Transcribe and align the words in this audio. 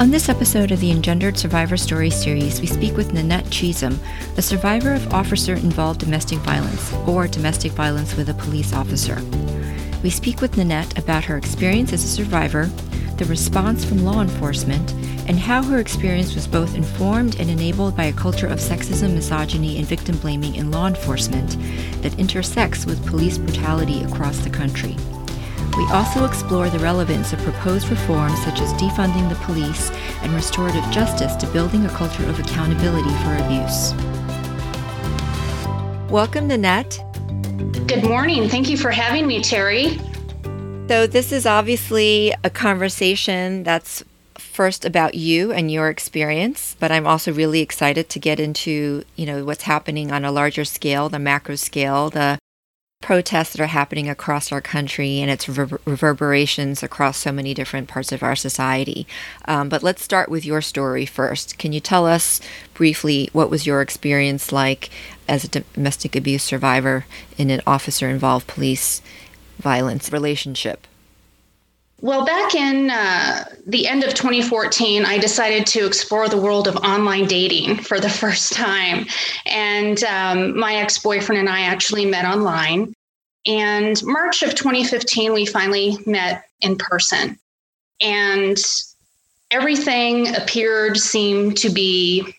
On 0.00 0.10
this 0.10 0.28
episode 0.28 0.72
of 0.72 0.80
the 0.80 0.90
Engendered 0.90 1.38
Survivor 1.38 1.76
Story 1.76 2.10
series, 2.10 2.60
we 2.60 2.66
speak 2.66 2.96
with 2.96 3.12
Nanette 3.12 3.44
Chezum, 3.44 3.96
a 4.36 4.42
survivor 4.42 4.92
of 4.92 5.14
officer 5.14 5.54
involved 5.54 6.00
domestic 6.00 6.38
violence 6.40 6.92
or 7.06 7.28
domestic 7.28 7.70
violence 7.70 8.16
with 8.16 8.28
a 8.28 8.34
police 8.34 8.72
officer. 8.72 9.22
We 10.02 10.10
speak 10.10 10.40
with 10.40 10.56
Nanette 10.56 10.98
about 10.98 11.22
her 11.24 11.36
experience 11.36 11.92
as 11.92 12.02
a 12.02 12.08
survivor, 12.08 12.66
the 13.18 13.24
response 13.26 13.84
from 13.84 14.04
law 14.04 14.20
enforcement, 14.20 14.92
and 15.28 15.38
how 15.38 15.62
her 15.62 15.78
experience 15.78 16.34
was 16.34 16.48
both 16.48 16.74
informed 16.74 17.38
and 17.38 17.48
enabled 17.48 17.96
by 17.96 18.06
a 18.06 18.12
culture 18.12 18.48
of 18.48 18.58
sexism, 18.58 19.14
misogyny, 19.14 19.78
and 19.78 19.86
victim 19.86 20.18
blaming 20.18 20.56
in 20.56 20.72
law 20.72 20.88
enforcement 20.88 21.56
that 22.02 22.18
intersects 22.18 22.84
with 22.84 23.06
police 23.06 23.38
brutality 23.38 24.02
across 24.02 24.38
the 24.38 24.50
country. 24.50 24.96
We 25.76 25.90
also 25.90 26.24
explore 26.24 26.70
the 26.70 26.78
relevance 26.78 27.32
of 27.32 27.40
proposed 27.40 27.88
reforms 27.88 28.40
such 28.44 28.60
as 28.60 28.72
defunding 28.74 29.28
the 29.28 29.34
police 29.44 29.90
and 30.22 30.32
restorative 30.32 30.88
justice 30.92 31.34
to 31.34 31.48
building 31.48 31.84
a 31.84 31.88
culture 31.88 32.24
of 32.28 32.38
accountability 32.38 33.10
for 33.24 33.34
abuse. 33.44 33.92
Welcome, 36.08 36.46
Nanette. 36.46 37.02
Good 37.88 38.04
morning. 38.04 38.48
Thank 38.48 38.68
you 38.68 38.76
for 38.76 38.92
having 38.92 39.26
me, 39.26 39.42
Terry. 39.42 39.98
So, 40.88 41.08
this 41.08 41.32
is 41.32 41.44
obviously 41.44 42.32
a 42.44 42.50
conversation 42.50 43.64
that's 43.64 44.04
first 44.38 44.84
about 44.84 45.14
you 45.14 45.50
and 45.50 45.72
your 45.72 45.88
experience, 45.88 46.76
but 46.78 46.92
I'm 46.92 47.04
also 47.04 47.32
really 47.32 47.60
excited 47.60 48.08
to 48.10 48.20
get 48.20 48.38
into, 48.38 49.02
you 49.16 49.26
know, 49.26 49.44
what's 49.44 49.64
happening 49.64 50.12
on 50.12 50.24
a 50.24 50.30
larger 50.30 50.64
scale, 50.64 51.08
the 51.08 51.18
macro 51.18 51.56
scale, 51.56 52.10
the 52.10 52.38
protests 53.04 53.52
that 53.52 53.60
are 53.60 53.66
happening 53.66 54.08
across 54.08 54.50
our 54.50 54.62
country 54.62 55.20
and 55.20 55.30
its 55.30 55.46
rever- 55.46 55.78
reverberations 55.84 56.82
across 56.82 57.18
so 57.18 57.30
many 57.30 57.52
different 57.52 57.86
parts 57.86 58.12
of 58.12 58.22
our 58.22 58.34
society. 58.34 59.06
Um, 59.44 59.68
but 59.68 59.82
let's 59.82 60.02
start 60.02 60.30
with 60.30 60.46
your 60.46 60.62
story 60.62 61.04
first. 61.04 61.58
Can 61.58 61.74
you 61.74 61.80
tell 61.80 62.06
us 62.06 62.40
briefly 62.72 63.28
what 63.34 63.50
was 63.50 63.66
your 63.66 63.82
experience 63.82 64.52
like 64.52 64.88
as 65.28 65.44
a 65.44 65.48
domestic 65.48 66.16
abuse 66.16 66.42
survivor 66.42 67.04
in 67.36 67.50
an 67.50 67.60
officer 67.66 68.08
involved 68.08 68.46
police 68.46 69.02
violence 69.58 70.10
relationship? 70.10 70.86
Well, 72.00 72.26
back 72.26 72.54
in 72.54 72.90
uh, 72.90 73.44
the 73.66 73.86
end 73.86 74.04
of 74.04 74.14
2014, 74.14 75.04
I 75.04 75.16
decided 75.16 75.66
to 75.68 75.86
explore 75.86 76.28
the 76.28 76.36
world 76.36 76.68
of 76.68 76.76
online 76.76 77.26
dating 77.26 77.78
for 77.78 77.98
the 77.98 78.10
first 78.22 78.52
time. 78.52 79.06
And 79.46 80.02
um, 80.04 80.58
my 80.58 80.74
ex 80.76 80.98
boyfriend 80.98 81.40
and 81.40 81.48
I 81.48 81.62
actually 81.62 82.04
met 82.04 82.24
online. 82.24 82.94
And 83.46 84.02
March 84.04 84.42
of 84.42 84.54
2015, 84.54 85.32
we 85.32 85.46
finally 85.46 85.98
met 86.06 86.44
in 86.60 86.76
person. 86.76 87.38
And 88.00 88.58
everything 89.50 90.34
appeared, 90.34 90.98
seemed 90.98 91.56
to 91.58 91.70
be 91.70 92.34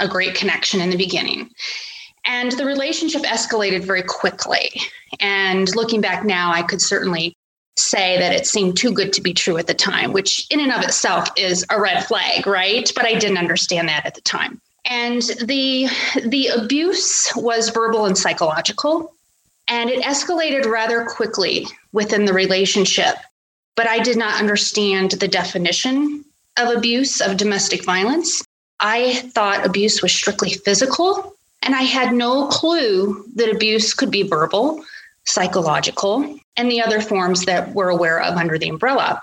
a 0.00 0.08
great 0.08 0.34
connection 0.34 0.80
in 0.80 0.90
the 0.90 0.96
beginning. 0.96 1.50
And 2.24 2.52
the 2.52 2.66
relationship 2.66 3.22
escalated 3.22 3.84
very 3.84 4.02
quickly. 4.02 4.70
And 5.18 5.74
looking 5.74 6.00
back 6.00 6.24
now, 6.24 6.52
I 6.52 6.62
could 6.62 6.82
certainly 6.82 7.37
say 7.78 8.18
that 8.18 8.32
it 8.32 8.46
seemed 8.46 8.76
too 8.76 8.92
good 8.92 9.12
to 9.14 9.20
be 9.20 9.32
true 9.32 9.56
at 9.56 9.66
the 9.66 9.74
time, 9.74 10.12
which 10.12 10.46
in 10.50 10.60
and 10.60 10.72
of 10.72 10.82
itself 10.82 11.28
is 11.36 11.64
a 11.70 11.80
red 11.80 12.04
flag, 12.04 12.46
right? 12.46 12.90
But 12.94 13.06
I 13.06 13.14
didn't 13.14 13.38
understand 13.38 13.88
that 13.88 14.06
at 14.06 14.14
the 14.14 14.20
time. 14.20 14.60
And 14.84 15.22
the 15.42 15.88
the 16.24 16.48
abuse 16.48 17.30
was 17.36 17.68
verbal 17.68 18.06
and 18.06 18.16
psychological, 18.16 19.12
and 19.68 19.90
it 19.90 20.02
escalated 20.02 20.66
rather 20.66 21.04
quickly 21.04 21.66
within 21.92 22.24
the 22.24 22.32
relationship. 22.32 23.16
But 23.76 23.86
I 23.86 24.00
did 24.00 24.16
not 24.16 24.40
understand 24.40 25.12
the 25.12 25.28
definition 25.28 26.24
of 26.56 26.74
abuse 26.74 27.20
of 27.20 27.36
domestic 27.36 27.84
violence. 27.84 28.42
I 28.80 29.14
thought 29.34 29.66
abuse 29.66 30.02
was 30.02 30.12
strictly 30.12 30.50
physical, 30.50 31.36
and 31.62 31.74
I 31.74 31.82
had 31.82 32.14
no 32.14 32.46
clue 32.46 33.24
that 33.34 33.52
abuse 33.52 33.92
could 33.94 34.10
be 34.10 34.22
verbal, 34.22 34.82
psychological, 35.24 36.38
and 36.58 36.70
the 36.70 36.82
other 36.82 37.00
forms 37.00 37.46
that 37.46 37.72
we're 37.72 37.88
aware 37.88 38.20
of 38.20 38.36
under 38.36 38.58
the 38.58 38.68
umbrella. 38.68 39.22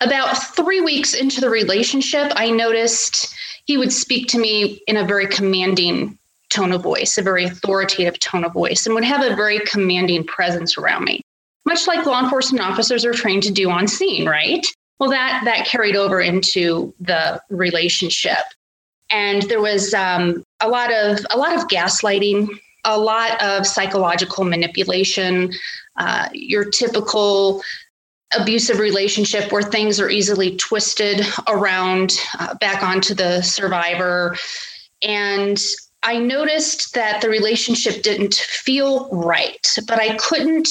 About 0.00 0.36
three 0.36 0.80
weeks 0.80 1.14
into 1.14 1.40
the 1.40 1.48
relationship, 1.48 2.32
I 2.34 2.50
noticed 2.50 3.32
he 3.64 3.78
would 3.78 3.92
speak 3.92 4.26
to 4.28 4.38
me 4.38 4.82
in 4.88 4.96
a 4.96 5.06
very 5.06 5.28
commanding 5.28 6.18
tone 6.50 6.72
of 6.72 6.82
voice, 6.82 7.16
a 7.16 7.22
very 7.22 7.44
authoritative 7.44 8.18
tone 8.18 8.44
of 8.44 8.52
voice, 8.52 8.84
and 8.84 8.94
would 8.94 9.04
have 9.04 9.22
a 9.22 9.36
very 9.36 9.60
commanding 9.60 10.24
presence 10.24 10.76
around 10.76 11.04
me, 11.04 11.22
much 11.64 11.86
like 11.86 12.04
law 12.04 12.22
enforcement 12.22 12.64
officers 12.64 13.04
are 13.04 13.12
trained 13.12 13.44
to 13.44 13.52
do 13.52 13.70
on 13.70 13.86
scene, 13.86 14.28
right? 14.28 14.66
Well, 14.98 15.10
that 15.10 15.42
that 15.44 15.66
carried 15.66 15.96
over 15.96 16.20
into 16.20 16.92
the 17.00 17.40
relationship, 17.48 18.42
and 19.08 19.42
there 19.42 19.60
was 19.60 19.94
um, 19.94 20.44
a 20.60 20.68
lot 20.68 20.92
of 20.92 21.24
a 21.30 21.38
lot 21.38 21.56
of 21.56 21.68
gaslighting, 21.68 22.48
a 22.84 22.98
lot 22.98 23.40
of 23.42 23.66
psychological 23.66 24.44
manipulation, 24.44 25.52
uh, 25.96 26.28
your 26.32 26.64
typical 26.64 27.62
abusive 28.38 28.78
relationship 28.78 29.52
where 29.52 29.62
things 29.62 30.00
are 30.00 30.08
easily 30.08 30.56
twisted 30.56 31.26
around 31.48 32.18
uh, 32.38 32.54
back 32.54 32.82
onto 32.82 33.14
the 33.14 33.42
survivor. 33.42 34.36
And 35.02 35.62
I 36.02 36.18
noticed 36.18 36.94
that 36.94 37.20
the 37.20 37.28
relationship 37.28 38.02
didn't 38.02 38.34
feel 38.34 39.08
right, 39.10 39.66
but 39.86 40.00
I 40.00 40.16
couldn't 40.16 40.68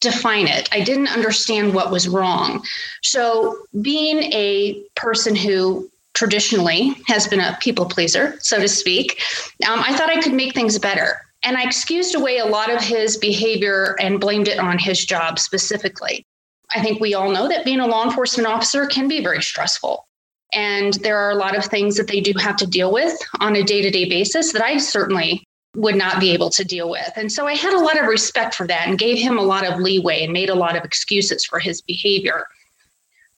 define 0.00 0.46
it. 0.46 0.68
I 0.70 0.80
didn't 0.80 1.08
understand 1.08 1.74
what 1.74 1.90
was 1.90 2.06
wrong. 2.06 2.64
So, 3.02 3.56
being 3.80 4.32
a 4.32 4.80
person 4.94 5.34
who 5.34 5.90
traditionally 6.18 6.96
has 7.06 7.28
been 7.28 7.38
a 7.38 7.56
people 7.60 7.86
pleaser, 7.86 8.36
so 8.40 8.58
to 8.58 8.66
speak, 8.66 9.22
um, 9.68 9.78
I 9.78 9.96
thought 9.96 10.10
I 10.10 10.20
could 10.20 10.34
make 10.34 10.52
things 10.52 10.76
better. 10.76 11.20
And 11.44 11.56
I 11.56 11.62
excused 11.62 12.16
away 12.16 12.38
a 12.38 12.44
lot 12.44 12.72
of 12.72 12.80
his 12.80 13.16
behavior 13.16 13.94
and 14.00 14.20
blamed 14.20 14.48
it 14.48 14.58
on 14.58 14.80
his 14.80 15.04
job 15.04 15.38
specifically. 15.38 16.26
I 16.74 16.82
think 16.82 17.00
we 17.00 17.14
all 17.14 17.30
know 17.30 17.46
that 17.48 17.64
being 17.64 17.78
a 17.78 17.86
law 17.86 18.04
enforcement 18.04 18.48
officer 18.48 18.86
can 18.86 19.06
be 19.06 19.22
very 19.22 19.40
stressful. 19.40 20.08
And 20.52 20.94
there 20.94 21.18
are 21.18 21.30
a 21.30 21.36
lot 21.36 21.56
of 21.56 21.64
things 21.64 21.96
that 21.96 22.08
they 22.08 22.20
do 22.20 22.32
have 22.40 22.56
to 22.56 22.66
deal 22.66 22.92
with 22.92 23.16
on 23.38 23.54
a 23.54 23.62
day 23.62 23.80
to 23.80 23.90
day 23.90 24.08
basis 24.08 24.52
that 24.52 24.64
I 24.64 24.78
certainly 24.78 25.44
would 25.76 25.94
not 25.94 26.18
be 26.18 26.32
able 26.32 26.50
to 26.50 26.64
deal 26.64 26.90
with. 26.90 27.12
And 27.14 27.30
so 27.30 27.46
I 27.46 27.54
had 27.54 27.74
a 27.74 27.78
lot 27.78 28.00
of 28.00 28.06
respect 28.06 28.56
for 28.56 28.66
that 28.66 28.88
and 28.88 28.98
gave 28.98 29.18
him 29.18 29.38
a 29.38 29.42
lot 29.42 29.64
of 29.64 29.78
leeway 29.78 30.24
and 30.24 30.32
made 30.32 30.50
a 30.50 30.56
lot 30.56 30.76
of 30.76 30.84
excuses 30.84 31.44
for 31.44 31.60
his 31.60 31.80
behavior 31.80 32.46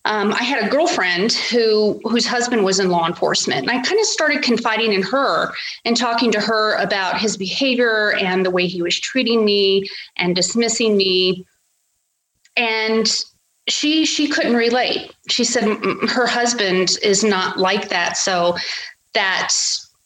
um, 0.07 0.33
I 0.33 0.43
had 0.43 0.65
a 0.65 0.69
girlfriend 0.69 1.33
who 1.33 2.01
whose 2.05 2.27
husband 2.27 2.65
was 2.65 2.81
in 2.81 2.89
law 2.89 3.07
enforcement, 3.07 3.61
and 3.61 3.71
I 3.71 3.83
kind 3.83 4.01
of 4.01 4.07
started 4.07 4.43
confiding 4.43 4.95
in 4.95 5.03
her 5.03 5.53
and 5.85 5.97
talking 5.97 6.33
to 6.33 6.41
her 6.41 6.77
about 6.77 7.21
his 7.21 7.37
behavior 7.37 8.15
and 8.17 8.45
the 8.45 8.51
way 8.51 8.67
he 8.67 8.81
was 8.81 8.99
treating 8.99 9.45
me 9.45 9.89
and 10.17 10.35
dismissing 10.35 10.97
me. 10.97 11.45
And 12.57 13.13
she 13.69 14.07
she 14.07 14.29
couldn't 14.29 14.55
relate. 14.55 15.15
She 15.29 15.45
said 15.45 15.65
her 15.65 16.27
husband 16.27 16.97
is 17.03 17.23
not 17.23 17.59
like 17.59 17.91
that, 17.91 18.17
so 18.17 18.57
that 19.13 19.53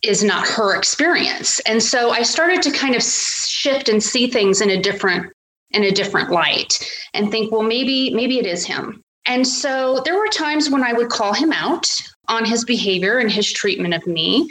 is 0.03 0.25
not 0.25 0.47
her 0.47 0.77
experience. 0.77 1.61
And 1.61 1.81
so 1.81 2.11
I 2.11 2.23
started 2.23 2.63
to 2.63 2.73
kind 2.73 2.97
of 2.97 3.03
shift 3.03 3.89
and 3.89 4.03
see 4.03 4.27
things 4.27 4.61
in 4.61 4.71
a 4.71 4.83
different 4.83 5.33
in 5.71 5.85
a 5.85 5.93
different 5.93 6.31
light 6.31 6.85
and 7.15 7.31
think, 7.31 7.53
well, 7.53 7.63
maybe 7.63 8.13
maybe 8.13 8.41
it 8.41 8.47
is 8.47 8.67
him 8.67 9.04
and 9.27 9.47
so 9.47 10.01
there 10.05 10.19
were 10.19 10.29
times 10.29 10.71
when 10.71 10.85
I 10.85 10.93
would 10.93 11.09
call 11.09 11.33
him 11.33 11.53
out 11.53 11.87
on 12.29 12.45
his 12.45 12.65
behavior 12.65 13.19
and 13.19 13.31
his 13.31 13.51
treatment 13.51 13.95
of 13.95 14.07
me. 14.07 14.51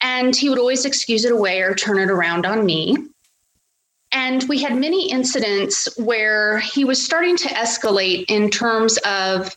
And 0.00 0.34
he 0.36 0.48
would 0.48 0.58
always 0.58 0.84
excuse 0.84 1.24
it 1.24 1.32
away 1.32 1.62
or 1.62 1.74
turn 1.74 1.98
it 1.98 2.10
around 2.10 2.46
on 2.46 2.64
me. 2.64 2.96
And 4.12 4.44
we 4.48 4.62
had 4.62 4.76
many 4.76 5.10
incidents 5.10 5.88
where 5.98 6.58
he 6.58 6.84
was 6.84 7.02
starting 7.02 7.36
to 7.38 7.48
escalate 7.48 8.26
in 8.28 8.50
terms 8.50 8.98
of, 8.98 9.56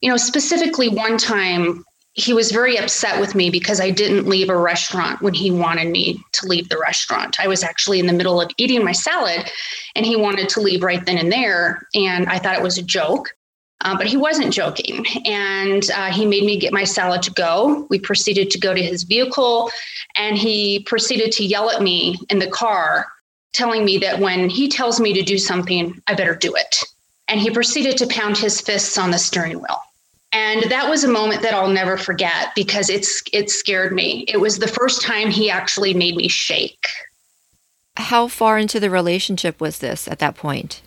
you 0.00 0.10
know, 0.10 0.16
specifically 0.16 0.88
one 0.88 1.16
time 1.16 1.84
he 2.14 2.32
was 2.32 2.52
very 2.52 2.78
upset 2.78 3.20
with 3.20 3.34
me 3.34 3.50
because 3.50 3.80
I 3.80 3.90
didn't 3.90 4.28
leave 4.28 4.48
a 4.48 4.56
restaurant 4.56 5.20
when 5.20 5.34
he 5.34 5.50
wanted 5.50 5.88
me 5.88 6.22
to 6.32 6.46
leave 6.46 6.68
the 6.68 6.78
restaurant. 6.78 7.40
I 7.40 7.48
was 7.48 7.64
actually 7.64 7.98
in 7.98 8.06
the 8.06 8.12
middle 8.12 8.40
of 8.40 8.50
eating 8.56 8.84
my 8.84 8.92
salad 8.92 9.50
and 9.96 10.06
he 10.06 10.16
wanted 10.16 10.48
to 10.50 10.60
leave 10.60 10.82
right 10.82 11.04
then 11.04 11.18
and 11.18 11.32
there. 11.32 11.88
And 11.94 12.26
I 12.28 12.38
thought 12.38 12.56
it 12.56 12.62
was 12.62 12.78
a 12.78 12.82
joke. 12.82 13.30
Uh, 13.80 13.96
but 13.96 14.06
he 14.06 14.16
wasn't 14.16 14.52
joking. 14.52 15.04
And 15.26 15.90
uh, 15.90 16.10
he 16.10 16.24
made 16.24 16.44
me 16.44 16.58
get 16.58 16.72
my 16.72 16.84
salad 16.84 17.22
to 17.22 17.30
go. 17.32 17.86
We 17.90 17.98
proceeded 17.98 18.50
to 18.50 18.58
go 18.58 18.72
to 18.72 18.82
his 18.82 19.02
vehicle, 19.02 19.70
and 20.16 20.38
he 20.38 20.80
proceeded 20.80 21.32
to 21.32 21.44
yell 21.44 21.70
at 21.70 21.82
me 21.82 22.18
in 22.30 22.38
the 22.38 22.46
car, 22.46 23.06
telling 23.52 23.84
me 23.84 23.98
that 23.98 24.20
when 24.20 24.48
he 24.48 24.68
tells 24.68 25.00
me 25.00 25.12
to 25.12 25.22
do 25.22 25.38
something, 25.38 26.00
I 26.06 26.14
better 26.14 26.34
do 26.34 26.54
it. 26.54 26.76
And 27.28 27.40
he 27.40 27.50
proceeded 27.50 27.96
to 27.98 28.06
pound 28.06 28.36
his 28.36 28.60
fists 28.60 28.96
on 28.96 29.10
the 29.10 29.18
steering 29.18 29.58
wheel. 29.58 29.80
And 30.34 30.64
that 30.64 30.90
was 30.90 31.04
a 31.04 31.08
moment 31.08 31.42
that 31.42 31.54
I'll 31.54 31.68
never 31.68 31.96
forget 31.96 32.48
because 32.56 32.90
it's 32.90 33.22
it 33.32 33.50
scared 33.50 33.92
me. 33.92 34.24
It 34.26 34.38
was 34.38 34.58
the 34.58 34.66
first 34.66 35.00
time 35.00 35.30
he 35.30 35.48
actually 35.48 35.94
made 35.94 36.16
me 36.16 36.26
shake. 36.26 36.86
How 37.96 38.26
far 38.26 38.58
into 38.58 38.80
the 38.80 38.90
relationship 38.90 39.60
was 39.60 39.78
this 39.78 40.08
at 40.08 40.18
that 40.18 40.34
point? 40.34 40.82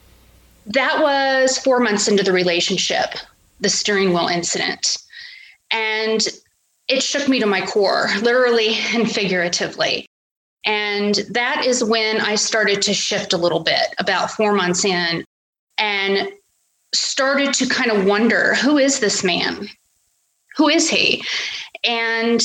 That 0.67 1.01
was 1.01 1.57
4 1.57 1.79
months 1.79 2.07
into 2.07 2.23
the 2.23 2.33
relationship, 2.33 3.15
the 3.59 3.69
steering 3.69 4.13
wheel 4.13 4.27
incident. 4.27 4.97
And 5.71 6.27
it 6.87 7.01
shook 7.01 7.27
me 7.27 7.39
to 7.39 7.45
my 7.45 7.65
core, 7.65 8.07
literally 8.21 8.77
and 8.93 9.09
figuratively. 9.09 10.07
And 10.65 11.15
that 11.31 11.65
is 11.65 11.83
when 11.83 12.19
I 12.19 12.35
started 12.35 12.81
to 12.83 12.93
shift 12.93 13.33
a 13.33 13.37
little 13.37 13.61
bit 13.61 13.95
about 13.99 14.31
4 14.31 14.53
months 14.53 14.83
in 14.83 15.23
and 15.77 16.29
started 16.93 17.53
to 17.55 17.67
kind 17.67 17.91
of 17.91 18.05
wonder 18.05 18.55
who 18.55 18.77
is 18.77 18.99
this 18.99 19.23
man? 19.23 19.69
Who 20.57 20.67
is 20.67 20.89
he? 20.89 21.23
And 21.83 22.41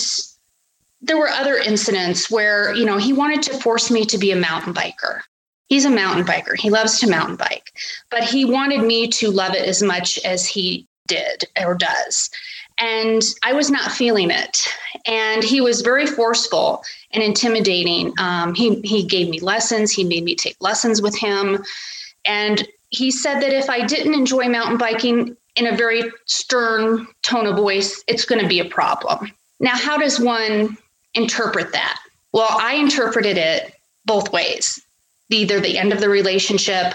there 1.00 1.16
were 1.16 1.28
other 1.28 1.56
incidents 1.56 2.30
where, 2.30 2.72
you 2.74 2.84
know, 2.84 2.98
he 2.98 3.12
wanted 3.12 3.42
to 3.42 3.58
force 3.58 3.90
me 3.90 4.04
to 4.06 4.18
be 4.18 4.30
a 4.30 4.36
mountain 4.36 4.74
biker. 4.74 5.20
He's 5.72 5.86
a 5.86 5.90
mountain 5.90 6.26
biker. 6.26 6.54
He 6.54 6.68
loves 6.68 7.00
to 7.00 7.08
mountain 7.08 7.36
bike, 7.36 7.72
but 8.10 8.22
he 8.22 8.44
wanted 8.44 8.82
me 8.82 9.08
to 9.08 9.30
love 9.30 9.54
it 9.54 9.66
as 9.66 9.82
much 9.82 10.18
as 10.18 10.46
he 10.46 10.86
did 11.06 11.44
or 11.64 11.74
does. 11.74 12.28
And 12.78 13.22
I 13.42 13.54
was 13.54 13.70
not 13.70 13.90
feeling 13.90 14.30
it. 14.30 14.68
And 15.06 15.42
he 15.42 15.62
was 15.62 15.80
very 15.80 16.04
forceful 16.04 16.84
and 17.12 17.24
intimidating. 17.24 18.12
Um, 18.18 18.52
he, 18.52 18.82
he 18.82 19.02
gave 19.02 19.30
me 19.30 19.40
lessons, 19.40 19.90
he 19.90 20.04
made 20.04 20.24
me 20.24 20.34
take 20.34 20.58
lessons 20.60 21.00
with 21.00 21.16
him. 21.18 21.64
And 22.26 22.68
he 22.90 23.10
said 23.10 23.40
that 23.40 23.54
if 23.54 23.70
I 23.70 23.86
didn't 23.86 24.12
enjoy 24.12 24.50
mountain 24.50 24.76
biking 24.76 25.34
in 25.56 25.66
a 25.66 25.74
very 25.74 26.02
stern 26.26 27.06
tone 27.22 27.46
of 27.46 27.56
voice, 27.56 28.04
it's 28.06 28.26
going 28.26 28.42
to 28.42 28.46
be 28.46 28.60
a 28.60 28.66
problem. 28.66 29.32
Now, 29.58 29.74
how 29.74 29.96
does 29.96 30.20
one 30.20 30.76
interpret 31.14 31.72
that? 31.72 31.98
Well, 32.32 32.58
I 32.60 32.74
interpreted 32.74 33.38
it 33.38 33.72
both 34.04 34.30
ways 34.34 34.78
either 35.32 35.60
the 35.60 35.78
end 35.78 35.92
of 35.92 36.00
the 36.00 36.08
relationship 36.08 36.94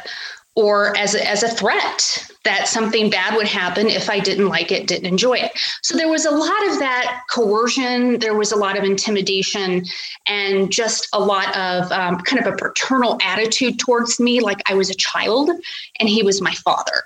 or 0.57 0.97
as 0.97 1.13
a, 1.13 1.29
as 1.29 1.43
a 1.43 1.49
threat 1.49 2.31
that 2.43 2.67
something 2.67 3.11
bad 3.11 3.35
would 3.35 3.47
happen 3.47 3.87
if 3.87 4.09
I 4.09 4.19
didn't 4.19 4.47
like 4.47 4.71
it, 4.71 4.87
didn't 4.87 5.05
enjoy 5.05 5.35
it. 5.35 5.51
So 5.83 5.95
there 5.95 6.09
was 6.09 6.25
a 6.25 6.31
lot 6.31 6.67
of 6.67 6.79
that 6.79 7.21
coercion, 7.29 8.17
there 8.17 8.33
was 8.33 8.51
a 8.51 8.55
lot 8.55 8.75
of 8.75 8.83
intimidation, 8.83 9.85
and 10.27 10.71
just 10.71 11.07
a 11.13 11.19
lot 11.19 11.55
of 11.55 11.91
um, 11.91 12.19
kind 12.21 12.43
of 12.43 12.51
a 12.51 12.57
paternal 12.57 13.19
attitude 13.21 13.77
towards 13.77 14.19
me, 14.19 14.39
like 14.39 14.59
I 14.67 14.73
was 14.73 14.89
a 14.89 14.95
child 14.95 15.51
and 15.99 16.09
he 16.09 16.23
was 16.23 16.41
my 16.41 16.53
father. 16.53 17.03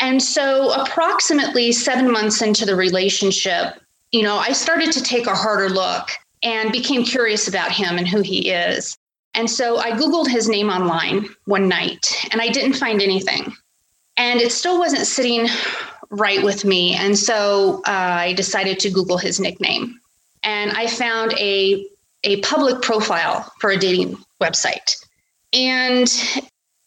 And 0.00 0.22
so, 0.22 0.72
approximately 0.72 1.72
seven 1.72 2.10
months 2.10 2.40
into 2.40 2.64
the 2.64 2.74
relationship, 2.74 3.80
you 4.12 4.22
know, 4.22 4.36
I 4.36 4.52
started 4.52 4.92
to 4.92 5.02
take 5.02 5.26
a 5.26 5.34
harder 5.34 5.68
look 5.68 6.08
and 6.42 6.72
became 6.72 7.04
curious 7.04 7.48
about 7.48 7.70
him 7.70 7.98
and 7.98 8.08
who 8.08 8.22
he 8.22 8.50
is. 8.50 8.96
And 9.34 9.50
so 9.50 9.78
I 9.78 9.92
Googled 9.92 10.28
his 10.28 10.48
name 10.48 10.70
online 10.70 11.28
one 11.44 11.68
night 11.68 12.06
and 12.30 12.40
I 12.40 12.48
didn't 12.48 12.74
find 12.74 13.02
anything. 13.02 13.52
And 14.16 14.40
it 14.40 14.52
still 14.52 14.78
wasn't 14.78 15.06
sitting 15.06 15.48
right 16.10 16.42
with 16.42 16.64
me. 16.64 16.94
And 16.94 17.18
so 17.18 17.82
uh, 17.86 17.90
I 17.90 18.32
decided 18.34 18.78
to 18.80 18.90
Google 18.90 19.18
his 19.18 19.40
nickname. 19.40 19.98
And 20.44 20.70
I 20.72 20.86
found 20.86 21.32
a, 21.32 21.84
a 22.22 22.40
public 22.42 22.82
profile 22.82 23.52
for 23.60 23.70
a 23.70 23.76
dating 23.76 24.16
website. 24.40 24.94
And 25.52 26.12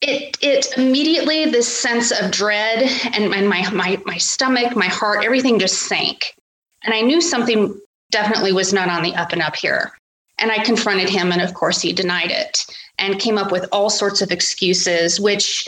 it 0.02 0.38
it 0.42 0.78
immediately 0.78 1.46
this 1.46 1.68
sense 1.68 2.12
of 2.12 2.32
dread 2.32 2.84
and, 3.16 3.34
and 3.34 3.50
my, 3.50 3.70
my 3.72 4.02
my 4.06 4.18
stomach, 4.18 4.76
my 4.76 4.88
heart, 4.88 5.26
everything 5.26 5.60
just 5.60 5.84
sank. 5.84 6.36
And 6.84 6.94
I 6.94 7.02
knew 7.02 7.20
something 7.20 7.80
definitely 8.12 8.54
was 8.54 8.72
not 8.74 8.90
on 8.90 9.04
the 9.04 9.16
up 9.16 9.34
and 9.34 9.42
up 9.42 9.56
here. 9.56 9.92
And 10.40 10.52
I 10.52 10.64
confronted 10.64 11.10
him, 11.10 11.32
and 11.32 11.42
of 11.42 11.54
course, 11.54 11.82
he 11.82 11.94
denied 11.94 12.32
it 12.32 12.66
and 13.00 13.20
came 13.20 13.38
up 13.38 13.52
with 13.52 13.68
all 13.72 13.90
sorts 13.90 14.22
of 14.22 14.32
excuses, 14.32 15.20
which 15.20 15.68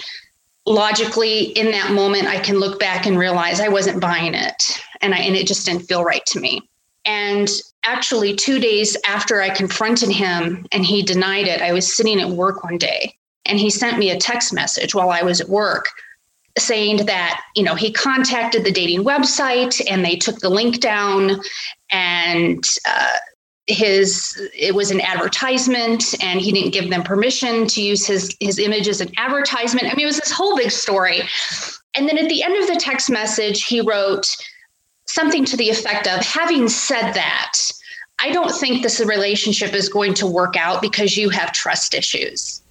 logically, 0.65 1.45
in 1.57 1.71
that 1.71 1.91
moment, 1.91 2.27
I 2.27 2.39
can 2.39 2.59
look 2.59 2.79
back 2.79 3.05
and 3.05 3.17
realize 3.17 3.59
I 3.59 3.69
wasn't 3.69 4.01
buying 4.01 4.35
it. 4.35 4.81
And, 5.01 5.13
I, 5.13 5.19
and 5.19 5.35
it 5.35 5.47
just 5.47 5.65
didn't 5.65 5.87
feel 5.87 6.03
right 6.03 6.25
to 6.27 6.39
me. 6.39 6.61
And 7.05 7.49
actually, 7.83 8.35
two 8.35 8.59
days 8.59 8.95
after 9.07 9.41
I 9.41 9.49
confronted 9.49 10.09
him 10.09 10.67
and 10.71 10.85
he 10.85 11.01
denied 11.01 11.47
it, 11.47 11.61
I 11.61 11.71
was 11.71 11.95
sitting 11.95 12.19
at 12.19 12.29
work 12.29 12.63
one 12.63 12.77
day 12.77 13.15
and 13.45 13.57
he 13.57 13.69
sent 13.69 13.97
me 13.97 14.11
a 14.11 14.19
text 14.19 14.53
message 14.53 14.93
while 14.93 15.09
I 15.09 15.23
was 15.23 15.41
at 15.41 15.49
work 15.49 15.87
saying 16.57 17.05
that 17.05 17.41
you 17.55 17.63
know 17.63 17.75
he 17.75 17.91
contacted 17.91 18.63
the 18.63 18.71
dating 18.71 19.03
website 19.03 19.81
and 19.89 20.03
they 20.03 20.15
took 20.15 20.39
the 20.39 20.49
link 20.49 20.79
down 20.79 21.39
and 21.91 22.63
uh, 22.87 23.17
his 23.69 24.49
it 24.53 24.73
was 24.73 24.89
an 24.91 24.99
advertisement 25.01 26.15
and 26.23 26.41
he 26.41 26.51
didn't 26.51 26.73
give 26.73 26.89
them 26.89 27.03
permission 27.03 27.67
to 27.67 27.81
use 27.81 28.05
his 28.05 28.35
his 28.39 28.57
image 28.57 28.87
as 28.87 28.99
an 28.99 29.11
advertisement. 29.17 29.85
I 29.85 29.95
mean 29.95 30.03
it 30.03 30.07
was 30.07 30.19
this 30.19 30.31
whole 30.31 30.55
big 30.55 30.71
story. 30.71 31.21
And 31.95 32.07
then 32.07 32.17
at 32.17 32.29
the 32.29 32.43
end 32.43 32.57
of 32.57 32.67
the 32.67 32.79
text 32.79 33.09
message 33.09 33.65
he 33.65 33.81
wrote 33.81 34.35
something 35.05 35.45
to 35.45 35.57
the 35.57 35.69
effect 35.69 36.07
of 36.07 36.19
having 36.21 36.67
said 36.67 37.13
that 37.13 37.57
i 38.19 38.31
don't 38.31 38.51
think 38.51 38.83
this 38.83 38.99
relationship 38.99 39.73
is 39.73 39.89
going 39.89 40.13
to 40.13 40.27
work 40.27 40.55
out 40.55 40.81
because 40.81 41.17
you 41.17 41.29
have 41.29 41.51
trust 41.51 41.93
issues. 41.93 42.61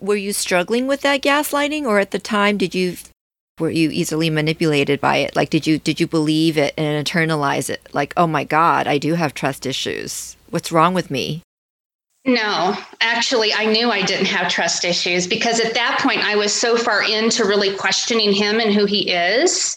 Were 0.00 0.16
you 0.16 0.32
struggling 0.32 0.86
with 0.86 1.02
that 1.02 1.22
gaslighting 1.22 1.84
or 1.84 1.98
at 1.98 2.10
the 2.10 2.18
time 2.18 2.56
did 2.56 2.74
you 2.74 2.96
were 3.60 3.70
you 3.70 3.90
easily 3.90 4.30
manipulated 4.30 5.00
by 5.00 5.18
it? 5.18 5.36
Like 5.36 5.50
did 5.50 5.66
you 5.66 5.78
did 5.78 6.00
you 6.00 6.06
believe 6.06 6.58
it 6.58 6.74
and 6.76 7.06
internalize 7.06 7.70
it? 7.70 7.88
Like 7.92 8.14
oh 8.16 8.26
my 8.26 8.44
god 8.44 8.86
i 8.86 8.98
do 8.98 9.14
have 9.14 9.34
trust 9.34 9.66
issues. 9.66 10.36
What's 10.50 10.72
wrong 10.72 10.94
with 10.94 11.10
me? 11.10 11.42
No 12.24 12.76
actually 13.00 13.52
i 13.54 13.64
knew 13.66 13.90
i 13.90 14.02
didn't 14.02 14.26
have 14.26 14.50
trust 14.50 14.84
issues 14.84 15.26
because 15.26 15.60
at 15.60 15.74
that 15.74 15.98
point 16.00 16.24
i 16.24 16.36
was 16.36 16.52
so 16.52 16.76
far 16.76 17.02
into 17.02 17.44
really 17.44 17.74
questioning 17.76 18.32
him 18.32 18.60
and 18.60 18.72
who 18.72 18.84
he 18.84 19.10
is 19.10 19.76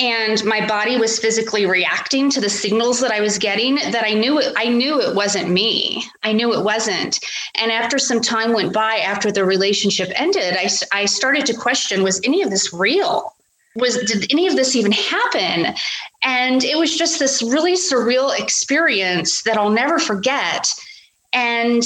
and 0.00 0.42
my 0.46 0.66
body 0.66 0.96
was 0.96 1.18
physically 1.18 1.66
reacting 1.66 2.30
to 2.30 2.40
the 2.40 2.48
signals 2.48 3.00
that 3.00 3.12
I 3.12 3.20
was 3.20 3.36
getting 3.36 3.74
that 3.74 4.02
I 4.04 4.14
knew 4.14 4.38
it 4.38 4.52
I 4.56 4.66
knew 4.66 4.98
it 4.98 5.14
wasn't 5.14 5.50
me. 5.50 6.02
I 6.22 6.32
knew 6.32 6.54
it 6.54 6.64
wasn't. 6.64 7.20
And 7.56 7.70
after 7.70 7.98
some 7.98 8.22
time 8.22 8.54
went 8.54 8.72
by 8.72 8.96
after 8.96 9.30
the 9.30 9.44
relationship 9.44 10.10
ended, 10.14 10.56
I 10.56 10.70
I 10.92 11.04
started 11.04 11.44
to 11.46 11.54
question 11.54 12.02
was 12.02 12.20
any 12.24 12.40
of 12.42 12.50
this 12.50 12.72
real? 12.72 13.34
Was 13.76 13.98
did 13.98 14.32
any 14.32 14.46
of 14.46 14.56
this 14.56 14.74
even 14.74 14.92
happen? 14.92 15.74
And 16.22 16.64
it 16.64 16.78
was 16.78 16.96
just 16.96 17.18
this 17.18 17.42
really 17.42 17.74
surreal 17.74 18.36
experience 18.38 19.42
that 19.42 19.58
I'll 19.58 19.70
never 19.70 19.98
forget. 19.98 20.72
And 21.34 21.82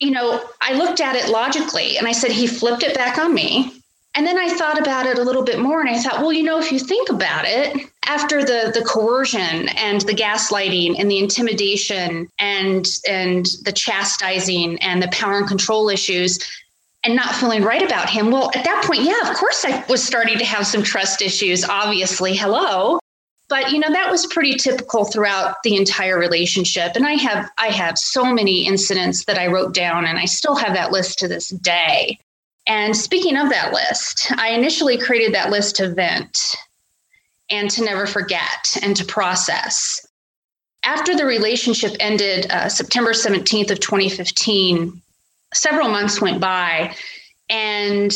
you 0.00 0.10
know, 0.10 0.42
I 0.62 0.74
looked 0.74 1.00
at 1.00 1.14
it 1.14 1.30
logically 1.30 1.98
and 1.98 2.08
I 2.08 2.12
said 2.12 2.32
he 2.32 2.46
flipped 2.46 2.82
it 2.82 2.94
back 2.94 3.18
on 3.18 3.34
me 3.34 3.73
and 4.14 4.26
then 4.26 4.38
I 4.38 4.48
thought 4.48 4.78
about 4.78 5.06
it 5.06 5.18
a 5.18 5.22
little 5.22 5.42
bit 5.42 5.58
more 5.58 5.80
and 5.80 5.90
I 5.90 5.98
thought, 5.98 6.20
well, 6.20 6.32
you 6.32 6.44
know, 6.44 6.58
if 6.58 6.70
you 6.70 6.78
think 6.78 7.08
about 7.08 7.44
it, 7.46 7.90
after 8.06 8.44
the 8.44 8.70
the 8.72 8.84
coercion 8.84 9.68
and 9.70 10.02
the 10.02 10.12
gaslighting 10.12 10.94
and 10.98 11.10
the 11.10 11.18
intimidation 11.18 12.28
and 12.38 12.86
and 13.08 13.46
the 13.64 13.72
chastising 13.72 14.78
and 14.80 15.02
the 15.02 15.08
power 15.08 15.38
and 15.38 15.48
control 15.48 15.88
issues 15.88 16.38
and 17.04 17.16
not 17.16 17.34
feeling 17.34 17.62
right 17.62 17.82
about 17.82 18.08
him, 18.08 18.30
well, 18.30 18.50
at 18.54 18.64
that 18.64 18.84
point, 18.86 19.02
yeah, 19.02 19.30
of 19.30 19.36
course 19.36 19.64
I 19.64 19.84
was 19.88 20.02
starting 20.02 20.38
to 20.38 20.44
have 20.44 20.66
some 20.66 20.82
trust 20.82 21.20
issues, 21.20 21.64
obviously. 21.64 22.34
Hello. 22.34 23.00
But 23.48 23.72
you 23.72 23.78
know, 23.78 23.90
that 23.90 24.10
was 24.10 24.26
pretty 24.26 24.54
typical 24.54 25.04
throughout 25.04 25.56
the 25.64 25.76
entire 25.76 26.18
relationship. 26.18 26.92
And 26.94 27.04
I 27.04 27.14
have 27.14 27.50
I 27.58 27.68
have 27.68 27.98
so 27.98 28.32
many 28.32 28.66
incidents 28.66 29.24
that 29.24 29.38
I 29.38 29.48
wrote 29.48 29.74
down 29.74 30.06
and 30.06 30.18
I 30.18 30.26
still 30.26 30.54
have 30.54 30.74
that 30.74 30.92
list 30.92 31.18
to 31.18 31.28
this 31.28 31.48
day 31.48 32.18
and 32.66 32.96
speaking 32.96 33.36
of 33.36 33.50
that 33.50 33.72
list, 33.72 34.32
I 34.36 34.50
initially 34.50 34.96
created 34.96 35.34
that 35.34 35.50
list 35.50 35.76
to 35.76 35.90
vent 35.90 36.38
and 37.50 37.70
to 37.70 37.84
never 37.84 38.06
forget 38.06 38.76
and 38.82 38.96
to 38.96 39.04
process. 39.04 40.06
After 40.82 41.14
the 41.14 41.26
relationship 41.26 41.94
ended 42.00 42.50
uh, 42.50 42.68
September 42.68 43.12
17th 43.12 43.70
of 43.70 43.80
2015, 43.80 45.00
several 45.52 45.88
months 45.88 46.20
went 46.20 46.40
by 46.40 46.94
and 47.50 48.10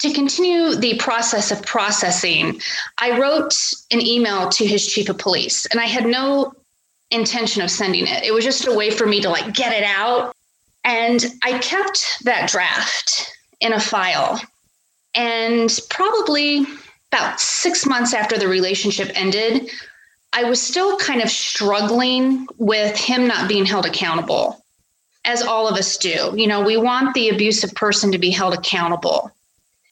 to 0.00 0.12
continue 0.12 0.74
the 0.74 0.98
process 0.98 1.50
of 1.50 1.62
processing, 1.62 2.60
I 2.98 3.18
wrote 3.18 3.54
an 3.90 4.04
email 4.04 4.50
to 4.50 4.66
his 4.66 4.86
chief 4.86 5.08
of 5.08 5.16
police 5.16 5.64
and 5.66 5.80
I 5.80 5.86
had 5.86 6.06
no 6.06 6.52
intention 7.10 7.62
of 7.62 7.70
sending 7.70 8.06
it. 8.06 8.24
It 8.24 8.34
was 8.34 8.44
just 8.44 8.66
a 8.66 8.74
way 8.74 8.90
for 8.90 9.06
me 9.06 9.22
to 9.22 9.30
like 9.30 9.54
get 9.54 9.72
it 9.72 9.84
out. 9.84 10.34
And 10.84 11.24
I 11.42 11.58
kept 11.58 12.24
that 12.24 12.50
draft 12.50 13.33
in 13.60 13.72
a 13.72 13.80
file. 13.80 14.40
And 15.14 15.70
probably 15.90 16.66
about 17.12 17.40
six 17.40 17.86
months 17.86 18.12
after 18.12 18.38
the 18.38 18.48
relationship 18.48 19.10
ended, 19.14 19.70
I 20.32 20.44
was 20.44 20.60
still 20.60 20.96
kind 20.98 21.22
of 21.22 21.30
struggling 21.30 22.48
with 22.58 22.96
him 22.96 23.28
not 23.28 23.48
being 23.48 23.64
held 23.64 23.86
accountable, 23.86 24.64
as 25.24 25.42
all 25.42 25.68
of 25.68 25.76
us 25.76 25.96
do. 25.96 26.32
You 26.36 26.48
know, 26.48 26.62
we 26.62 26.76
want 26.76 27.14
the 27.14 27.28
abusive 27.28 27.72
person 27.74 28.10
to 28.12 28.18
be 28.18 28.30
held 28.30 28.52
accountable. 28.52 29.30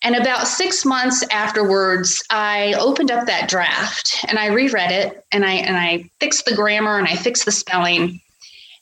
And 0.03 0.17
about 0.17 0.49
six 0.49 0.85
months 0.85 1.25
afterwards, 1.31 2.25
I 2.29 2.75
opened 2.77 3.13
up 3.13 3.27
that 3.27 3.49
draft 3.49 4.25
and 4.27 4.37
I 4.37 4.47
reread 4.47 4.91
it 4.91 5.25
and 5.31 5.45
I 5.45 5.53
and 5.53 5.77
I 5.77 6.11
fixed 6.19 6.45
the 6.45 6.57
grammar 6.57 6.99
and 6.99 7.07
I 7.07 7.15
fixed 7.15 7.45
the 7.45 7.53
spelling. 7.53 8.21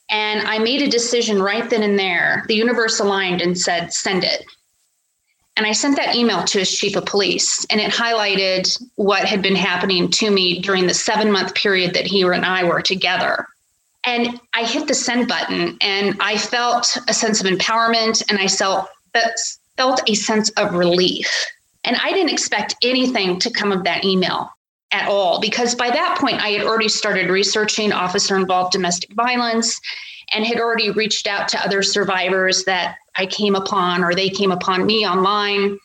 And 0.09 0.41
I 0.49 0.59
made 0.59 0.81
a 0.81 0.89
decision 0.89 1.43
right 1.43 1.69
then 1.69 1.83
and 1.83 1.99
there. 1.99 2.45
The 2.49 2.55
universe 2.55 3.01
aligned 3.01 3.43
and 3.43 3.57
said, 3.57 3.93
send 3.93 4.25
it. 4.25 4.45
And 5.61 5.67
I 5.67 5.73
sent 5.73 5.97
that 5.97 6.17
email 6.17 6.43
to 6.43 6.61
his 6.61 6.75
chief 6.75 6.97
of 6.97 7.05
police, 7.05 7.67
and 7.69 7.83
it 7.83 7.93
highlighted 7.93 8.83
what 8.95 9.27
had 9.27 9.43
been 9.43 9.55
happening 9.55 10.11
to 10.13 10.31
me 10.31 10.59
during 10.61 10.87
the 10.87 10.95
seven 10.95 11.31
month 11.31 11.55
period 11.55 11.93
that 11.93 12.07
he 12.07 12.23
and 12.23 12.47
I 12.47 12.65
were 12.65 12.81
together. 12.81 13.47
And 14.05 14.41
I 14.55 14.65
hit 14.65 14.89
the 14.89 14.95
send 14.95 15.29
button, 15.29 15.77
and 15.83 16.17
I 16.19 16.39
felt 16.39 16.97
a 17.09 17.13
sense 17.13 17.43
of 17.43 17.47
empowerment, 17.47 18.25
and 18.31 18.39
I 18.39 18.47
felt 18.47 18.89
felt 19.77 20.01
a 20.09 20.15
sense 20.15 20.49
of 20.53 20.73
relief. 20.73 21.29
And 21.85 21.95
I 22.03 22.15
didn't 22.15 22.33
expect 22.33 22.77
anything 22.83 23.39
to 23.41 23.51
come 23.51 23.71
of 23.71 23.85
that 23.85 24.03
email 24.03 24.49
at 24.93 25.09
all 25.09 25.43
because 25.43 25.75
by 25.75 25.91
that 25.91 26.17
point 26.19 26.43
I 26.43 26.49
had 26.49 26.63
already 26.63 26.89
started 26.89 27.29
researching 27.29 27.93
officer 27.93 28.35
involved 28.35 28.73
domestic 28.73 29.13
violence 29.13 29.79
and 30.33 30.45
had 30.45 30.61
already 30.61 30.91
reached 30.91 31.27
out 31.27 31.49
to 31.49 31.65
other 31.65 31.83
survivors 31.83 32.65
that 32.65 32.97
I 33.17 33.27
came 33.27 33.55
upon 33.55 34.05
or 34.05 34.15
they 34.15 34.29
came 34.29 34.53
upon 34.53 34.87
me 34.87 35.07
online. 35.07 35.79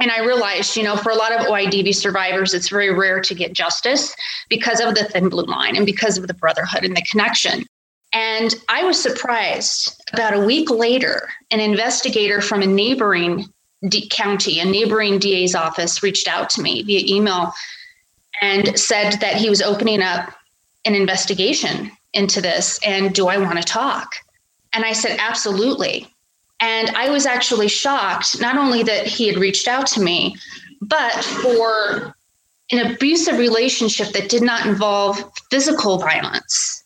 And 0.00 0.10
I 0.10 0.24
realized, 0.24 0.76
you 0.76 0.82
know, 0.82 0.96
for 0.96 1.10
a 1.10 1.14
lot 1.14 1.32
of 1.32 1.46
OIDV 1.46 1.94
survivors, 1.94 2.52
it's 2.52 2.68
very 2.68 2.92
rare 2.92 3.20
to 3.20 3.34
get 3.34 3.52
justice 3.52 4.14
because 4.48 4.80
of 4.80 4.94
the 4.94 5.04
thin 5.04 5.28
blue 5.28 5.44
line 5.44 5.76
and 5.76 5.86
because 5.86 6.18
of 6.18 6.26
the 6.26 6.34
brotherhood 6.34 6.84
and 6.84 6.96
the 6.96 7.02
connection. 7.02 7.64
And 8.12 8.54
I 8.68 8.84
was 8.84 9.00
surprised 9.00 10.00
about 10.12 10.34
a 10.34 10.40
week 10.40 10.70
later, 10.70 11.28
an 11.50 11.60
investigator 11.60 12.40
from 12.40 12.62
a 12.62 12.66
neighboring 12.66 13.46
D- 13.88 14.08
county, 14.08 14.60
a 14.60 14.64
neighboring 14.64 15.18
DA's 15.18 15.54
office, 15.54 16.02
reached 16.02 16.28
out 16.28 16.48
to 16.50 16.62
me 16.62 16.82
via 16.82 17.02
email 17.06 17.52
and 18.40 18.78
said 18.78 19.14
that 19.20 19.36
he 19.36 19.48
was 19.48 19.62
opening 19.62 20.00
up 20.00 20.32
an 20.84 20.94
investigation 20.94 21.90
into 22.14 22.40
this. 22.40 22.80
And 22.84 23.14
do 23.14 23.28
I 23.28 23.36
want 23.36 23.58
to 23.58 23.64
talk? 23.64 24.16
And 24.72 24.84
I 24.84 24.92
said, 24.92 25.18
absolutely. 25.20 26.08
And 26.60 26.90
I 26.90 27.10
was 27.10 27.26
actually 27.26 27.68
shocked, 27.68 28.40
not 28.40 28.56
only 28.56 28.82
that 28.84 29.06
he 29.06 29.26
had 29.26 29.36
reached 29.36 29.68
out 29.68 29.86
to 29.88 30.00
me, 30.00 30.36
but 30.80 31.12
for 31.24 32.14
an 32.72 32.90
abusive 32.90 33.38
relationship 33.38 34.08
that 34.08 34.28
did 34.28 34.42
not 34.42 34.66
involve 34.66 35.22
physical 35.50 35.98
violence. 35.98 36.84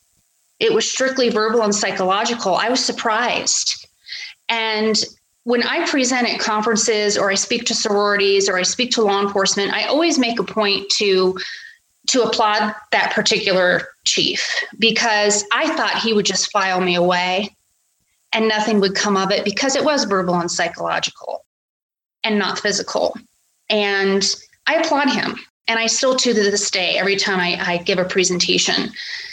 It 0.58 0.72
was 0.72 0.90
strictly 0.90 1.30
verbal 1.30 1.62
and 1.62 1.74
psychological. 1.74 2.56
I 2.56 2.68
was 2.68 2.84
surprised. 2.84 3.86
And 4.48 4.96
when 5.44 5.62
I 5.62 5.86
present 5.88 6.28
at 6.28 6.40
conferences 6.40 7.16
or 7.16 7.30
I 7.30 7.34
speak 7.34 7.64
to 7.66 7.74
sororities 7.74 8.48
or 8.48 8.58
I 8.58 8.62
speak 8.62 8.90
to 8.92 9.02
law 9.02 9.22
enforcement, 9.22 9.72
I 9.72 9.84
always 9.84 10.18
make 10.18 10.40
a 10.40 10.44
point 10.44 10.90
to 10.96 11.38
to 12.08 12.22
applaud 12.22 12.74
that 12.90 13.12
particular 13.12 13.88
chief 14.04 14.64
because 14.78 15.44
I 15.52 15.74
thought 15.76 15.98
he 15.98 16.12
would 16.12 16.26
just 16.26 16.50
file 16.50 16.80
me 16.80 16.94
away 16.94 17.54
and 18.32 18.48
nothing 18.48 18.80
would 18.80 18.94
come 18.94 19.16
of 19.16 19.30
it 19.30 19.44
because 19.44 19.76
it 19.76 19.84
was 19.84 20.04
verbal 20.04 20.34
and 20.34 20.50
psychological 20.50 21.44
and 22.24 22.38
not 22.38 22.58
physical. 22.58 23.16
And 23.70 24.24
I 24.66 24.76
applaud 24.76 25.10
him. 25.10 25.38
And 25.66 25.78
I 25.78 25.86
still, 25.86 26.14
do 26.14 26.32
to 26.32 26.42
this 26.42 26.70
day, 26.70 26.96
every 26.96 27.16
time 27.16 27.40
I, 27.40 27.58
I 27.60 27.76
give 27.78 27.98
a 27.98 28.04
presentation. 28.04 28.90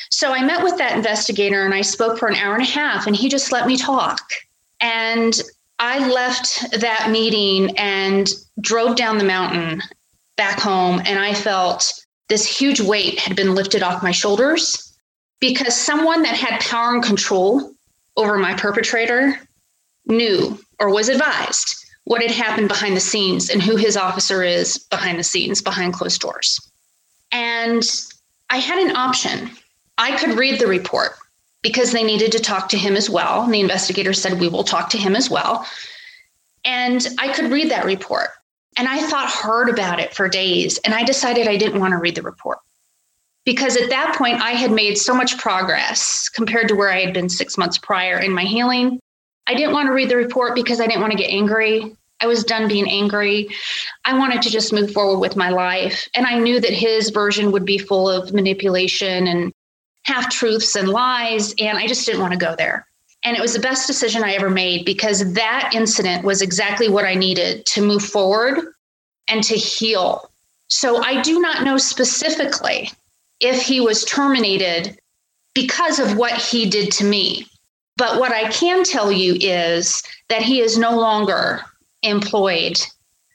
So 0.10 0.34
I 0.34 0.44
met 0.44 0.63
with 0.63 0.77
that 0.77 0.96
investigator 0.96 1.63
and 1.63 1.74
I 1.74 1.82
spoke 1.82 2.20
for 2.20 2.27
an 2.27 2.36
hour 2.36 2.53
and 2.53 2.63
a 2.63 2.70
half, 2.70 3.08
and 3.08 3.15
he 3.15 3.29
just 3.29 3.53
let 3.53 3.67
me 3.67 3.77
talk. 3.77 4.20
And 4.82 5.41
I 5.79 6.10
left 6.10 6.79
that 6.79 7.10
meeting 7.10 7.77
and 7.77 8.29
drove 8.60 8.98
down 8.98 9.17
the 9.17 9.24
mountain 9.24 9.82
back 10.36 10.60
home, 10.60 11.01
and 11.05 11.17
I 11.17 11.34
felt 11.34 12.05
this 12.29 12.46
huge 12.46 12.82
weight 12.82 13.20
had 13.20 13.36
been 13.36 13.55
lifted 13.55 13.84
off 13.84 14.03
my 14.03 14.12
shoulders 14.12 14.94
because 15.39 15.75
someone 15.75 16.24
that 16.24 16.36
had 16.36 16.60
power 16.62 16.94
and 16.94 17.03
control 17.03 17.72
over 18.17 18.38
my 18.38 18.53
perpetrator 18.55 19.39
knew 20.08 20.58
or 20.79 20.89
was 20.89 21.10
advised 21.10 21.86
what 22.05 22.22
had 22.22 22.32
happened 22.32 22.67
behind 22.67 22.96
the 22.96 23.01
scenes 23.01 23.50
and 23.50 23.62
who 23.62 23.75
his 23.75 23.98
officer 23.98 24.44
is 24.44 24.77
behind 24.77 25.20
the 25.20 25.24
scenes, 25.24 25.62
behind 25.62 25.94
closed 25.94 26.22
doors. 26.22 26.60
And 27.32 27.84
I 28.50 28.58
had 28.58 28.79
an 28.79 28.96
option. 28.96 29.51
I 29.98 30.15
could 30.17 30.38
read 30.38 30.60
the 30.60 30.67
report 30.67 31.13
because 31.63 31.91
they 31.91 32.03
needed 32.03 32.32
to 32.32 32.39
talk 32.39 32.70
to 32.70 32.77
him 32.77 32.96
as 32.96 33.10
well. 33.10 33.44
And 33.44 33.53
the 33.53 33.60
investigator 33.60 34.13
said, 34.13 34.39
We 34.39 34.48
will 34.48 34.63
talk 34.63 34.89
to 34.91 35.00
him 35.00 35.15
as 35.15 35.29
well. 35.32 35.65
And 36.63 37.08
I 37.17 37.34
could 37.34 37.51
read 37.51 37.72
that 37.72 37.86
report. 37.86 38.29
And 38.77 38.88
I 38.88 39.01
thought 39.01 39.27
hard 39.27 39.70
about 39.70 40.00
it 40.00 40.13
for 40.13 40.27
days. 40.27 40.77
And 40.79 40.94
I 40.94 41.03
decided 41.03 41.48
I 41.48 41.58
didn't 41.58 41.79
want 41.79 41.91
to 41.91 41.98
read 41.98 42.15
the 42.15 42.22
report 42.22 42.60
because 43.46 43.77
at 43.77 43.89
that 43.89 44.15
point 44.17 44.41
I 44.41 44.51
had 44.51 44.72
made 44.72 44.98
so 44.98 45.15
much 45.15 45.38
progress 45.38 46.29
compared 46.29 46.67
to 46.67 46.75
where 46.75 46.91
I 46.91 47.01
had 47.01 47.13
been 47.13 47.29
six 47.29 47.58
months 47.58 47.77
prior 47.77 48.20
in 48.20 48.32
my 48.32 48.44
healing. 48.44 49.00
I 49.48 49.53
didn't 49.53 49.74
want 49.74 49.88
to 49.88 49.94
read 49.94 50.10
the 50.10 50.17
report 50.17 50.55
because 50.55 50.82
I 50.82 50.88
didn't 50.88 51.01
want 51.01 51.12
to 51.12 51.17
get 51.17 51.29
angry. 51.29 51.96
I 52.20 52.27
was 52.27 52.44
done 52.44 52.67
being 52.67 52.89
angry. 52.89 53.50
I 54.03 54.17
wanted 54.17 54.41
to 54.41 54.50
just 54.50 54.74
move 54.74 54.91
forward 54.91 55.20
with 55.20 55.36
my 55.36 55.50
life. 55.50 56.08
And 56.15 56.25
I 56.25 56.39
knew 56.39 56.60
that 56.60 56.74
his 56.74 57.10
version 57.10 57.51
would 57.51 57.65
be 57.65 57.77
full 57.77 58.10
of 58.10 58.34
manipulation 58.34 59.27
and 59.27 59.53
half 60.03 60.29
truths 60.32 60.75
and 60.75 60.89
lies. 60.89 61.53
And 61.60 61.77
I 61.77 61.88
just 61.88 62.05
didn't 62.05 62.22
want 62.22 62.34
to 62.34 62.39
go 62.39 62.55
there. 62.55 62.88
And 63.25 63.36
it 63.36 63.41
was 63.41 63.53
the 63.53 63.60
best 63.60 63.88
decision 63.88 64.24
I 64.24 64.34
ever 64.34 64.50
made 64.51 64.86
because 64.86 65.34
that 65.34 65.72
incident 65.74 66.24
was 66.24 66.41
exactly 66.41 66.88
what 66.88 67.05
I 67.05 67.15
needed 67.15 67.65
to 67.67 67.82
move 67.82 68.03
forward 68.03 68.60
and 69.27 69.44
to 69.44 69.55
heal. 69.55 70.29
So 70.67 71.03
I 71.03 71.22
do 71.22 71.39
not 71.39 71.63
know 71.63 71.77
specifically 71.77 72.91
if 73.39 73.62
he 73.62 73.82
was 73.82 74.05
terminated 74.05 74.98
because 75.55 76.00
of 76.00 76.17
what 76.17 76.34
he 76.34 76.70
did 76.70 76.91
to 76.94 77.03
me. 77.03 77.48
But 77.98 78.20
what 78.20 78.32
I 78.32 78.50
can 78.51 78.84
tell 78.84 79.12
you 79.12 79.36
is 79.39 80.03
that 80.29 80.44
he 80.44 80.60
is 80.60 80.77
no 80.77 80.96
longer 80.96 81.62
employed 82.03 82.79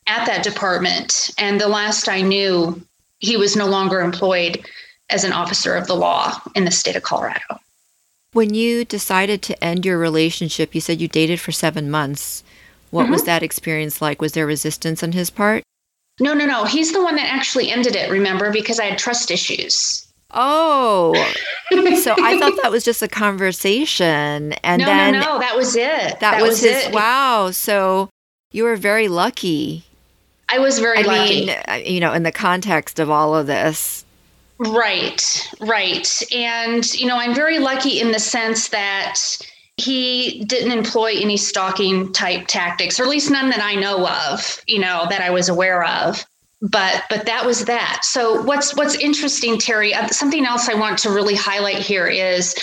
at 0.07 0.27
that 0.27 0.45
department. 0.45 1.31
And 1.39 1.61
the 1.61 1.69
last 1.69 2.09
I 2.09 2.21
knew, 2.21 2.81
he 3.19 3.37
was 3.37 3.57
no 3.57 3.67
longer 3.67 4.01
employed 4.01 4.65
as 5.11 5.25
an 5.25 5.33
officer 5.33 5.75
of 5.75 5.87
the 5.87 5.97
law 5.97 6.41
in 6.55 6.65
the 6.65 6.71
state 6.71 6.97
of 6.97 7.03
Colorado. 7.03 7.59
When 8.33 8.55
you 8.55 8.85
decided 8.85 9.43
to 9.43 9.65
end 9.65 9.85
your 9.85 9.99
relationship, 9.99 10.75
you 10.75 10.81
said 10.81 11.01
you 11.01 11.09
dated 11.09 11.41
for 11.41 11.51
seven 11.51 11.91
months. 11.91 12.45
What 12.91 13.05
mm-hmm. 13.05 13.13
was 13.13 13.25
that 13.25 13.43
experience 13.43 14.01
like? 14.01 14.21
Was 14.21 14.33
there 14.33 14.47
resistance 14.47 15.03
on 15.03 15.13
his 15.13 15.31
part? 15.31 15.65
No, 16.21 16.35
no, 16.35 16.47
no. 16.47 16.65
He's 16.65 16.93
the 16.93 17.03
one 17.03 17.17
that 17.17 17.33
actually 17.33 17.71
ended 17.71 17.97
it, 17.97 18.11
remember, 18.11 18.53
because 18.53 18.79
I 18.79 18.85
had 18.85 18.99
trust 18.99 19.31
issues. 19.31 20.07
Oh, 20.33 21.15
so 22.03 22.15
I 22.23 22.39
thought 22.39 22.57
that 22.63 22.71
was 22.71 22.85
just 22.85 23.03
a 23.03 23.09
conversation. 23.09 24.53
And 24.63 24.81
no, 24.81 24.87
then 24.87 25.15
no, 25.15 25.21
no, 25.21 25.39
that 25.41 25.57
was 25.57 25.75
it. 25.75 25.81
That, 25.81 26.21
that 26.21 26.43
was, 26.43 26.51
was, 26.51 26.61
his. 26.63 26.85
It. 26.87 26.95
Wow. 26.95 27.51
So 27.51 28.11
you 28.53 28.65
were 28.65 28.77
very 28.77 29.09
lucky. 29.09 29.85
I 30.49 30.59
was 30.59 30.79
very 30.79 30.99
I 30.99 31.03
lucky. 31.03 31.47
Mean, 31.47 31.57
uh, 31.69 31.75
you 31.85 32.01
know, 32.01 32.13
in 32.13 32.23
the 32.23 32.33
context 32.33 32.99
of 33.01 33.11
all 33.11 33.35
of 33.35 33.47
this. 33.47 34.05
Right, 34.61 35.49
right. 35.61 36.23
And, 36.35 36.85
you 36.93 37.07
know, 37.07 37.17
I'm 37.17 37.35
very 37.35 37.59
lucky 37.59 37.99
in 37.99 38.13
the 38.13 38.19
sense 38.19 38.69
that 38.69 39.19
he 39.79 40.45
didn't 40.45 40.73
employ 40.73 41.15
any 41.17 41.39
stalking 41.39 42.13
type 42.13 42.47
tactics, 42.47 43.01
or 43.01 43.05
at 43.05 43.09
least 43.09 43.31
none 43.31 43.49
that 43.49 43.63
I 43.63 43.75
know 43.75 44.07
of, 44.07 44.61
you 44.67 44.79
know, 44.79 45.07
that 45.09 45.23
I 45.23 45.31
was 45.31 45.49
aware 45.49 45.83
of. 45.85 46.27
But 46.61 47.05
but 47.09 47.25
that 47.25 47.47
was 47.47 47.65
that. 47.65 48.01
So 48.03 48.43
what's 48.43 48.77
what's 48.77 48.95
interesting, 48.97 49.57
Terry? 49.57 49.95
Uh, 49.95 50.09
something 50.09 50.45
else 50.45 50.69
I 50.69 50.75
want 50.75 50.99
to 50.99 51.11
really 51.11 51.35
highlight 51.35 51.79
here 51.79 52.07
is 52.07 52.55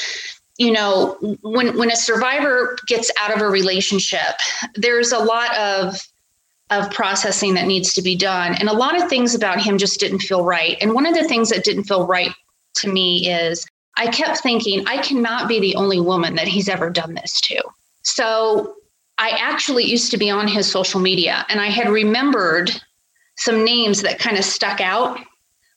you 0.59 0.71
know 0.71 1.17
when 1.41 1.75
when 1.77 1.89
a 1.89 1.95
survivor 1.95 2.77
gets 2.87 3.11
out 3.19 3.35
of 3.35 3.41
a 3.41 3.47
relationship 3.47 4.35
there's 4.75 5.11
a 5.11 5.19
lot 5.19 5.55
of 5.55 5.99
of 6.69 6.91
processing 6.91 7.53
that 7.53 7.65
needs 7.65 7.93
to 7.93 8.01
be 8.01 8.15
done 8.15 8.55
and 8.55 8.67
a 8.67 8.73
lot 8.73 9.01
of 9.01 9.09
things 9.09 9.33
about 9.33 9.61
him 9.61 9.77
just 9.77 9.99
didn't 9.99 10.19
feel 10.19 10.43
right 10.43 10.77
and 10.81 10.93
one 10.93 11.05
of 11.05 11.15
the 11.15 11.23
things 11.23 11.49
that 11.49 11.63
didn't 11.63 11.85
feel 11.85 12.05
right 12.05 12.33
to 12.75 12.89
me 12.89 13.29
is 13.29 13.65
I 13.97 14.07
kept 14.07 14.39
thinking, 14.39 14.87
I 14.87 14.97
cannot 14.99 15.47
be 15.47 15.59
the 15.59 15.75
only 15.75 15.99
woman 15.99 16.35
that 16.35 16.47
he's 16.47 16.69
ever 16.69 16.89
done 16.89 17.15
this 17.15 17.41
to. 17.41 17.61
So 18.03 18.75
I 19.17 19.31
actually 19.31 19.85
used 19.85 20.11
to 20.11 20.17
be 20.17 20.29
on 20.29 20.47
his 20.47 20.69
social 20.71 20.99
media 20.99 21.45
and 21.49 21.59
I 21.59 21.67
had 21.67 21.89
remembered 21.89 22.71
some 23.37 23.65
names 23.65 24.03
that 24.03 24.19
kind 24.19 24.37
of 24.37 24.45
stuck 24.45 24.79
out, 24.79 25.19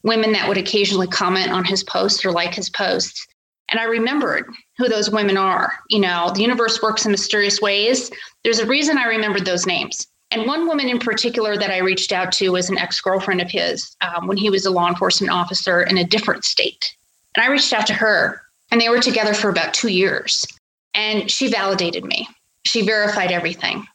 women 0.02 0.32
that 0.32 0.48
would 0.48 0.58
occasionally 0.58 1.08
comment 1.08 1.50
on 1.50 1.64
his 1.64 1.82
posts 1.82 2.24
or 2.24 2.30
like 2.30 2.54
his 2.54 2.68
posts. 2.70 3.26
And 3.70 3.80
I 3.80 3.84
remembered 3.84 4.46
who 4.76 4.88
those 4.88 5.10
women 5.10 5.36
are. 5.36 5.72
You 5.88 6.00
know, 6.00 6.30
the 6.34 6.42
universe 6.42 6.82
works 6.82 7.06
in 7.06 7.12
mysterious 7.12 7.60
ways. 7.60 8.10
There's 8.44 8.58
a 8.58 8.66
reason 8.66 8.98
I 8.98 9.04
remembered 9.04 9.46
those 9.46 9.66
names. 9.66 10.06
And 10.30 10.46
one 10.46 10.68
woman 10.68 10.88
in 10.88 10.98
particular 10.98 11.56
that 11.56 11.70
I 11.70 11.78
reached 11.78 12.12
out 12.12 12.32
to 12.32 12.50
was 12.50 12.70
an 12.70 12.78
ex 12.78 13.00
girlfriend 13.00 13.40
of 13.40 13.50
his 13.50 13.96
um, 14.00 14.26
when 14.26 14.36
he 14.36 14.50
was 14.50 14.64
a 14.64 14.70
law 14.70 14.88
enforcement 14.88 15.32
officer 15.32 15.82
in 15.82 15.98
a 15.98 16.04
different 16.04 16.44
state. 16.44 16.94
And 17.36 17.44
I 17.44 17.50
reached 17.50 17.72
out 17.72 17.86
to 17.88 17.94
her, 17.94 18.40
and 18.70 18.80
they 18.80 18.88
were 18.88 19.00
together 19.00 19.34
for 19.34 19.48
about 19.48 19.74
two 19.74 19.88
years. 19.88 20.46
And 20.94 21.30
she 21.30 21.48
validated 21.48 22.04
me, 22.04 22.28
she 22.64 22.82
verified 22.82 23.32
everything. 23.32 23.86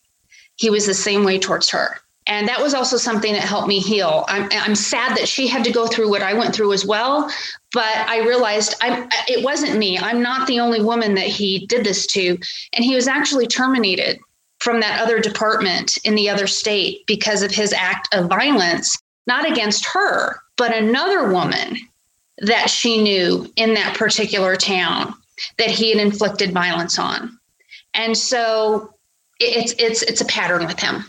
He 0.57 0.69
was 0.69 0.85
the 0.85 0.93
same 0.93 1.23
way 1.23 1.39
towards 1.39 1.69
her. 1.69 1.97
And 2.27 2.47
that 2.47 2.61
was 2.61 2.73
also 2.73 2.97
something 2.97 3.33
that 3.33 3.43
helped 3.43 3.67
me 3.67 3.79
heal. 3.79 4.25
I'm, 4.27 4.49
I'm 4.51 4.75
sad 4.75 5.15
that 5.15 5.27
she 5.27 5.47
had 5.47 5.63
to 5.65 5.71
go 5.71 5.85
through 5.85 6.09
what 6.09 6.23
I 6.23 6.33
went 6.33 6.55
through 6.55 6.73
as 6.73 6.83
well, 6.83 7.29
but 7.71 7.83
I 7.83 8.25
realized 8.25 8.73
I'm, 8.81 9.07
it 9.27 9.43
wasn't 9.43 9.77
me. 9.77 9.99
I'm 9.99 10.23
not 10.23 10.47
the 10.47 10.59
only 10.59 10.81
woman 10.81 11.13
that 11.15 11.27
he 11.27 11.67
did 11.67 11.85
this 11.85 12.07
to. 12.07 12.39
And 12.73 12.83
he 12.83 12.95
was 12.95 13.07
actually 13.07 13.45
terminated 13.45 14.19
from 14.59 14.79
that 14.79 15.01
other 15.01 15.19
department 15.19 15.97
in 16.03 16.15
the 16.15 16.29
other 16.29 16.47
state 16.47 17.05
because 17.07 17.41
of 17.41 17.51
his 17.51 17.73
act 17.73 18.13
of 18.13 18.29
violence, 18.29 18.97
not 19.27 19.49
against 19.49 19.85
her, 19.85 20.39
but 20.57 20.75
another 20.75 21.29
woman 21.31 21.77
that 22.39 22.69
she 22.69 23.01
knew 23.01 23.51
in 23.55 23.73
that 23.73 23.95
particular 23.97 24.55
town 24.55 25.13
that 25.57 25.69
he 25.69 25.91
had 25.91 25.99
inflicted 25.99 26.51
violence 26.51 26.97
on. 26.97 27.37
And 27.93 28.17
so 28.17 28.93
it's 29.39 29.73
it's 29.77 30.01
it's 30.03 30.21
a 30.21 30.25
pattern 30.25 30.65
with 30.65 30.79
him. 30.79 31.05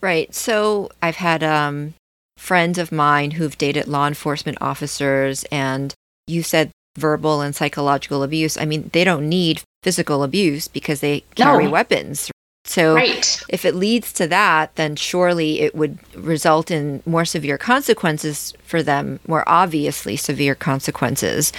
Right. 0.00 0.34
So 0.34 0.90
I've 1.02 1.16
had 1.16 1.42
um, 1.42 1.94
friends 2.36 2.78
of 2.78 2.90
mine 2.90 3.32
who've 3.32 3.56
dated 3.56 3.86
law 3.86 4.06
enforcement 4.06 4.58
officers, 4.60 5.44
and 5.52 5.94
you 6.26 6.42
said 6.42 6.70
verbal 6.98 7.40
and 7.40 7.54
psychological 7.54 8.22
abuse. 8.22 8.56
I 8.56 8.64
mean, 8.64 8.90
they 8.92 9.04
don't 9.04 9.28
need 9.28 9.62
physical 9.82 10.22
abuse 10.22 10.68
because 10.68 11.00
they 11.00 11.20
carry 11.34 11.64
no. 11.64 11.70
weapons. 11.70 12.30
So 12.70 12.94
right. 12.94 13.42
if 13.48 13.64
it 13.64 13.74
leads 13.74 14.12
to 14.12 14.28
that, 14.28 14.76
then 14.76 14.94
surely 14.94 15.58
it 15.58 15.74
would 15.74 15.98
result 16.14 16.70
in 16.70 17.02
more 17.04 17.24
severe 17.24 17.58
consequences 17.58 18.54
for 18.62 18.80
them, 18.80 19.18
more 19.26 19.42
obviously 19.48 20.14
severe 20.14 20.54
consequences. 20.54 21.52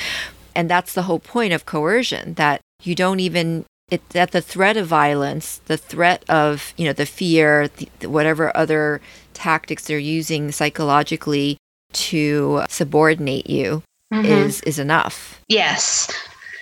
And 0.56 0.70
that's 0.70 0.94
the 0.94 1.02
whole 1.02 1.20
point 1.20 1.52
of 1.52 1.66
coercion 1.66 2.36
that 2.36 2.62
you 2.82 2.96
don't 2.96 3.20
even 3.20 3.66
it, 3.90 4.08
that 4.12 4.32
the 4.32 4.40
threat 4.40 4.78
of 4.78 4.88
violence, 4.88 5.58
the 5.66 5.76
threat 5.76 6.24
of 6.30 6.74
you 6.78 6.86
know 6.86 6.94
the 6.94 7.06
fear, 7.06 7.68
the, 7.68 8.08
whatever 8.08 8.56
other 8.56 9.02
tactics 9.34 9.88
they're 9.88 10.00
using 10.00 10.54
psychologically 10.54 11.58
to 11.92 12.64
subordinate 12.70 13.50
you 13.50 13.84
mm-hmm. 14.14 14.26
is 14.26 14.62
is 14.62 14.80
enough. 14.80 15.42
Yes, 15.50 16.10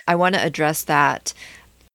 I 0.08 0.16
want 0.16 0.34
to 0.34 0.44
address 0.44 0.86
that. 0.86 1.36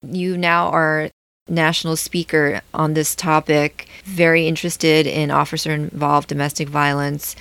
You 0.02 0.37
now 0.37 0.68
are 0.68 1.11
national 1.49 1.97
speaker 1.97 2.61
on 2.73 2.95
this 2.95 3.15
topic, 3.15 3.89
very 4.05 4.47
interested 4.47 5.07
in 5.07 5.31
officer 5.31 5.73
involved 5.73 6.29
domestic 6.29 6.69
violence. 6.69 7.37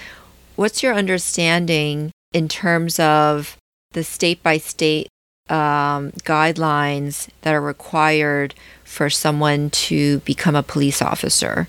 What's 0.56 0.84
your 0.84 0.94
understanding 0.94 2.12
in 2.34 2.48
terms 2.48 3.00
of 3.00 3.58
the 3.94 4.04
state 4.04 4.44
by 4.44 4.58
state 4.58 5.08
guidelines 5.50 7.28
that 7.42 7.54
are 7.54 7.62
required 7.62 8.56
for 8.84 9.10
someone 9.10 9.70
to 9.70 10.20
become 10.20 10.56
a 10.56 10.64
police 10.64 11.02
officer. 11.02 11.68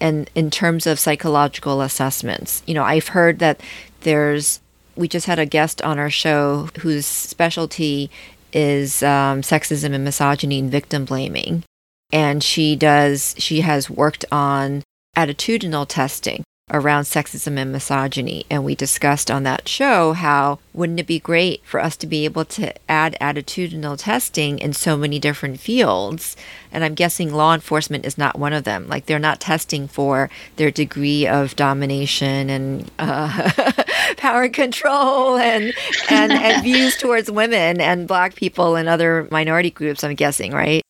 And 0.00 0.30
in 0.34 0.50
terms 0.50 0.86
of 0.86 0.98
psychological 0.98 1.80
assessments, 1.80 2.62
you 2.66 2.74
know, 2.74 2.84
I've 2.84 3.08
heard 3.08 3.38
that 3.40 3.60
there's, 4.02 4.60
we 4.96 5.08
just 5.08 5.26
had 5.26 5.38
a 5.38 5.46
guest 5.46 5.82
on 5.82 5.98
our 5.98 6.10
show 6.10 6.68
whose 6.80 7.06
specialty 7.06 8.10
is 8.52 9.02
um, 9.02 9.42
sexism 9.42 9.92
and 9.92 10.04
misogyny 10.04 10.60
and 10.60 10.70
victim 10.70 11.04
blaming. 11.04 11.64
And 12.10 12.42
she 12.42 12.74
does, 12.76 13.34
she 13.38 13.60
has 13.60 13.90
worked 13.90 14.24
on 14.32 14.82
attitudinal 15.16 15.86
testing 15.86 16.44
around 16.70 17.04
sexism 17.04 17.58
and 17.58 17.72
misogyny. 17.72 18.44
And 18.50 18.64
we 18.64 18.74
discussed 18.74 19.30
on 19.30 19.42
that 19.44 19.68
show 19.68 20.12
how 20.12 20.58
wouldn't 20.72 21.00
it 21.00 21.06
be 21.06 21.18
great 21.18 21.62
for 21.64 21.80
us 21.80 21.96
to 21.98 22.06
be 22.06 22.24
able 22.24 22.44
to 22.46 22.72
add 22.90 23.16
attitudinal 23.20 23.98
testing 23.98 24.58
in 24.58 24.72
so 24.72 24.96
many 24.96 25.18
different 25.18 25.60
fields? 25.60 26.36
And 26.70 26.84
I'm 26.84 26.94
guessing 26.94 27.32
law 27.32 27.54
enforcement 27.54 28.04
is 28.04 28.18
not 28.18 28.38
one 28.38 28.52
of 28.52 28.64
them. 28.64 28.86
Like 28.88 29.06
they're 29.06 29.18
not 29.18 29.40
testing 29.40 29.88
for 29.88 30.30
their 30.56 30.70
degree 30.70 31.26
of 31.26 31.56
domination 31.56 32.50
and 32.50 32.90
uh, 32.98 33.50
power 34.16 34.48
control 34.48 35.36
and, 35.36 35.72
and, 36.10 36.32
and 36.32 36.62
views 36.64 36.96
towards 36.96 37.30
women 37.30 37.80
and 37.80 38.06
black 38.06 38.34
people 38.34 38.76
and 38.76 38.88
other 38.88 39.26
minority 39.30 39.70
groups, 39.70 40.04
I'm 40.04 40.14
guessing, 40.14 40.52
right? 40.52 40.82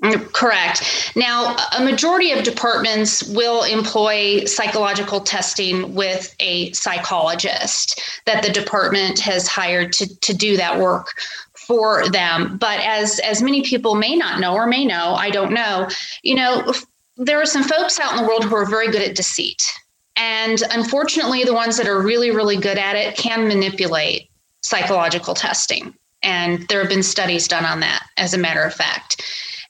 Correct. 0.00 1.12
Now, 1.16 1.56
a 1.76 1.82
majority 1.82 2.30
of 2.30 2.44
departments 2.44 3.24
will 3.24 3.64
employ 3.64 4.44
psychological 4.44 5.20
testing 5.20 5.92
with 5.92 6.36
a 6.38 6.70
psychologist 6.72 8.00
that 8.24 8.44
the 8.44 8.50
department 8.50 9.18
has 9.18 9.48
hired 9.48 9.92
to, 9.94 10.20
to 10.20 10.34
do 10.34 10.56
that 10.56 10.78
work 10.78 11.14
for 11.54 12.08
them. 12.10 12.58
But 12.58 12.78
as 12.80 13.18
as 13.20 13.42
many 13.42 13.62
people 13.62 13.96
may 13.96 14.14
not 14.14 14.38
know 14.38 14.54
or 14.54 14.68
may 14.68 14.84
know, 14.84 15.14
I 15.14 15.30
don't 15.30 15.52
know, 15.52 15.88
you 16.22 16.36
know, 16.36 16.72
there 17.16 17.40
are 17.42 17.46
some 17.46 17.64
folks 17.64 17.98
out 17.98 18.12
in 18.12 18.22
the 18.22 18.28
world 18.28 18.44
who 18.44 18.54
are 18.54 18.66
very 18.66 18.92
good 18.92 19.02
at 19.02 19.16
deceit. 19.16 19.64
And 20.14 20.62
unfortunately, 20.70 21.42
the 21.42 21.54
ones 21.54 21.76
that 21.76 21.88
are 21.88 22.00
really, 22.00 22.30
really 22.30 22.56
good 22.56 22.78
at 22.78 22.94
it 22.94 23.16
can 23.16 23.48
manipulate 23.48 24.30
psychological 24.62 25.34
testing. 25.34 25.94
And 26.22 26.66
there 26.68 26.80
have 26.80 26.88
been 26.88 27.02
studies 27.02 27.48
done 27.48 27.64
on 27.64 27.80
that, 27.80 28.06
as 28.16 28.32
a 28.32 28.38
matter 28.38 28.62
of 28.62 28.74
fact. 28.74 29.22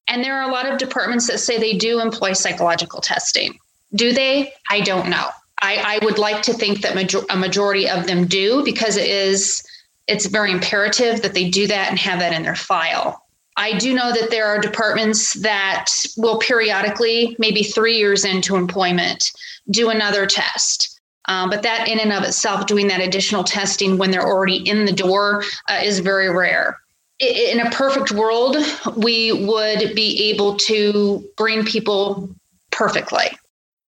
And 0.08 0.24
there 0.24 0.40
are 0.40 0.48
a 0.48 0.52
lot 0.52 0.70
of 0.70 0.78
departments 0.78 1.26
that 1.28 1.38
say 1.38 1.58
they 1.58 1.76
do 1.76 2.00
employ 2.00 2.32
psychological 2.32 3.00
testing. 3.00 3.58
Do 3.94 4.12
they? 4.12 4.52
I 4.70 4.80
don't 4.80 5.08
know. 5.08 5.28
I, 5.60 6.00
I 6.00 6.04
would 6.04 6.18
like 6.18 6.42
to 6.42 6.54
think 6.54 6.80
that 6.80 6.94
major- 6.94 7.24
a 7.30 7.36
majority 7.36 7.88
of 7.88 8.06
them 8.06 8.26
do 8.26 8.64
because 8.64 8.96
it 8.96 9.08
is 9.08 9.62
it's 10.06 10.26
very 10.26 10.50
imperative 10.50 11.20
that 11.20 11.34
they 11.34 11.50
do 11.50 11.66
that 11.66 11.90
and 11.90 11.98
have 11.98 12.20
that 12.20 12.32
in 12.32 12.42
their 12.42 12.54
file. 12.54 13.22
I 13.56 13.76
do 13.76 13.92
know 13.92 14.12
that 14.12 14.30
there 14.30 14.46
are 14.46 14.58
departments 14.58 15.34
that 15.40 15.86
will 16.16 16.38
periodically, 16.38 17.36
maybe 17.38 17.62
three 17.62 17.98
years 17.98 18.24
into 18.24 18.56
employment, 18.56 19.32
do 19.70 19.90
another 19.90 20.26
test. 20.26 21.00
Um, 21.26 21.50
but 21.50 21.62
that, 21.62 21.88
in 21.88 22.00
and 22.00 22.12
of 22.12 22.22
itself, 22.22 22.66
doing 22.66 22.86
that 22.88 23.02
additional 23.02 23.44
testing 23.44 23.98
when 23.98 24.10
they're 24.10 24.26
already 24.26 24.56
in 24.56 24.86
the 24.86 24.92
door 24.92 25.42
uh, 25.68 25.80
is 25.82 25.98
very 25.98 26.30
rare 26.30 26.78
in 27.20 27.60
a 27.60 27.70
perfect 27.70 28.12
world, 28.12 28.56
we 28.96 29.32
would 29.32 29.94
be 29.94 30.30
able 30.30 30.56
to 30.56 31.24
bring 31.36 31.64
people 31.64 32.30
perfectly. 32.70 33.26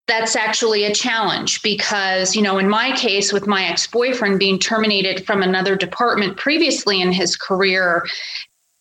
That's 0.08 0.34
actually 0.34 0.84
a 0.84 0.94
challenge 0.94 1.62
because, 1.62 2.34
you 2.34 2.42
know, 2.42 2.58
in 2.58 2.68
my 2.68 2.96
case, 2.96 3.32
with 3.32 3.46
my 3.46 3.64
ex 3.64 3.86
boyfriend 3.86 4.40
being 4.40 4.58
terminated 4.58 5.24
from 5.24 5.42
another 5.42 5.76
department 5.76 6.36
previously 6.36 7.00
in 7.00 7.12
his 7.12 7.36
career, 7.36 8.04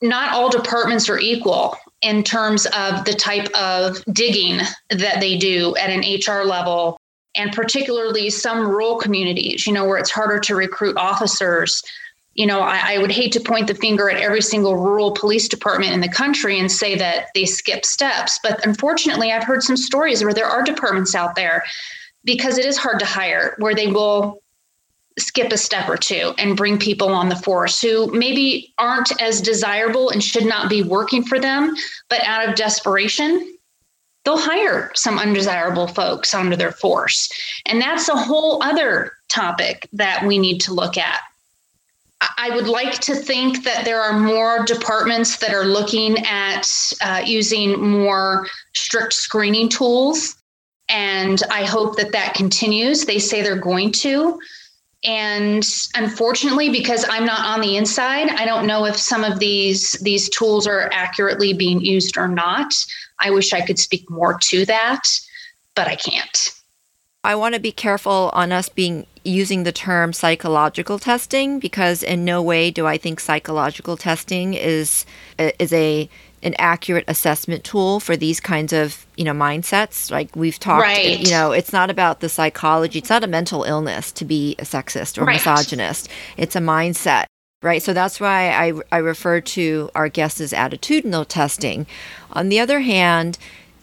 not 0.02 0.34
all 0.34 0.50
departments 0.50 1.08
are 1.10 1.20
equal 1.20 1.78
in 2.02 2.24
terms 2.24 2.66
of 2.68 3.06
the 3.06 3.14
type 3.14 3.48
of 3.54 4.04
digging 4.12 4.62
that 4.90 5.20
they 5.20 5.38
do 5.38 5.76
at 5.76 5.92
an 5.92 6.00
HR 6.00 6.44
level. 6.44 6.98
And 7.36 7.54
particularly 7.54 8.32
some 8.32 8.68
rural 8.68 8.98
communities, 8.98 9.68
you 9.68 9.74
know, 9.74 9.86
where 9.86 10.00
it's 10.00 10.10
harder 10.10 10.40
to 10.40 10.56
recruit 10.56 10.98
officers 10.98 11.84
you 12.40 12.46
know, 12.46 12.62
I, 12.62 12.94
I, 12.94 12.98
would 13.00 13.12
hate 13.12 13.34
to 13.34 13.42
point 13.42 13.68
the 13.68 13.76
finger 13.76 14.10
at 14.10 14.22
every 14.22 14.42
single 14.42 14.78
rural 14.78 15.12
police 15.12 15.50
department 15.50 15.92
in 15.92 16.00
the 16.00 16.08
country 16.08 16.58
and 16.58 16.72
say 16.72 16.96
that 16.96 17.26
they 17.36 17.44
skip 17.44 17.84
steps. 17.84 18.40
But 18.42 18.66
unfortunately, 18.66 19.34
I've 19.34 19.44
heard 19.44 19.62
some 19.62 19.76
stories 19.76 20.24
where 20.24 20.34
there 20.34 20.46
are 20.46 20.64
departments 20.64 21.16
out 21.16 21.36
there 21.36 21.66
because 22.24 22.58
it 22.58 22.66
is 22.66 22.78
hard 22.78 23.02
to 23.02 23.06
hire 23.06 23.56
where 23.58 23.76
they 23.76 23.88
will 23.88 24.42
skip 25.18 25.52
a 25.52 25.58
step 25.58 25.90
or 25.90 25.98
two 25.98 26.34
and 26.38 26.56
bring 26.56 26.78
people 26.78 27.10
on 27.10 27.28
the 27.28 27.36
force 27.36 27.82
who 27.82 28.08
maybe 28.14 28.74
aren't 28.78 29.22
as 29.22 29.42
desirable 29.42 30.10
and 30.10 30.24
should 30.24 30.46
not 30.46 30.70
be 30.70 30.82
working 30.82 31.26
for 31.26 31.42
them, 31.42 31.76
but 32.08 32.24
out 32.24 32.48
of 32.48 32.56
desperation, 32.56 33.54
they'll 34.24 34.38
hire 34.38 34.92
some 34.96 35.20
undesirable 35.20 35.88
folks 35.88 36.34
onto 36.34 36.56
their 36.56 36.72
force. 36.72 37.30
And 37.66 37.82
that's 37.82 38.08
a 38.08 38.16
whole 38.16 38.64
other 38.64 39.12
topic 39.28 39.90
that 39.92 40.26
we 40.26 40.38
need 40.38 40.60
to 40.60 40.74
look 40.74 40.98
at. 40.98 41.20
I 42.22 42.50
would 42.54 42.68
like 42.68 43.00
to 43.02 43.16
think 43.16 43.64
that 43.64 43.86
there 43.86 44.02
are 44.02 44.20
more 44.20 44.66
departments 44.66 45.38
that 45.38 45.54
are 45.54 45.66
looking 45.66 46.18
at 46.26 46.68
uh, 47.02 47.22
using 47.26 47.80
more 47.80 48.48
strict 48.74 49.14
screening 49.14 49.70
tools. 49.70 50.36
And 50.90 51.42
I 51.52 51.64
hope 51.64 51.96
that 51.98 52.12
that 52.12 52.34
continues. 52.34 53.06
They 53.06 53.20
say 53.20 53.42
they're 53.42 53.56
going 53.56 53.92
to. 53.94 54.40
And 55.06 55.66
unfortunately, 55.96 56.70
because 56.70 57.06
I'm 57.10 57.26
not 57.26 57.46
on 57.46 57.62
the 57.62 57.78
inside, 57.78 58.30
I 58.32 58.46
don't 58.46 58.68
know 58.68 58.86
if 58.86 58.98
some 58.98 59.24
of 59.24 59.40
these 59.40 59.94
these 60.02 60.28
tools 60.30 60.68
are 60.68 60.90
accurately 60.92 61.54
being 61.54 61.80
used 61.80 62.18
or 62.18 62.28
not. 62.28 62.74
I 63.20 63.30
wish 63.32 63.54
I 63.54 63.62
could 63.62 63.80
speak 63.80 64.10
more 64.10 64.38
to 64.38 64.66
that, 64.66 65.04
but 65.74 65.88
I 65.88 65.96
can't. 65.96 66.59
I 67.24 67.36
want 67.36 67.54
to 67.54 67.60
be 67.60 67.72
careful 67.72 68.30
on 68.34 68.52
us 68.52 68.70
being 68.70 69.06
using 69.26 69.64
the 69.64 69.72
term 69.72 70.14
psychological 70.14 71.00
testing 71.00 71.60
because 71.60 72.02
in 72.02 72.24
no 72.24 72.42
way 72.42 72.72
do 72.72 72.88
I 72.88 72.98
think 72.98 73.20
psychological 73.20 73.98
testing 73.98 74.54
is 74.54 75.06
is 75.38 75.74
a 75.74 76.10
an 76.42 76.56
accurate 76.58 77.04
assessment 77.10 77.66
tool 77.66 78.00
for 78.00 78.16
these 78.16 78.40
kinds 78.40 78.72
of 78.72 79.06
you 79.18 79.26
know 79.26 79.34
mindsets 79.34 80.10
like 80.10 80.34
we've 80.38 80.58
talked 80.58 80.82
right. 80.82 81.20
you 81.20 81.30
know 81.32 81.52
it's 81.52 81.74
not 81.74 81.90
about 81.90 82.22
the 82.22 82.30
psychology 82.30 83.00
it's 83.00 83.10
not 83.10 83.26
a 83.26 83.28
mental 83.28 83.64
illness 83.64 84.14
to 84.14 84.24
be 84.24 84.56
a 84.58 84.64
sexist 84.64 85.18
or 85.18 85.26
right. 85.26 85.34
misogynist 85.34 86.08
it's 86.38 86.56
a 86.56 86.60
mindset 86.60 87.26
right 87.62 87.84
so 87.84 87.92
that's 87.92 88.22
why 88.22 88.52
I, 88.52 88.74
I 88.90 89.00
refer 89.00 89.42
to 89.42 89.90
our 89.94 90.08
guests 90.08 90.40
as 90.40 90.54
attitudinal 90.54 91.28
testing 91.28 91.86
on 92.32 92.48
the 92.48 92.62
other 92.62 92.80
hand 92.80 93.38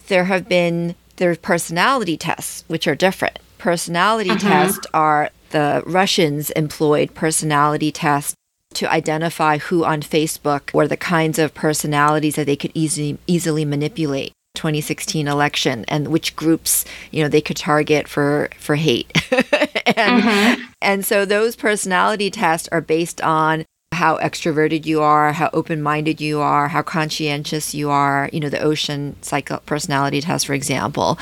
there 0.09 0.25
have 0.25 0.49
been 0.49 0.95
there's 1.17 1.39
personality 1.39 2.17
tests 2.17 2.65
which 2.69 2.87
are 2.87 2.95
different 2.95 3.39
personality 3.59 4.31
uh-huh. 4.31 4.49
tests 4.49 4.87
are 4.93 5.31
the 5.51 5.83
russians 5.87 6.51
employed 6.51 7.15
personality 7.15 7.91
tests 7.91 8.35
to 8.77 8.93
identify 8.93 9.57
who 9.57 9.85
on 9.85 10.03
Facebook 10.03 10.75
were 10.75 10.87
the 10.87 10.99
kinds 10.99 11.39
of 11.39 11.55
personalities 11.55 12.35
that 12.35 12.45
they 12.45 12.57
could 12.57 12.73
easily 12.75 13.19
easily 13.27 13.65
manipulate 13.65 14.33
2016 14.55 15.27
election 15.29 15.85
and 15.89 16.09
which 16.09 16.37
groups 16.37 16.85
you 17.11 17.23
know 17.23 17.29
they 17.29 17.41
could 17.41 17.57
target 17.57 18.07
for 18.09 18.51
for 18.59 18.77
hate 18.77 19.11
and 19.97 20.23
mm-hmm. 20.23 20.63
and 20.83 21.05
so 21.05 21.25
those 21.25 21.57
personality 21.57 22.31
tests 22.31 22.69
are 22.73 22.81
based 22.81 23.21
on 23.23 23.65
how 23.97 24.19
extroverted 24.19 24.87
you 24.87 25.03
are, 25.03 25.33
how 25.33 25.51
open-minded 25.53 26.21
you 26.21 26.41
are, 26.41 26.69
how 26.69 26.83
conscientious 26.83 27.75
you 27.75 27.91
are, 27.91 28.31
you 28.33 28.41
know, 28.41 28.49
the 28.49 28.61
ocean 28.61 29.17
psycho 29.23 29.59
personality 29.67 30.21
test 30.21 30.47
for 30.47 30.55
example. 30.55 31.19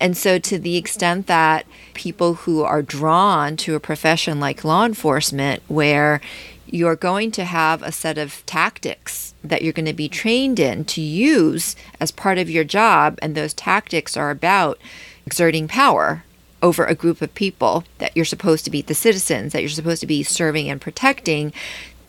And 0.00 0.16
so 0.16 0.38
to 0.40 0.58
the 0.58 0.76
extent 0.76 1.28
that 1.28 1.64
people 1.94 2.34
who 2.34 2.62
are 2.62 2.82
drawn 2.82 3.56
to 3.58 3.76
a 3.76 3.80
profession 3.80 4.40
like 4.40 4.64
law 4.64 4.84
enforcement 4.84 5.62
where 5.68 6.20
you're 6.66 6.96
going 6.96 7.30
to 7.32 7.44
have 7.44 7.82
a 7.82 7.92
set 7.92 8.18
of 8.18 8.44
tactics 8.46 9.34
that 9.44 9.62
you're 9.62 9.72
going 9.72 9.84
to 9.86 9.92
be 9.92 10.08
trained 10.08 10.58
in 10.58 10.84
to 10.86 11.00
use 11.00 11.76
as 12.00 12.10
part 12.10 12.38
of 12.38 12.50
your 12.50 12.64
job. 12.64 13.18
And 13.20 13.34
those 13.34 13.54
tactics 13.54 14.16
are 14.16 14.30
about 14.30 14.78
exerting 15.26 15.68
power 15.68 16.24
over 16.62 16.84
a 16.84 16.94
group 16.94 17.20
of 17.20 17.34
people 17.34 17.84
that 17.98 18.16
you're 18.16 18.24
supposed 18.24 18.64
to 18.64 18.70
be 18.70 18.82
the 18.82 18.94
citizens 18.94 19.52
that 19.52 19.60
you're 19.60 19.68
supposed 19.68 20.00
to 20.00 20.06
be 20.06 20.22
serving 20.22 20.70
and 20.70 20.80
protecting 20.80 21.52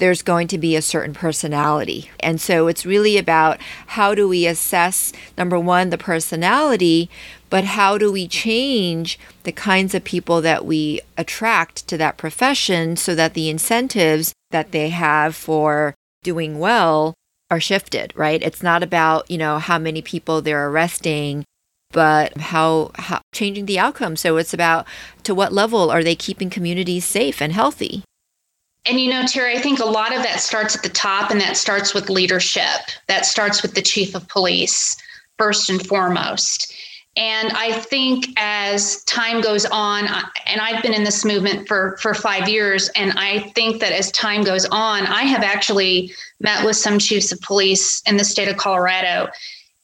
there's 0.03 0.21
going 0.21 0.49
to 0.49 0.57
be 0.57 0.75
a 0.75 0.81
certain 0.81 1.13
personality. 1.13 2.11
And 2.19 2.41
so 2.41 2.67
it's 2.67 2.85
really 2.85 3.17
about 3.17 3.57
how 3.87 4.13
do 4.13 4.27
we 4.27 4.45
assess, 4.45 5.13
number 5.37 5.57
one, 5.57 5.91
the 5.91 5.97
personality, 5.97 7.09
but 7.49 7.63
how 7.63 7.97
do 7.97 8.11
we 8.11 8.27
change 8.27 9.17
the 9.43 9.53
kinds 9.53 9.95
of 9.95 10.03
people 10.03 10.41
that 10.41 10.65
we 10.65 10.99
attract 11.17 11.87
to 11.87 11.97
that 11.99 12.17
profession 12.17 12.97
so 12.97 13.15
that 13.15 13.33
the 13.33 13.49
incentives 13.49 14.33
that 14.51 14.73
they 14.73 14.89
have 14.89 15.37
for 15.37 15.95
doing 16.21 16.59
well 16.59 17.13
are 17.49 17.61
shifted, 17.61 18.11
right? 18.13 18.43
It's 18.43 18.61
not 18.61 18.83
about, 18.83 19.31
you 19.31 19.37
know, 19.37 19.57
how 19.57 19.79
many 19.79 20.01
people 20.01 20.41
they're 20.41 20.67
arresting, 20.67 21.45
but 21.93 22.35
how, 22.37 22.91
how 22.95 23.21
changing 23.33 23.67
the 23.67 23.79
outcome. 23.79 24.17
So 24.17 24.35
it's 24.35 24.53
about 24.53 24.85
to 25.23 25.33
what 25.33 25.53
level 25.53 25.89
are 25.89 26.03
they 26.03 26.15
keeping 26.15 26.49
communities 26.49 27.05
safe 27.05 27.41
and 27.41 27.53
healthy? 27.53 28.03
And 28.85 28.99
you 28.99 29.09
know, 29.09 29.25
Terry, 29.25 29.57
I 29.57 29.61
think 29.61 29.79
a 29.79 29.85
lot 29.85 30.13
of 30.13 30.23
that 30.23 30.41
starts 30.41 30.75
at 30.75 30.83
the 30.83 30.89
top 30.89 31.31
and 31.31 31.39
that 31.39 31.55
starts 31.55 31.93
with 31.93 32.09
leadership. 32.09 32.81
That 33.07 33.25
starts 33.25 33.61
with 33.61 33.75
the 33.75 33.81
chief 33.81 34.13
of 34.13 34.27
police, 34.27 34.97
first 35.37 35.69
and 35.69 35.85
foremost. 35.85 36.73
And 37.15 37.51
I 37.51 37.71
think 37.73 38.27
as 38.37 39.03
time 39.03 39.39
goes 39.41 39.65
on, 39.65 40.07
and 40.47 40.59
I've 40.59 40.81
been 40.81 40.93
in 40.93 41.03
this 41.03 41.23
movement 41.23 41.67
for, 41.67 41.95
for 42.01 42.15
five 42.15 42.49
years, 42.49 42.89
and 42.95 43.13
I 43.17 43.39
think 43.55 43.81
that 43.81 43.91
as 43.91 44.11
time 44.11 44.43
goes 44.43 44.65
on, 44.65 45.05
I 45.05 45.21
have 45.21 45.43
actually 45.43 46.11
met 46.39 46.65
with 46.65 46.75
some 46.75 46.97
chiefs 46.97 47.31
of 47.31 47.39
police 47.41 48.01
in 48.07 48.17
the 48.17 48.25
state 48.25 48.47
of 48.47 48.57
Colorado, 48.57 49.29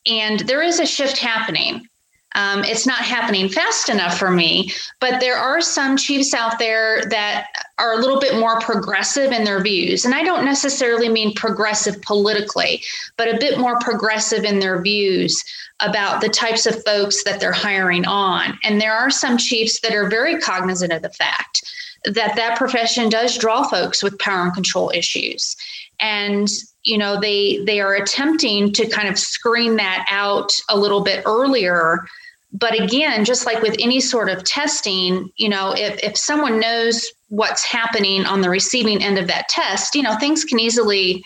and 0.07 0.39
there 0.41 0.63
is 0.63 0.79
a 0.79 0.87
shift 0.87 1.17
happening. 1.19 1.87
Um, 2.35 2.63
it's 2.63 2.85
not 2.85 2.99
happening 2.99 3.49
fast 3.49 3.89
enough 3.89 4.17
for 4.17 4.29
me, 4.29 4.71
but 4.99 5.19
there 5.19 5.35
are 5.35 5.61
some 5.61 5.97
chiefs 5.97 6.33
out 6.33 6.59
there 6.59 7.03
that 7.09 7.47
are 7.79 7.93
a 7.93 7.97
little 7.97 8.19
bit 8.19 8.39
more 8.39 8.59
progressive 8.59 9.31
in 9.31 9.43
their 9.43 9.61
views. 9.63 10.05
And 10.05 10.13
I 10.13 10.23
don't 10.23 10.45
necessarily 10.45 11.09
mean 11.09 11.33
progressive 11.33 12.01
politically, 12.01 12.83
but 13.17 13.33
a 13.33 13.39
bit 13.39 13.57
more 13.57 13.79
progressive 13.79 14.43
in 14.43 14.59
their 14.59 14.81
views 14.81 15.43
about 15.79 16.21
the 16.21 16.29
types 16.29 16.65
of 16.65 16.83
folks 16.83 17.23
that 17.23 17.39
they're 17.39 17.51
hiring 17.51 18.05
on. 18.05 18.59
And 18.63 18.79
there 18.79 18.93
are 18.93 19.09
some 19.09 19.37
chiefs 19.37 19.79
that 19.79 19.95
are 19.95 20.09
very 20.09 20.39
cognizant 20.39 20.91
of 20.91 21.01
the 21.01 21.09
fact 21.09 21.63
that 22.05 22.35
that 22.35 22.57
profession 22.57 23.09
does 23.09 23.37
draw 23.37 23.63
folks 23.63 24.03
with 24.03 24.19
power 24.19 24.43
and 24.43 24.53
control 24.53 24.91
issues. 24.93 25.55
And 25.99 26.47
you 26.83 26.97
know 26.97 27.19
they 27.19 27.63
they 27.65 27.79
are 27.79 27.95
attempting 27.95 28.71
to 28.73 28.87
kind 28.87 29.07
of 29.07 29.19
screen 29.19 29.75
that 29.77 30.05
out 30.09 30.51
a 30.69 30.77
little 30.77 31.01
bit 31.01 31.23
earlier. 31.25 32.05
But 32.51 32.79
again 32.79 33.25
just 33.25 33.45
like 33.45 33.61
with 33.61 33.75
any 33.79 33.99
sort 33.99 34.29
of 34.29 34.43
testing 34.43 35.29
you 35.37 35.49
know 35.49 35.73
if, 35.77 36.03
if 36.03 36.17
someone 36.17 36.59
knows 36.59 37.07
what's 37.27 37.63
happening 37.63 38.25
on 38.25 38.41
the 38.41 38.49
receiving 38.49 39.03
end 39.03 39.19
of 39.19 39.27
that 39.27 39.49
test 39.49 39.93
you 39.93 40.01
know 40.01 40.17
things 40.17 40.43
can 40.43 40.59
easily 40.59 41.23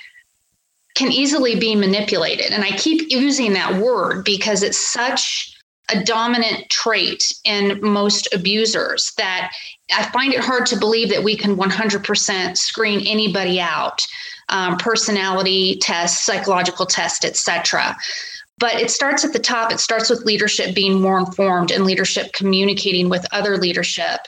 can 0.95 1.11
easily 1.11 1.57
be 1.57 1.75
manipulated. 1.75 2.51
And 2.51 2.63
i 2.63 2.71
keep 2.71 3.09
using 3.09 3.53
that 3.53 3.81
word 3.81 4.25
because 4.25 4.63
it's 4.63 4.91
such 4.91 5.49
a 5.89 6.03
dominant 6.03 6.69
trait 6.69 7.23
in 7.45 7.79
most 7.81 8.27
abusers 8.33 9.13
that 9.17 9.51
i 9.93 10.03
find 10.11 10.33
it 10.33 10.39
hard 10.39 10.65
to 10.65 10.77
believe 10.77 11.09
that 11.09 11.23
we 11.23 11.37
can 11.37 11.55
100% 11.55 12.57
screen 12.57 13.05
anybody 13.05 13.59
out 13.59 14.01
um, 14.53 14.77
personality 14.77 15.77
tests 15.81 16.25
psychological 16.25 16.85
tests 16.85 17.25
etc 17.25 17.97
but 18.59 18.75
it 18.75 18.91
starts 18.91 19.25
at 19.25 19.33
the 19.33 19.39
top. 19.39 19.71
It 19.71 19.79
starts 19.79 20.09
with 20.09 20.25
leadership 20.25 20.75
being 20.75 21.01
more 21.01 21.17
informed 21.17 21.71
and 21.71 21.85
leadership 21.85 22.33
communicating 22.33 23.09
with 23.09 23.25
other 23.31 23.57
leadership 23.57 24.21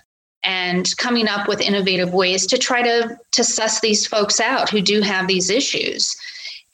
and 0.44 0.86
coming 0.98 1.28
up 1.28 1.48
with 1.48 1.62
innovative 1.62 2.14
ways 2.14 2.46
to 2.48 2.58
try 2.58 2.82
to, 2.82 3.18
to 3.32 3.44
suss 3.44 3.80
these 3.80 4.06
folks 4.06 4.40
out 4.40 4.70
who 4.70 4.82
do 4.82 5.02
have 5.02 5.28
these 5.28 5.50
issues. 5.50 6.16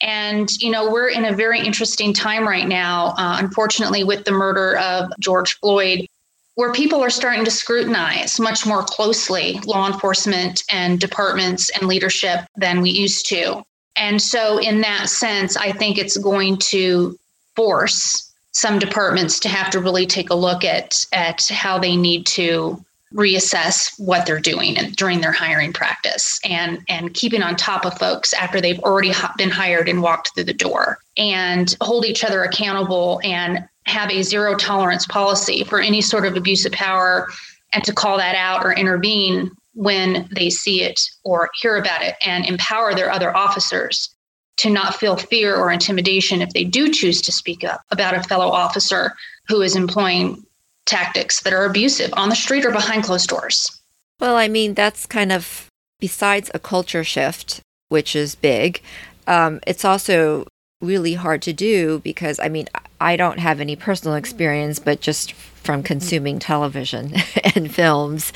And, 0.02 0.50
you 0.60 0.70
know, 0.70 0.90
we're 0.90 1.08
in 1.08 1.24
a 1.24 1.32
very 1.32 1.60
interesting 1.60 2.12
time 2.12 2.46
right 2.46 2.66
now, 2.66 3.14
uh, 3.16 3.36
unfortunately, 3.38 4.02
with 4.02 4.24
the 4.24 4.32
murder 4.32 4.76
of 4.78 5.12
George 5.20 5.56
Floyd, 5.60 6.06
where 6.54 6.72
people 6.72 7.02
are 7.02 7.10
starting 7.10 7.44
to 7.44 7.50
scrutinize 7.50 8.38
much 8.38 8.66
more 8.66 8.82
closely 8.82 9.58
law 9.64 9.86
enforcement 9.86 10.62
and 10.70 11.00
departments 11.00 11.70
and 11.70 11.88
leadership 11.88 12.40
than 12.56 12.82
we 12.82 12.90
used 12.90 13.26
to. 13.28 13.62
And 13.96 14.20
so, 14.20 14.58
in 14.58 14.80
that 14.82 15.08
sense, 15.08 15.56
I 15.56 15.72
think 15.72 15.98
it's 15.98 16.16
going 16.16 16.58
to 16.58 17.18
force 17.54 18.32
some 18.52 18.78
departments 18.78 19.40
to 19.40 19.48
have 19.48 19.70
to 19.70 19.80
really 19.80 20.06
take 20.06 20.30
a 20.30 20.34
look 20.34 20.64
at 20.64 21.06
at 21.12 21.46
how 21.48 21.78
they 21.78 21.96
need 21.96 22.26
to 22.26 22.82
reassess 23.14 23.92
what 23.98 24.24
they're 24.24 24.40
doing 24.40 24.78
and 24.78 24.96
during 24.96 25.20
their 25.20 25.32
hiring 25.32 25.72
practice 25.72 26.40
and 26.44 26.80
and 26.88 27.12
keeping 27.12 27.42
on 27.42 27.54
top 27.56 27.84
of 27.84 27.98
folks 27.98 28.32
after 28.32 28.60
they've 28.60 28.78
already 28.80 29.12
been 29.36 29.50
hired 29.50 29.88
and 29.88 30.02
walked 30.02 30.32
through 30.34 30.44
the 30.44 30.54
door 30.54 30.98
and 31.18 31.76
hold 31.82 32.06
each 32.06 32.24
other 32.24 32.42
accountable 32.42 33.20
and 33.22 33.68
have 33.86 34.10
a 34.10 34.22
zero 34.22 34.56
tolerance 34.56 35.06
policy 35.06 35.64
for 35.64 35.80
any 35.80 36.00
sort 36.00 36.24
of 36.24 36.36
abuse 36.36 36.64
of 36.64 36.72
power 36.72 37.28
and 37.72 37.82
to 37.84 37.92
call 37.92 38.18
that 38.18 38.34
out 38.34 38.64
or 38.64 38.72
intervene 38.72 39.50
when 39.74 40.28
they 40.30 40.50
see 40.50 40.82
it 40.82 41.00
or 41.24 41.48
hear 41.54 41.76
about 41.76 42.02
it 42.02 42.14
and 42.24 42.46
empower 42.46 42.94
their 42.94 43.10
other 43.10 43.34
officers 43.34 44.14
to 44.58 44.70
not 44.70 44.94
feel 44.94 45.16
fear 45.16 45.56
or 45.56 45.72
intimidation 45.72 46.42
if 46.42 46.50
they 46.50 46.64
do 46.64 46.92
choose 46.92 47.22
to 47.22 47.32
speak 47.32 47.64
up 47.64 47.80
about 47.90 48.14
a 48.14 48.22
fellow 48.22 48.48
officer 48.48 49.12
who 49.48 49.62
is 49.62 49.74
employing 49.74 50.44
tactics 50.84 51.42
that 51.42 51.52
are 51.52 51.64
abusive 51.64 52.12
on 52.16 52.28
the 52.28 52.36
street 52.36 52.64
or 52.64 52.70
behind 52.70 53.02
closed 53.02 53.28
doors. 53.28 53.80
Well, 54.20 54.36
I 54.36 54.48
mean, 54.48 54.74
that's 54.74 55.06
kind 55.06 55.32
of 55.32 55.68
besides 55.98 56.50
a 56.54 56.58
culture 56.58 57.04
shift, 57.04 57.60
which 57.88 58.14
is 58.14 58.34
big, 58.34 58.82
um, 59.26 59.60
it's 59.66 59.84
also 59.84 60.46
really 60.80 61.14
hard 61.14 61.42
to 61.42 61.52
do 61.52 62.00
because, 62.00 62.38
I 62.40 62.48
mean, 62.48 62.68
I 63.02 63.16
don't 63.16 63.38
have 63.38 63.60
any 63.60 63.76
personal 63.76 64.16
experience, 64.16 64.78
but 64.78 65.00
just 65.00 65.32
from 65.32 65.82
consuming 65.82 66.38
television 66.38 67.14
and 67.54 67.72
films, 67.72 68.32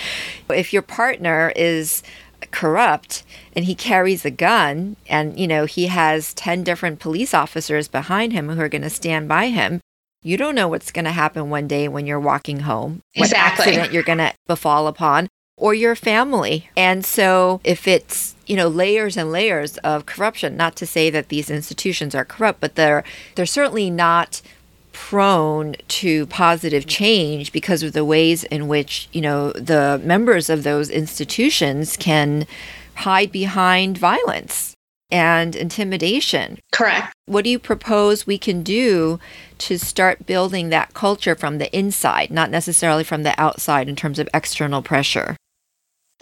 if 0.49 0.73
your 0.73 0.83
partner 0.83 1.53
is 1.55 2.03
corrupt 2.51 3.23
and 3.55 3.65
he 3.65 3.75
carries 3.75 4.25
a 4.25 4.31
gun 4.31 4.97
and 5.09 5.39
you 5.39 5.47
know 5.47 5.65
he 5.65 5.87
has 5.87 6.35
10 6.35 6.63
different 6.65 6.99
police 6.99 7.33
officers 7.35 7.89
behind 7.89 8.33
him 8.33 8.49
who 8.49 8.61
are 8.61 8.69
going 8.69 8.83
to 8.83 8.91
stand 8.91 9.29
by 9.29 9.49
him 9.49 9.81
you 10.23 10.37
don't 10.37 10.55
know 10.55 10.69
what's 10.69 10.93
going 10.93 11.05
to 11.05 11.11
happen 11.11 11.51
one 11.51 11.67
day 11.67 11.89
when 11.89 12.07
you're 12.07 12.21
walking 12.21 12.61
home 12.61 13.01
what 13.17 13.27
exactly. 13.27 13.65
accident 13.65 13.93
you're 13.93 14.03
going 14.03 14.19
to 14.19 14.33
befall 14.47 14.87
upon 14.87 15.29
or 15.57 15.73
your 15.73 15.95
family 15.95 16.69
and 16.77 17.05
so 17.05 17.61
if 17.65 17.89
it's 17.89 18.35
you 18.47 18.57
know 18.57 18.69
layers 18.69 19.17
and 19.17 19.33
layers 19.33 19.79
of 19.79 20.07
corruption 20.07 20.57
not 20.57 20.77
to 20.77 20.87
say 20.87 21.09
that 21.11 21.29
these 21.29 21.51
institutions 21.51 22.15
are 22.15 22.25
corrupt 22.25 22.61
but 22.61 22.75
they're 22.75 23.03
they're 23.35 23.47
certainly 23.47 23.91
not 23.91 24.43
prone 24.97 25.75
to 25.89 26.25
positive 26.29 26.87
change 26.87 27.53
because 27.53 27.83
of 27.83 27.93
the 27.93 28.03
ways 28.03 28.45
in 28.45 28.67
which 28.67 29.11
you 29.13 29.21
know 29.21 29.53
the 29.53 30.01
members 30.03 30.49
of 30.49 30.63
those 30.63 30.89
institutions 30.89 31.99
can 31.99 32.47
hide 32.95 33.31
behind 33.31 33.99
violence 33.99 34.73
and 35.11 35.55
intimidation. 35.55 36.59
Correct. 36.73 37.13
What 37.27 37.45
do 37.45 37.51
you 37.51 37.59
propose 37.59 38.27
we 38.27 38.39
can 38.39 38.63
do 38.63 39.21
to 39.59 39.79
start 39.79 40.25
building 40.25 40.71
that 40.71 40.95
culture 40.95 41.35
from 41.35 41.59
the 41.59 41.71
inside, 41.77 42.31
not 42.31 42.51
necessarily 42.51 43.05
from 43.05 43.23
the 43.23 43.39
outside 43.39 43.91
in 43.91 43.97
terms 43.97 44.19
of 44.19 44.31
external 44.33 44.81
pressure? 44.81 45.37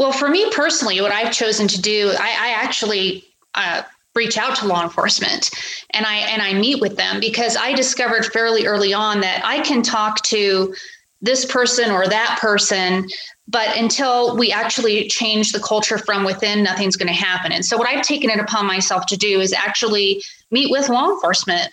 Well, 0.00 0.12
for 0.12 0.28
me 0.28 0.50
personally, 0.50 1.00
what 1.00 1.12
I've 1.12 1.32
chosen 1.32 1.68
to 1.68 1.80
do, 1.80 2.12
I, 2.18 2.28
I 2.48 2.50
actually 2.56 3.24
uh, 3.54 3.82
reach 4.14 4.38
out 4.38 4.57
to 4.57 4.66
law 4.66 4.83
enforcement. 4.83 5.50
And 5.90 6.07
I 6.07 6.16
and 6.16 6.42
I 6.42 6.55
meet 6.55 6.81
with 6.81 6.96
them 6.96 7.20
because 7.20 7.57
I 7.57 7.72
discovered 7.74 8.27
fairly 8.27 8.66
early 8.66 8.92
on 8.92 9.20
that 9.20 9.42
I 9.44 9.61
can 9.61 9.83
talk 9.83 10.22
to 10.24 10.74
this 11.20 11.44
person 11.44 11.90
or 11.90 12.07
that 12.07 12.38
person 12.40 13.09
but 13.46 13.77
until 13.77 14.37
we 14.37 14.50
actually 14.50 15.07
change 15.09 15.53
the 15.53 15.61
culture 15.61 15.98
from 15.98 16.24
within 16.24 16.62
nothing's 16.62 16.96
going 16.96 17.09
to 17.09 17.12
happen. 17.12 17.53
And 17.53 17.64
so 17.64 17.77
what 17.77 17.88
i've 17.88 18.03
taken 18.03 18.31
it 18.31 18.40
upon 18.40 18.66
myself 18.66 19.07
to 19.07 19.16
do 19.16 19.40
is 19.40 19.53
actually 19.53 20.22
meet 20.50 20.70
with 20.70 20.88
law 20.88 21.11
enforcement 21.11 21.70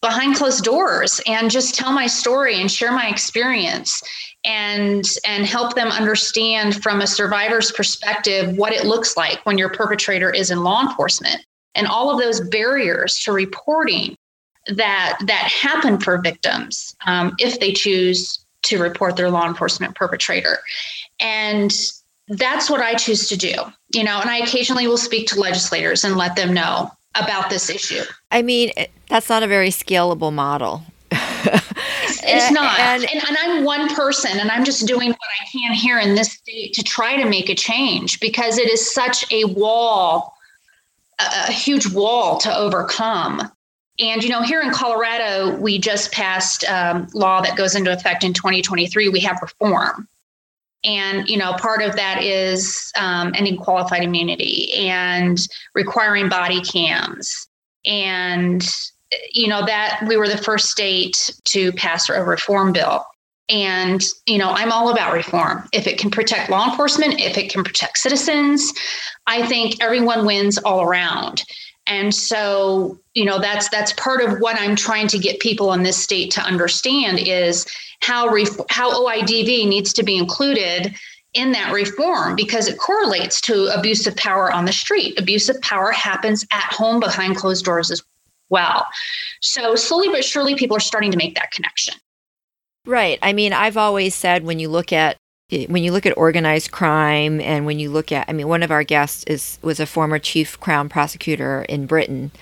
behind 0.00 0.36
closed 0.36 0.64
doors 0.64 1.20
and 1.26 1.50
just 1.50 1.74
tell 1.74 1.92
my 1.92 2.06
story 2.06 2.60
and 2.60 2.70
share 2.70 2.92
my 2.92 3.08
experience 3.08 4.02
and 4.44 5.04
and 5.24 5.46
help 5.46 5.74
them 5.74 5.88
understand 5.88 6.82
from 6.82 7.00
a 7.00 7.06
survivor's 7.06 7.70
perspective 7.72 8.56
what 8.56 8.72
it 8.72 8.84
looks 8.84 9.16
like 9.16 9.44
when 9.46 9.56
your 9.56 9.68
perpetrator 9.68 10.30
is 10.30 10.50
in 10.50 10.64
law 10.64 10.82
enforcement 10.82 11.44
and 11.74 11.86
all 11.86 12.10
of 12.10 12.20
those 12.20 12.40
barriers 12.40 13.18
to 13.24 13.32
reporting 13.32 14.16
that 14.66 15.18
that 15.26 15.50
happen 15.50 15.98
for 15.98 16.18
victims 16.18 16.94
um, 17.06 17.34
if 17.38 17.58
they 17.60 17.72
choose 17.72 18.44
to 18.62 18.78
report 18.78 19.16
their 19.16 19.30
law 19.30 19.46
enforcement 19.46 19.94
perpetrator 19.96 20.58
and 21.20 21.72
that's 22.28 22.70
what 22.70 22.80
I 22.80 22.94
choose 22.94 23.28
to 23.28 23.36
do, 23.36 23.54
you 23.94 24.04
know, 24.04 24.20
and 24.20 24.30
I 24.30 24.38
occasionally 24.38 24.86
will 24.86 24.98
speak 24.98 25.26
to 25.28 25.40
legislators 25.40 26.04
and 26.04 26.16
let 26.16 26.36
them 26.36 26.54
know 26.54 26.90
about 27.14 27.50
this 27.50 27.68
issue. 27.68 28.02
I 28.30 28.42
mean, 28.42 28.72
that's 29.08 29.28
not 29.28 29.42
a 29.42 29.46
very 29.46 29.68
scalable 29.68 30.32
model. 30.32 30.82
it's 31.10 32.50
not. 32.52 32.78
And, 32.78 33.04
and, 33.04 33.22
and, 33.28 33.36
I'm 33.38 33.64
one 33.64 33.94
person 33.94 34.40
and 34.40 34.50
I'm 34.50 34.64
just 34.64 34.86
doing 34.86 35.10
what 35.10 35.18
I 35.42 35.44
can 35.50 35.74
here 35.74 35.98
in 35.98 36.14
this 36.14 36.32
state 36.32 36.72
to 36.74 36.82
try 36.82 37.16
to 37.22 37.28
make 37.28 37.50
a 37.50 37.54
change 37.54 38.18
because 38.20 38.56
it 38.56 38.70
is 38.70 38.94
such 38.94 39.30
a 39.30 39.44
wall, 39.44 40.31
a, 41.18 41.24
a 41.48 41.52
huge 41.52 41.86
wall 41.92 42.38
to 42.38 42.56
overcome. 42.56 43.50
And, 44.00 44.22
you 44.22 44.30
know, 44.30 44.42
here 44.42 44.62
in 44.62 44.72
Colorado, 44.72 45.56
we 45.58 45.78
just 45.78 46.12
passed 46.12 46.64
um, 46.64 47.08
law 47.14 47.40
that 47.42 47.56
goes 47.56 47.74
into 47.74 47.92
effect 47.92 48.24
in 48.24 48.32
2023. 48.32 49.08
We 49.08 49.20
have 49.20 49.38
reform. 49.42 50.08
And, 50.84 51.28
you 51.28 51.36
know, 51.36 51.52
part 51.54 51.82
of 51.82 51.94
that 51.96 52.22
is 52.22 52.90
um, 52.98 53.32
ending 53.36 53.56
qualified 53.56 54.02
immunity 54.02 54.72
and 54.72 55.38
requiring 55.74 56.28
body 56.28 56.60
cams. 56.60 57.46
And, 57.84 58.68
you 59.32 59.46
know, 59.46 59.64
that 59.64 60.02
we 60.08 60.16
were 60.16 60.28
the 60.28 60.38
first 60.38 60.70
state 60.70 61.30
to 61.44 61.72
pass 61.72 62.08
a 62.08 62.24
reform 62.24 62.72
bill. 62.72 63.04
And, 63.52 64.02
you 64.24 64.38
know, 64.38 64.50
I'm 64.50 64.72
all 64.72 64.90
about 64.90 65.12
reform. 65.12 65.68
If 65.72 65.86
it 65.86 65.98
can 65.98 66.10
protect 66.10 66.48
law 66.48 66.70
enforcement, 66.70 67.20
if 67.20 67.36
it 67.36 67.52
can 67.52 67.62
protect 67.62 67.98
citizens, 67.98 68.72
I 69.26 69.46
think 69.46 69.82
everyone 69.82 70.24
wins 70.24 70.56
all 70.56 70.80
around. 70.80 71.44
And 71.86 72.14
so, 72.14 72.98
you 73.12 73.26
know, 73.26 73.38
that's 73.38 73.68
that's 73.68 73.92
part 73.94 74.22
of 74.22 74.38
what 74.38 74.58
I'm 74.58 74.74
trying 74.74 75.08
to 75.08 75.18
get 75.18 75.40
people 75.40 75.74
in 75.74 75.82
this 75.82 75.98
state 75.98 76.30
to 76.32 76.40
understand 76.40 77.18
is 77.18 77.66
how 78.00 78.28
ref- 78.28 78.56
how 78.70 78.90
OIDV 79.04 79.68
needs 79.68 79.92
to 79.94 80.02
be 80.02 80.16
included 80.16 80.94
in 81.34 81.52
that 81.52 81.72
reform 81.72 82.36
because 82.36 82.68
it 82.68 82.78
correlates 82.78 83.40
to 83.42 83.66
abuse 83.76 84.06
of 84.06 84.16
power 84.16 84.50
on 84.50 84.64
the 84.64 84.72
street. 84.72 85.18
Abuse 85.18 85.48
of 85.50 85.60
power 85.60 85.90
happens 85.90 86.46
at 86.52 86.72
home 86.72 87.00
behind 87.00 87.36
closed 87.36 87.64
doors 87.64 87.90
as 87.90 88.02
well. 88.48 88.86
So 89.40 89.74
slowly 89.74 90.08
but 90.08 90.24
surely 90.24 90.54
people 90.54 90.76
are 90.76 90.80
starting 90.80 91.10
to 91.10 91.18
make 91.18 91.34
that 91.34 91.50
connection. 91.50 91.94
Right. 92.86 93.18
I 93.22 93.32
mean, 93.32 93.52
I've 93.52 93.76
always 93.76 94.14
said 94.14 94.44
when 94.44 94.58
you 94.58 94.68
look 94.68 94.92
at 94.92 95.16
when 95.68 95.84
you 95.84 95.92
look 95.92 96.06
at 96.06 96.16
organized 96.16 96.70
crime 96.72 97.38
and 97.40 97.66
when 97.66 97.78
you 97.78 97.90
look 97.90 98.10
at 98.10 98.26
I 98.28 98.32
mean 98.32 98.48
one 98.48 98.62
of 98.62 98.70
our 98.70 98.82
guests 98.82 99.22
is 99.24 99.58
was 99.62 99.78
a 99.78 99.86
former 99.86 100.18
chief 100.18 100.58
crown 100.60 100.88
prosecutor 100.88 101.62
in 101.68 101.86
Britain 101.86 102.32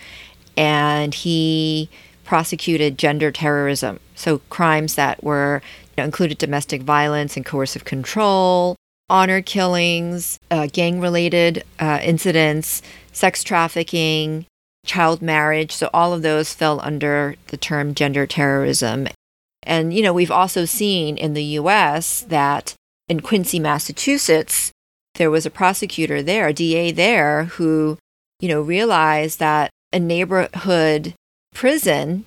and 0.56 1.12
he 1.12 1.90
prosecuted 2.24 2.96
gender 2.96 3.32
terrorism. 3.32 3.98
So 4.14 4.38
crimes 4.48 4.94
that 4.94 5.24
were 5.24 5.60
you 5.96 6.02
know, 6.02 6.04
included 6.04 6.38
domestic 6.38 6.82
violence 6.82 7.36
and 7.36 7.44
coercive 7.44 7.84
control 7.84 8.76
honor 9.10 9.42
killings 9.42 10.38
uh, 10.52 10.68
gang 10.72 11.00
related 11.00 11.64
uh, 11.80 11.98
incidents 12.02 12.80
sex 13.12 13.42
trafficking 13.42 14.46
child 14.86 15.20
marriage. 15.20 15.72
So 15.72 15.90
all 15.92 16.14
of 16.14 16.22
those 16.22 16.54
fell 16.54 16.80
under 16.80 17.34
the 17.48 17.56
term 17.56 17.94
gender 17.94 18.26
terrorism 18.26 19.08
and 19.62 19.92
you 19.92 20.02
know 20.02 20.12
we've 20.12 20.30
also 20.30 20.64
seen 20.64 21.16
in 21.16 21.34
the 21.34 21.44
US 21.44 22.20
that 22.22 22.74
in 23.10 23.20
Quincy, 23.20 23.58
Massachusetts, 23.58 24.70
there 25.16 25.32
was 25.32 25.44
a 25.44 25.50
prosecutor 25.50 26.22
there, 26.22 26.46
a 26.46 26.52
DA 26.52 26.92
there, 26.92 27.44
who, 27.56 27.98
you 28.38 28.48
know, 28.48 28.62
realized 28.62 29.40
that 29.40 29.70
a 29.92 29.98
neighborhood 29.98 31.14
prison 31.52 32.24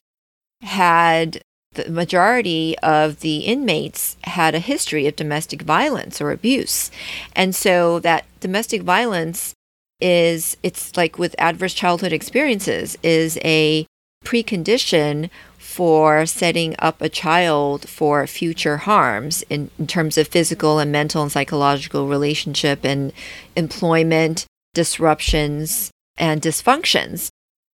had 0.62 1.42
the 1.74 1.90
majority 1.90 2.78
of 2.80 3.22
the 3.22 3.38
inmates 3.40 4.18
had 4.26 4.54
a 4.54 4.60
history 4.60 5.08
of 5.08 5.16
domestic 5.16 5.62
violence 5.62 6.20
or 6.20 6.32
abuse. 6.32 6.92
And 7.34 7.56
so 7.56 8.00
that 8.00 8.26
domestic 8.42 8.82
violence 8.82 9.54
is, 10.02 10.58
it's 10.64 10.98
like 10.98 11.18
with 11.18 11.34
adverse 11.40 11.74
childhood 11.74 12.12
experiences, 12.12 12.98
is 13.02 13.40
a 13.44 13.88
precondition 14.26 15.30
for 15.74 16.24
setting 16.28 16.76
up 16.78 17.02
a 17.02 17.10
child 17.10 17.90
for 17.90 18.28
future 18.28 18.78
harms 18.78 19.44
in, 19.50 19.72
in 19.80 19.88
terms 19.88 20.20
of 20.20 20.28
physical 20.28 20.78
and 20.78 20.92
mental 20.92 21.24
and 21.24 21.32
psychological 21.32 22.08
relationship 22.08 22.86
and 22.86 23.12
employment 23.56 24.46
disruptions 24.76 25.90
and 26.16 26.44
dysfunctions. 26.44 27.30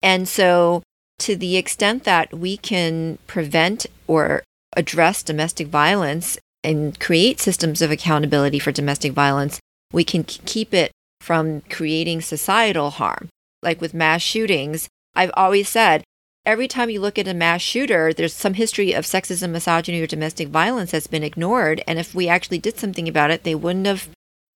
And 0.02 0.28
so, 0.28 0.82
to 1.20 1.37
the 1.37 1.56
extent 1.56 2.04
that 2.04 2.35
we 2.35 2.59
can 2.59 3.16
prevent 3.26 3.87
or 4.06 4.42
address 4.76 5.22
domestic 5.22 5.68
violence 5.68 6.38
and 6.62 7.00
create 7.00 7.40
systems 7.40 7.80
of 7.80 7.90
accountability 7.90 8.59
for 8.59 8.72
domestic 8.72 9.12
violence, 9.12 9.59
we 9.90 10.04
can 10.04 10.22
keep 10.22 10.74
it 10.74 10.92
from 11.22 11.62
creating 11.70 12.20
societal 12.20 12.90
harm. 12.90 13.30
Like 13.62 13.80
with 13.80 13.94
mass 13.94 14.20
shootings, 14.20 14.87
I've 15.14 15.32
always 15.32 15.70
said 15.70 16.04
every 16.46 16.68
time 16.68 16.88
you 16.88 17.00
look 17.00 17.18
at 17.18 17.28
a 17.28 17.35
mass 17.35 17.61
shooter, 17.61 18.12
there's 18.12 18.32
some 18.32 18.54
history 18.54 18.92
of 18.92 19.04
sexism, 19.04 19.50
misogyny, 19.50 20.00
or 20.00 20.06
domestic 20.06 20.48
violence 20.48 20.92
that's 20.92 21.09
been 21.09 21.24
ignored. 21.24 21.82
And 21.87 21.98
if 21.98 22.14
we 22.14 22.28
actually 22.28 22.59
did 22.59 22.78
something 22.78 23.09
about 23.09 23.32
it, 23.32 23.42
they 23.42 23.54
wouldn't 23.54 23.87
have 23.87 24.09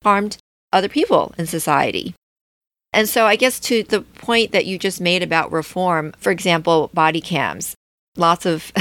harmed 0.03 0.39
other 0.73 0.89
people 0.89 1.35
in 1.37 1.47
society. 1.47 2.15
And 2.93 3.09
so, 3.09 3.27
I 3.27 3.37
guess 3.37 3.61
to 3.61 3.83
the 3.83 4.01
point 4.01 4.53
that 4.53 4.67
you 4.67 4.79
just 4.79 5.01
made 5.01 5.23
about 5.23 5.53
reform, 5.53 6.13
for 6.19 6.31
example, 6.31 6.91
body 6.95 7.21
cams. 7.21 7.75
Lots 8.17 8.45
of 8.45 8.73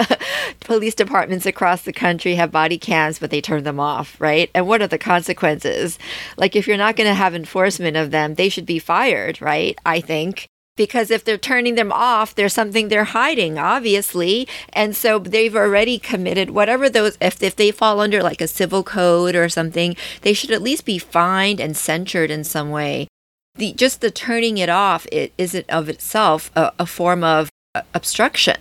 police 0.60 0.94
departments 0.94 1.46
across 1.46 1.82
the 1.82 1.92
country 1.92 2.36
have 2.36 2.52
body 2.52 2.78
cams, 2.78 3.18
but 3.18 3.30
they 3.30 3.40
turn 3.40 3.64
them 3.64 3.80
off, 3.80 4.20
right? 4.20 4.50
And 4.54 4.68
what 4.68 4.80
are 4.80 4.86
the 4.86 4.98
consequences? 4.98 5.98
Like, 6.36 6.54
if 6.54 6.68
you're 6.68 6.76
not 6.76 6.94
going 6.94 7.08
to 7.08 7.14
have 7.14 7.34
enforcement 7.34 7.96
of 7.96 8.12
them, 8.12 8.36
they 8.36 8.48
should 8.48 8.66
be 8.66 8.78
fired, 8.78 9.42
right? 9.42 9.76
I 9.84 10.00
think 10.00 10.48
because 10.78 11.10
if 11.10 11.22
they're 11.24 11.36
turning 11.36 11.74
them 11.74 11.92
off, 11.92 12.34
there's 12.34 12.54
something 12.54 12.88
they're 12.88 13.04
hiding, 13.04 13.58
obviously. 13.58 14.48
And 14.72 14.96
so 14.96 15.18
they've 15.18 15.54
already 15.54 15.98
committed 15.98 16.50
whatever 16.50 16.88
those, 16.88 17.18
if, 17.20 17.42
if 17.42 17.54
they 17.56 17.70
fall 17.70 18.00
under 18.00 18.22
like 18.22 18.40
a 18.40 18.48
civil 18.48 18.82
code 18.82 19.34
or 19.34 19.50
something, 19.50 19.94
they 20.22 20.32
should 20.32 20.52
at 20.52 20.62
least 20.62 20.86
be 20.86 20.98
fined 20.98 21.60
and 21.60 21.76
censured 21.76 22.30
in 22.30 22.44
some 22.44 22.70
way. 22.70 23.08
The, 23.56 23.74
just 23.74 24.00
the 24.00 24.10
turning 24.10 24.56
it 24.56 24.70
off 24.70 25.06
it 25.12 25.32
isn't 25.36 25.68
of 25.68 25.90
itself 25.90 26.50
a, 26.56 26.72
a 26.78 26.86
form 26.86 27.24
of 27.24 27.50
uh, 27.74 27.82
obstruction 27.92 28.56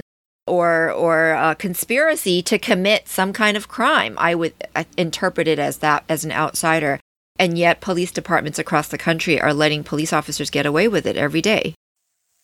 or 0.47 0.91
or 0.91 1.31
a 1.31 1.55
conspiracy 1.55 2.41
to 2.41 2.57
commit 2.57 3.07
some 3.07 3.31
kind 3.31 3.55
of 3.55 3.67
crime. 3.67 4.15
I 4.17 4.33
would 4.33 4.53
uh, 4.75 4.85
interpret 4.97 5.47
it 5.47 5.59
as 5.59 5.77
that 5.79 6.03
as 6.09 6.25
an 6.25 6.31
outsider. 6.31 6.99
And 7.37 7.59
yet 7.59 7.81
police 7.81 8.11
departments 8.11 8.57
across 8.57 8.87
the 8.87 8.97
country 8.97 9.39
are 9.39 9.53
letting 9.53 9.83
police 9.83 10.11
officers 10.11 10.49
get 10.49 10.65
away 10.65 10.87
with 10.87 11.05
it 11.05 11.15
every 11.15 11.41
day. 11.41 11.75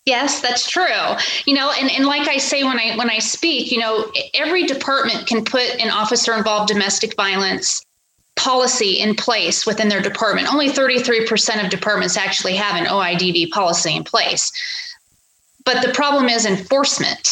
Yes, 0.05 0.41
that's 0.41 0.69
true. 0.69 1.15
You 1.45 1.53
know, 1.53 1.71
and, 1.79 1.89
and 1.89 2.05
like 2.05 2.27
I 2.27 2.37
say 2.37 2.63
when 2.63 2.77
I 2.77 2.95
when 2.97 3.09
I 3.09 3.19
speak, 3.19 3.71
you 3.71 3.79
know, 3.79 4.11
every 4.33 4.65
department 4.65 5.27
can 5.27 5.45
put 5.45 5.81
an 5.81 5.89
officer 5.89 6.33
involved 6.33 6.67
domestic 6.67 7.15
violence 7.15 7.85
policy 8.35 8.99
in 8.99 9.15
place 9.15 9.65
within 9.65 9.87
their 9.87 10.01
department. 10.01 10.51
Only 10.51 10.67
33% 10.67 11.63
of 11.63 11.69
departments 11.69 12.17
actually 12.17 12.55
have 12.55 12.75
an 12.75 12.87
OIDV 12.87 13.51
policy 13.51 13.95
in 13.95 14.03
place. 14.03 14.51
But 15.65 15.85
the 15.85 15.93
problem 15.93 16.27
is 16.27 16.45
enforcement 16.45 17.29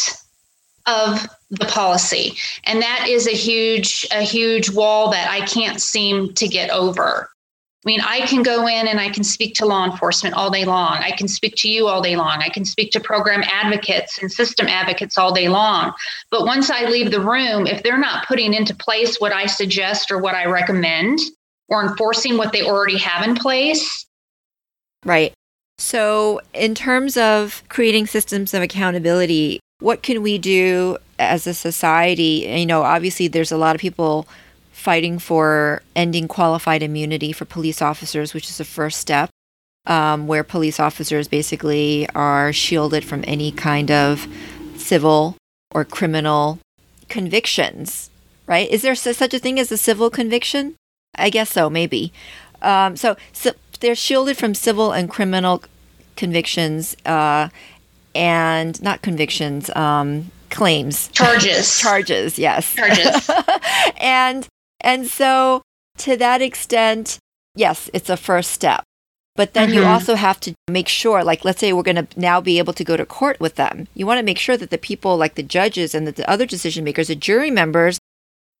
of 0.86 1.26
the 1.50 1.66
policy. 1.66 2.34
And 2.64 2.80
that 2.80 3.06
is 3.08 3.26
a 3.26 3.32
huge 3.32 4.06
a 4.10 4.22
huge 4.22 4.70
wall 4.70 5.10
that 5.10 5.28
I 5.28 5.44
can't 5.44 5.80
seem 5.80 6.32
to 6.34 6.48
get 6.48 6.70
over. 6.70 7.28
I 7.84 7.88
mean, 7.88 8.00
I 8.00 8.20
can 8.26 8.44
go 8.44 8.68
in 8.68 8.86
and 8.86 9.00
I 9.00 9.08
can 9.08 9.24
speak 9.24 9.54
to 9.54 9.66
law 9.66 9.84
enforcement 9.84 10.36
all 10.36 10.50
day 10.50 10.64
long. 10.64 10.98
I 10.98 11.10
can 11.10 11.26
speak 11.26 11.54
to 11.58 11.68
you 11.68 11.88
all 11.88 12.00
day 12.00 12.14
long. 12.14 12.38
I 12.40 12.48
can 12.48 12.64
speak 12.64 12.92
to 12.92 13.00
program 13.00 13.42
advocates 13.42 14.18
and 14.18 14.30
system 14.30 14.68
advocates 14.68 15.18
all 15.18 15.34
day 15.34 15.48
long. 15.48 15.92
But 16.30 16.46
once 16.46 16.70
I 16.70 16.84
leave 16.84 17.10
the 17.10 17.20
room, 17.20 17.66
if 17.66 17.82
they're 17.82 17.98
not 17.98 18.28
putting 18.28 18.54
into 18.54 18.72
place 18.72 19.16
what 19.20 19.32
I 19.32 19.46
suggest 19.46 20.12
or 20.12 20.18
what 20.18 20.36
I 20.36 20.44
recommend 20.44 21.18
or 21.68 21.84
enforcing 21.84 22.36
what 22.36 22.52
they 22.52 22.62
already 22.62 22.98
have 22.98 23.26
in 23.26 23.34
place. 23.34 24.06
Right. 25.04 25.32
So, 25.78 26.40
in 26.54 26.76
terms 26.76 27.16
of 27.16 27.64
creating 27.68 28.06
systems 28.06 28.54
of 28.54 28.62
accountability, 28.62 29.58
what 29.80 30.04
can 30.04 30.22
we 30.22 30.38
do 30.38 30.98
as 31.18 31.48
a 31.48 31.54
society? 31.54 32.46
You 32.48 32.66
know, 32.66 32.82
obviously, 32.82 33.26
there's 33.26 33.50
a 33.50 33.56
lot 33.56 33.74
of 33.74 33.80
people 33.80 34.28
fighting 34.82 35.16
for 35.16 35.80
ending 35.94 36.26
qualified 36.26 36.82
immunity 36.82 37.32
for 37.32 37.44
police 37.44 37.80
officers, 37.80 38.34
which 38.34 38.50
is 38.50 38.58
the 38.58 38.64
first 38.64 38.98
step, 38.98 39.30
um, 39.86 40.26
where 40.26 40.42
police 40.42 40.80
officers 40.80 41.28
basically 41.28 42.08
are 42.16 42.52
shielded 42.52 43.04
from 43.04 43.22
any 43.26 43.52
kind 43.52 43.92
of 43.92 44.26
civil 44.76 45.36
or 45.72 45.84
criminal 45.84 46.58
convictions, 47.08 48.10
right? 48.46 48.68
Is 48.70 48.82
there 48.82 48.96
such 48.96 49.32
a 49.32 49.38
thing 49.38 49.60
as 49.60 49.70
a 49.70 49.78
civil 49.78 50.10
conviction? 50.10 50.74
I 51.16 51.30
guess 51.30 51.50
so, 51.50 51.70
maybe. 51.70 52.12
Um, 52.60 52.96
so, 52.96 53.16
so, 53.32 53.52
they're 53.78 53.94
shielded 53.94 54.36
from 54.36 54.54
civil 54.54 54.92
and 54.92 55.08
criminal 55.08 55.62
convictions 56.16 56.96
uh, 57.06 57.48
and 58.14 58.80
not 58.82 59.02
convictions, 59.02 59.70
um, 59.70 60.30
claims. 60.50 61.08
Charges. 61.08 61.78
Charges, 61.80 62.38
yes. 62.38 62.74
Charges. 62.74 63.30
and 64.00 64.48
and 64.82 65.06
so, 65.06 65.62
to 65.98 66.16
that 66.16 66.42
extent, 66.42 67.18
yes, 67.54 67.88
it's 67.92 68.10
a 68.10 68.16
first 68.16 68.50
step. 68.50 68.84
But 69.34 69.54
then 69.54 69.70
mm-hmm. 69.70 69.78
you 69.78 69.84
also 69.84 70.14
have 70.14 70.40
to 70.40 70.54
make 70.68 70.88
sure, 70.88 71.24
like, 71.24 71.44
let's 71.44 71.60
say 71.60 71.72
we're 71.72 71.82
going 71.82 72.06
to 72.06 72.20
now 72.20 72.40
be 72.40 72.58
able 72.58 72.74
to 72.74 72.84
go 72.84 72.98
to 72.98 73.06
court 73.06 73.40
with 73.40 73.54
them. 73.54 73.88
You 73.94 74.06
want 74.06 74.18
to 74.18 74.24
make 74.24 74.38
sure 74.38 74.58
that 74.58 74.68
the 74.68 74.76
people, 74.76 75.16
like 75.16 75.36
the 75.36 75.42
judges 75.42 75.94
and 75.94 76.06
the 76.06 76.30
other 76.30 76.44
decision 76.44 76.84
makers, 76.84 77.08
the 77.08 77.14
jury 77.14 77.50
members, 77.50 77.98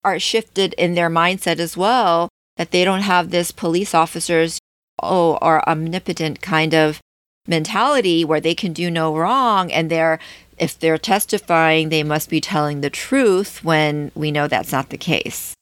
are 0.02 0.18
shifted 0.18 0.72
in 0.74 0.94
their 0.94 1.10
mindset 1.10 1.58
as 1.58 1.76
well, 1.76 2.30
that 2.56 2.70
they 2.70 2.84
don't 2.84 3.02
have 3.02 3.30
this 3.30 3.52
police 3.52 3.94
officers, 3.94 4.58
oh, 5.02 5.36
or 5.42 5.68
omnipotent 5.68 6.40
kind 6.40 6.74
of 6.74 7.00
mentality 7.46 8.24
where 8.24 8.40
they 8.40 8.54
can 8.54 8.72
do 8.72 8.90
no 8.90 9.16
wrong 9.16 9.72
and 9.72 9.90
they're 9.90 10.18
if 10.58 10.78
they're 10.78 10.98
testifying 10.98 11.88
they 11.88 12.04
must 12.04 12.30
be 12.30 12.40
telling 12.40 12.80
the 12.80 12.90
truth 12.90 13.64
when 13.64 14.12
we 14.14 14.30
know 14.30 14.46
that's 14.46 14.70
not 14.70 14.90
the 14.90 14.96
case 14.96 15.52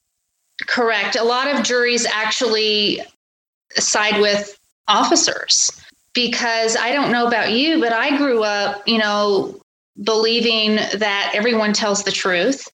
Correct. 0.66 1.16
A 1.16 1.24
lot 1.24 1.48
of 1.48 1.62
juries 1.62 2.06
actually 2.06 3.00
side 3.76 4.20
with 4.20 4.58
officers 4.88 5.80
because 6.12 6.76
I 6.76 6.92
don't 6.92 7.12
know 7.12 7.26
about 7.26 7.52
you, 7.52 7.80
but 7.80 7.92
I 7.92 8.16
grew 8.16 8.42
up, 8.42 8.86
you 8.86 8.98
know, 8.98 9.60
believing 10.02 10.76
that 10.76 11.32
everyone 11.34 11.72
tells 11.72 12.04
the 12.04 12.10
truth 12.10 12.68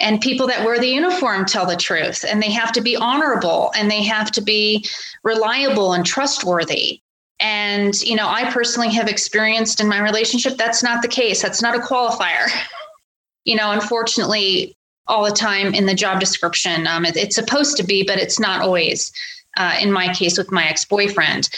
and 0.00 0.20
people 0.20 0.46
that 0.46 0.64
wear 0.64 0.78
the 0.78 0.88
uniform 0.88 1.44
tell 1.44 1.66
the 1.66 1.76
truth 1.76 2.24
and 2.28 2.42
they 2.42 2.50
have 2.50 2.72
to 2.72 2.80
be 2.80 2.96
honorable 2.96 3.70
and 3.76 3.90
they 3.90 4.02
have 4.02 4.30
to 4.32 4.40
be 4.40 4.84
reliable 5.22 5.92
and 5.92 6.06
trustworthy. 6.06 7.00
And, 7.38 7.98
you 8.02 8.16
know, 8.16 8.28
I 8.28 8.50
personally 8.50 8.90
have 8.90 9.08
experienced 9.08 9.80
in 9.80 9.88
my 9.88 10.00
relationship 10.00 10.56
that's 10.56 10.82
not 10.82 11.02
the 11.02 11.08
case. 11.08 11.40
That's 11.40 11.62
not 11.62 11.76
a 11.76 11.80
qualifier. 11.80 12.48
you 13.44 13.56
know, 13.56 13.70
unfortunately, 13.70 14.76
all 15.06 15.24
the 15.24 15.30
time 15.30 15.74
in 15.74 15.86
the 15.86 15.94
job 15.94 16.20
description. 16.20 16.86
Um, 16.86 17.04
it, 17.04 17.16
it's 17.16 17.34
supposed 17.34 17.76
to 17.78 17.82
be, 17.82 18.02
but 18.02 18.18
it's 18.18 18.38
not 18.38 18.62
always. 18.62 19.12
Uh, 19.56 19.76
in 19.80 19.90
my 19.90 20.12
case, 20.14 20.38
with 20.38 20.52
my 20.52 20.64
ex 20.68 20.84
boyfriend. 20.84 21.48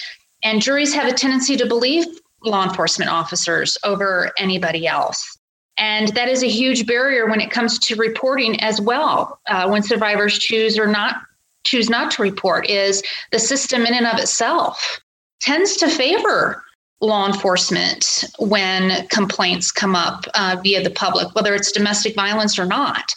And 0.42 0.62
juries 0.62 0.94
have 0.94 1.06
a 1.06 1.12
tendency 1.12 1.56
to 1.58 1.66
believe 1.66 2.06
law 2.42 2.64
enforcement 2.64 3.10
officers 3.10 3.76
over 3.84 4.32
anybody 4.38 4.86
else. 4.86 5.38
And 5.76 6.08
that 6.08 6.28
is 6.28 6.42
a 6.42 6.48
huge 6.48 6.86
barrier 6.86 7.26
when 7.26 7.40
it 7.40 7.50
comes 7.50 7.78
to 7.80 7.96
reporting 7.96 8.60
as 8.60 8.80
well. 8.80 9.40
Uh, 9.48 9.68
when 9.68 9.82
survivors 9.82 10.38
choose 10.38 10.78
or 10.78 10.86
not 10.86 11.16
choose 11.64 11.88
not 11.88 12.10
to 12.12 12.22
report, 12.22 12.68
is 12.68 13.02
the 13.30 13.38
system 13.38 13.86
in 13.86 13.94
and 13.94 14.06
of 14.06 14.18
itself 14.18 15.00
tends 15.40 15.76
to 15.76 15.88
favor 15.88 16.62
law 17.02 17.26
enforcement 17.26 18.24
when 18.38 19.06
complaints 19.08 19.72
come 19.72 19.94
up 19.94 20.24
uh, 20.34 20.56
via 20.62 20.82
the 20.82 20.90
public, 20.90 21.34
whether 21.34 21.54
it's 21.54 21.72
domestic 21.72 22.14
violence 22.14 22.58
or 22.58 22.64
not. 22.64 23.12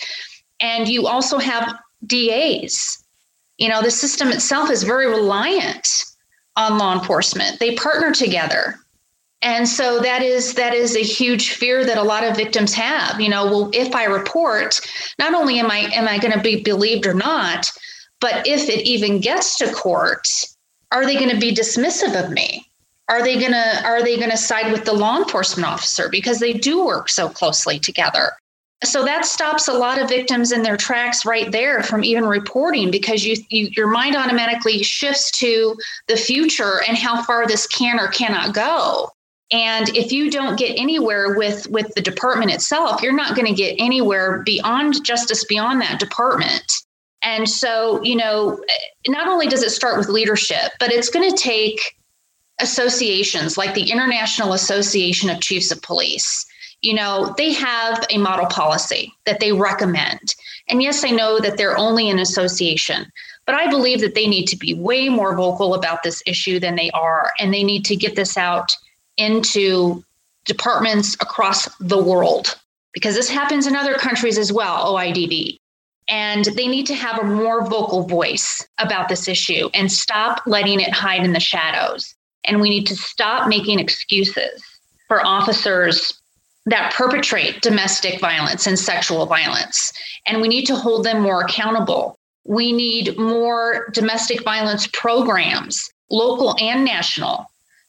And 0.60 0.90
you 0.90 1.08
also 1.08 1.38
have 1.38 1.76
DAs. 2.06 3.04
You 3.58 3.70
know, 3.70 3.82
the 3.82 3.92
system 3.92 4.30
itself 4.30 4.70
is 4.70 4.84
very 4.84 5.08
reliant 5.08 5.88
on 6.58 6.78
law 6.78 6.94
enforcement. 6.94 7.60
They 7.60 7.76
partner 7.76 8.12
together. 8.12 8.76
And 9.42 9.70
so 9.70 10.00
that 10.00 10.24
is 10.24 10.56
that 10.56 10.74
is 10.74 10.96
a 10.96 11.04
huge 11.04 11.52
fear 11.52 11.86
that 11.86 12.00
a 12.00 12.04
lot 12.04 12.24
of 12.24 12.36
victims 12.36 12.74
have. 12.74 13.22
You 13.22 13.30
know, 13.30 13.46
well, 13.46 13.70
if 13.74 13.94
I 13.94 14.06
report, 14.06 14.82
not 15.20 15.36
only 15.36 15.60
am 15.60 15.70
I 15.70 15.90
am 15.94 16.08
I 16.08 16.18
going 16.18 16.34
to 16.34 16.40
be 16.40 16.64
believed 16.64 17.06
or 17.06 17.14
not, 17.14 17.72
but 18.20 18.48
if 18.48 18.68
it 18.70 18.88
even 18.88 19.20
gets 19.20 19.58
to 19.60 19.72
court, 19.72 20.28
are 20.92 21.06
they 21.06 21.16
going 21.16 21.30
to 21.30 21.40
be 21.40 21.54
dismissive 21.54 22.20
of 22.20 22.32
me? 22.32 22.66
Are 23.08 23.24
they 23.24 23.40
going 23.40 23.52
to 23.52 23.86
are 23.86 24.04
they 24.04 24.18
going 24.18 24.32
to 24.32 24.38
side 24.38 24.72
with 24.72 24.86
the 24.86 24.94
law 24.94 25.18
enforcement 25.18 25.68
officer? 25.68 26.10
Because 26.10 26.40
they 26.40 26.54
do 26.54 26.84
work 26.84 27.10
so 27.10 27.30
closely 27.30 27.80
together? 27.80 28.32
so 28.84 29.04
that 29.06 29.26
stops 29.26 29.68
a 29.68 29.74
lot 29.74 30.00
of 30.00 30.10
victims 30.10 30.52
in 30.52 30.64
their 30.64 30.78
tracks 30.78 31.26
right 31.26 31.52
there 31.52 31.82
from 31.84 32.04
even 32.04 32.26
reporting 32.26 32.92
because 32.92 33.26
you, 33.26 33.36
you, 33.50 33.70
your 33.76 33.88
mind 33.88 34.16
automatically 34.16 34.84
shifts 34.84 35.32
to 35.32 35.76
the 36.08 36.18
future 36.18 36.82
and 36.88 36.98
how 36.98 37.24
far 37.24 37.48
this 37.48 37.68
can 37.68 38.00
or 38.00 38.08
cannot 38.08 38.54
go. 38.54 39.10
And 39.52 39.90
if 39.96 40.12
you 40.12 40.30
don't 40.30 40.58
get 40.58 40.78
anywhere 40.78 41.36
with 41.38 41.68
with 41.70 41.94
the 41.96 42.02
department 42.02 42.52
itself 42.52 43.02
you're 43.02 43.16
not 43.16 43.36
going 43.36 43.48
to 43.48 43.54
get 43.54 43.76
anywhere 43.80 44.42
beyond 44.44 45.04
justice 45.06 45.46
beyond 45.46 45.82
that 45.82 46.00
department. 46.00 46.72
And 47.22 47.48
so 47.48 48.02
you 48.04 48.16
know 48.16 48.60
not 49.08 49.28
only 49.28 49.48
does 49.48 49.64
it 49.64 49.70
start 49.70 49.98
with 49.98 50.10
leadership 50.10 50.72
but 50.80 50.92
it's 50.92 51.10
going 51.10 51.30
to 51.30 51.38
take 51.38 51.96
associations 52.60 53.58
like 53.58 53.74
the 53.74 53.92
international 53.92 54.54
association 54.54 55.30
of 55.30 55.42
chiefs 55.42 55.72
of 55.72 55.82
police 55.82 56.46
you 56.86 56.94
know, 56.94 57.34
they 57.36 57.52
have 57.52 58.06
a 58.12 58.20
model 58.20 58.46
policy 58.46 59.12
that 59.26 59.40
they 59.40 59.52
recommend. 59.52 60.36
And 60.70 60.84
yes, 60.84 61.04
I 61.04 61.10
know 61.10 61.40
that 61.40 61.58
they're 61.58 61.78
only 61.78 62.12
an 62.12 62.20
association, 62.20 63.12
but 63.48 63.56
I 63.56 63.70
believe 63.72 64.02
that 64.02 64.14
they 64.14 64.28
need 64.28 64.46
to 64.50 64.56
be 64.56 64.76
way 64.76 65.10
more 65.10 65.36
vocal 65.36 65.74
about 65.74 66.04
this 66.04 66.22
issue 66.28 66.60
than 66.60 66.76
they 66.76 66.92
are. 66.92 67.32
And 67.40 67.52
they 67.52 67.64
need 67.64 67.86
to 67.86 67.96
get 67.96 68.16
this 68.16 68.38
out 68.38 68.72
into 69.18 70.04
departments 70.46 71.16
across 71.16 71.68
the 71.80 72.02
world 72.02 72.56
because 72.94 73.16
this 73.16 73.30
happens 73.30 73.66
in 73.66 73.76
other 73.76 73.96
countries 73.96 74.38
as 74.38 74.54
well, 74.54 74.94
OIDV. 74.94 75.58
And 76.08 76.46
they 76.46 76.68
need 76.68 76.86
to 76.86 76.94
have 76.94 77.18
a 77.18 77.24
more 77.24 77.66
vocal 77.66 78.04
voice 78.04 78.64
about 78.78 79.10
this 79.10 79.28
issue 79.28 79.72
and 79.74 79.92
stop 79.92 80.44
letting 80.46 80.80
it 80.80 80.94
hide 80.94 81.26
in 81.26 81.34
the 81.34 81.40
shadows. 81.40 82.14
And 82.48 82.62
we 82.62 82.70
need 82.70 82.88
to 82.88 82.96
stop 82.96 83.48
making 83.48 83.80
excuses 83.80 84.64
for 85.08 85.26
officers 85.26 86.20
that 86.66 86.94
perpetrate 86.94 87.62
domestic 87.62 88.20
violence 88.20 88.66
and 88.66 88.78
sexual 88.78 89.26
violence. 89.26 89.94
And 90.26 90.42
we 90.42 90.48
need 90.48 90.66
to 90.66 90.76
hold 90.76 91.06
them 91.06 91.22
more 91.22 91.42
accountable. 91.42 92.18
We 92.44 92.72
need 92.72 93.18
more 93.18 93.90
domestic 93.94 94.44
violence 94.44 94.88
programs, 94.88 95.90
local 96.10 96.56
and 96.60 96.84
national, 96.84 97.46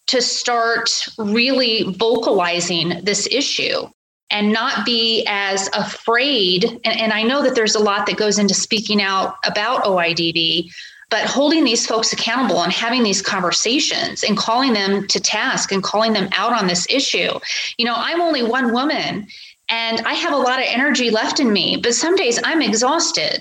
to 0.08 0.22
start 0.22 0.90
really 1.18 1.84
vocalizing 1.94 3.00
this 3.02 3.26
issue 3.30 3.88
and 4.30 4.52
not 4.52 4.84
be 4.84 5.24
as 5.28 5.68
afraid. 5.72 6.64
And, 6.84 7.00
and, 7.00 7.12
I 7.12 7.22
know 7.22 7.42
that 7.42 7.54
there's 7.54 7.74
a 7.74 7.82
lot 7.82 8.06
that 8.06 8.16
goes 8.16 8.38
into 8.38 8.54
speaking 8.54 9.00
out 9.00 9.36
about 9.44 9.84
OIDV, 9.84 10.68
but 11.08 11.24
holding 11.24 11.64
these 11.64 11.86
folks 11.86 12.12
accountable 12.12 12.62
and 12.62 12.72
having 12.72 13.02
these 13.02 13.22
conversations 13.22 14.22
and 14.22 14.36
calling 14.36 14.72
them 14.72 15.06
to 15.08 15.20
task 15.20 15.70
and 15.70 15.82
calling 15.82 16.12
them 16.12 16.28
out 16.32 16.52
on 16.52 16.66
this 16.66 16.86
issue. 16.90 17.30
You 17.78 17.86
know, 17.86 17.94
I'm 17.96 18.20
only 18.20 18.42
one 18.42 18.72
woman 18.72 19.26
and 19.68 20.00
I 20.00 20.14
have 20.14 20.32
a 20.32 20.36
lot 20.36 20.58
of 20.58 20.66
energy 20.66 21.10
left 21.10 21.40
in 21.40 21.52
me, 21.52 21.76
but 21.76 21.94
some 21.94 22.16
days 22.16 22.40
I'm 22.42 22.62
exhausted 22.62 23.40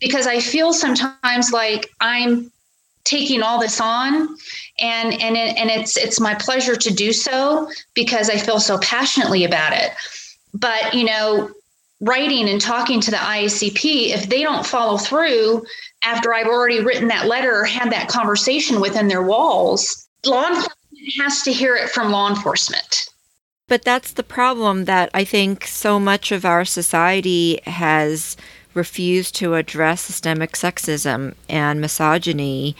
because 0.00 0.26
I 0.26 0.40
feel 0.40 0.72
sometimes 0.72 1.52
like 1.52 1.90
I'm 2.00 2.50
taking 3.04 3.42
all 3.42 3.60
this 3.60 3.80
on 3.80 4.36
and 4.80 5.12
and 5.20 5.36
it, 5.36 5.56
and 5.56 5.70
it's 5.70 5.96
it's 5.96 6.20
my 6.20 6.34
pleasure 6.34 6.76
to 6.76 6.94
do 6.94 7.12
so 7.12 7.68
because 7.94 8.30
I 8.30 8.36
feel 8.36 8.60
so 8.60 8.78
passionately 8.78 9.44
about 9.44 9.72
it. 9.72 9.92
But, 10.54 10.94
you 10.94 11.04
know, 11.04 11.50
writing 12.02 12.48
and 12.48 12.60
talking 12.60 13.00
to 13.00 13.10
the 13.10 13.16
IACP, 13.16 14.10
if 14.10 14.28
they 14.28 14.42
don't 14.42 14.66
follow 14.66 14.98
through, 14.98 15.64
after 16.04 16.34
I've 16.34 16.48
already 16.48 16.80
written 16.80 17.08
that 17.08 17.26
letter 17.26 17.60
or 17.60 17.64
had 17.64 17.90
that 17.92 18.08
conversation 18.08 18.80
within 18.80 19.08
their 19.08 19.22
walls, 19.22 20.08
law 20.26 20.48
enforcement 20.48 20.74
has 21.20 21.42
to 21.42 21.52
hear 21.52 21.74
it 21.76 21.88
from 21.88 22.10
law 22.10 22.28
enforcement. 22.28 23.08
But 23.68 23.84
that's 23.84 24.12
the 24.12 24.24
problem 24.24 24.84
that 24.84 25.08
I 25.14 25.24
think 25.24 25.66
so 25.66 25.98
much 25.98 26.32
of 26.32 26.44
our 26.44 26.64
society 26.64 27.60
has 27.64 28.36
refused 28.74 29.34
to 29.36 29.54
address 29.54 30.00
systemic 30.02 30.52
sexism 30.52 31.34
and 31.48 31.80
misogyny 31.80 32.74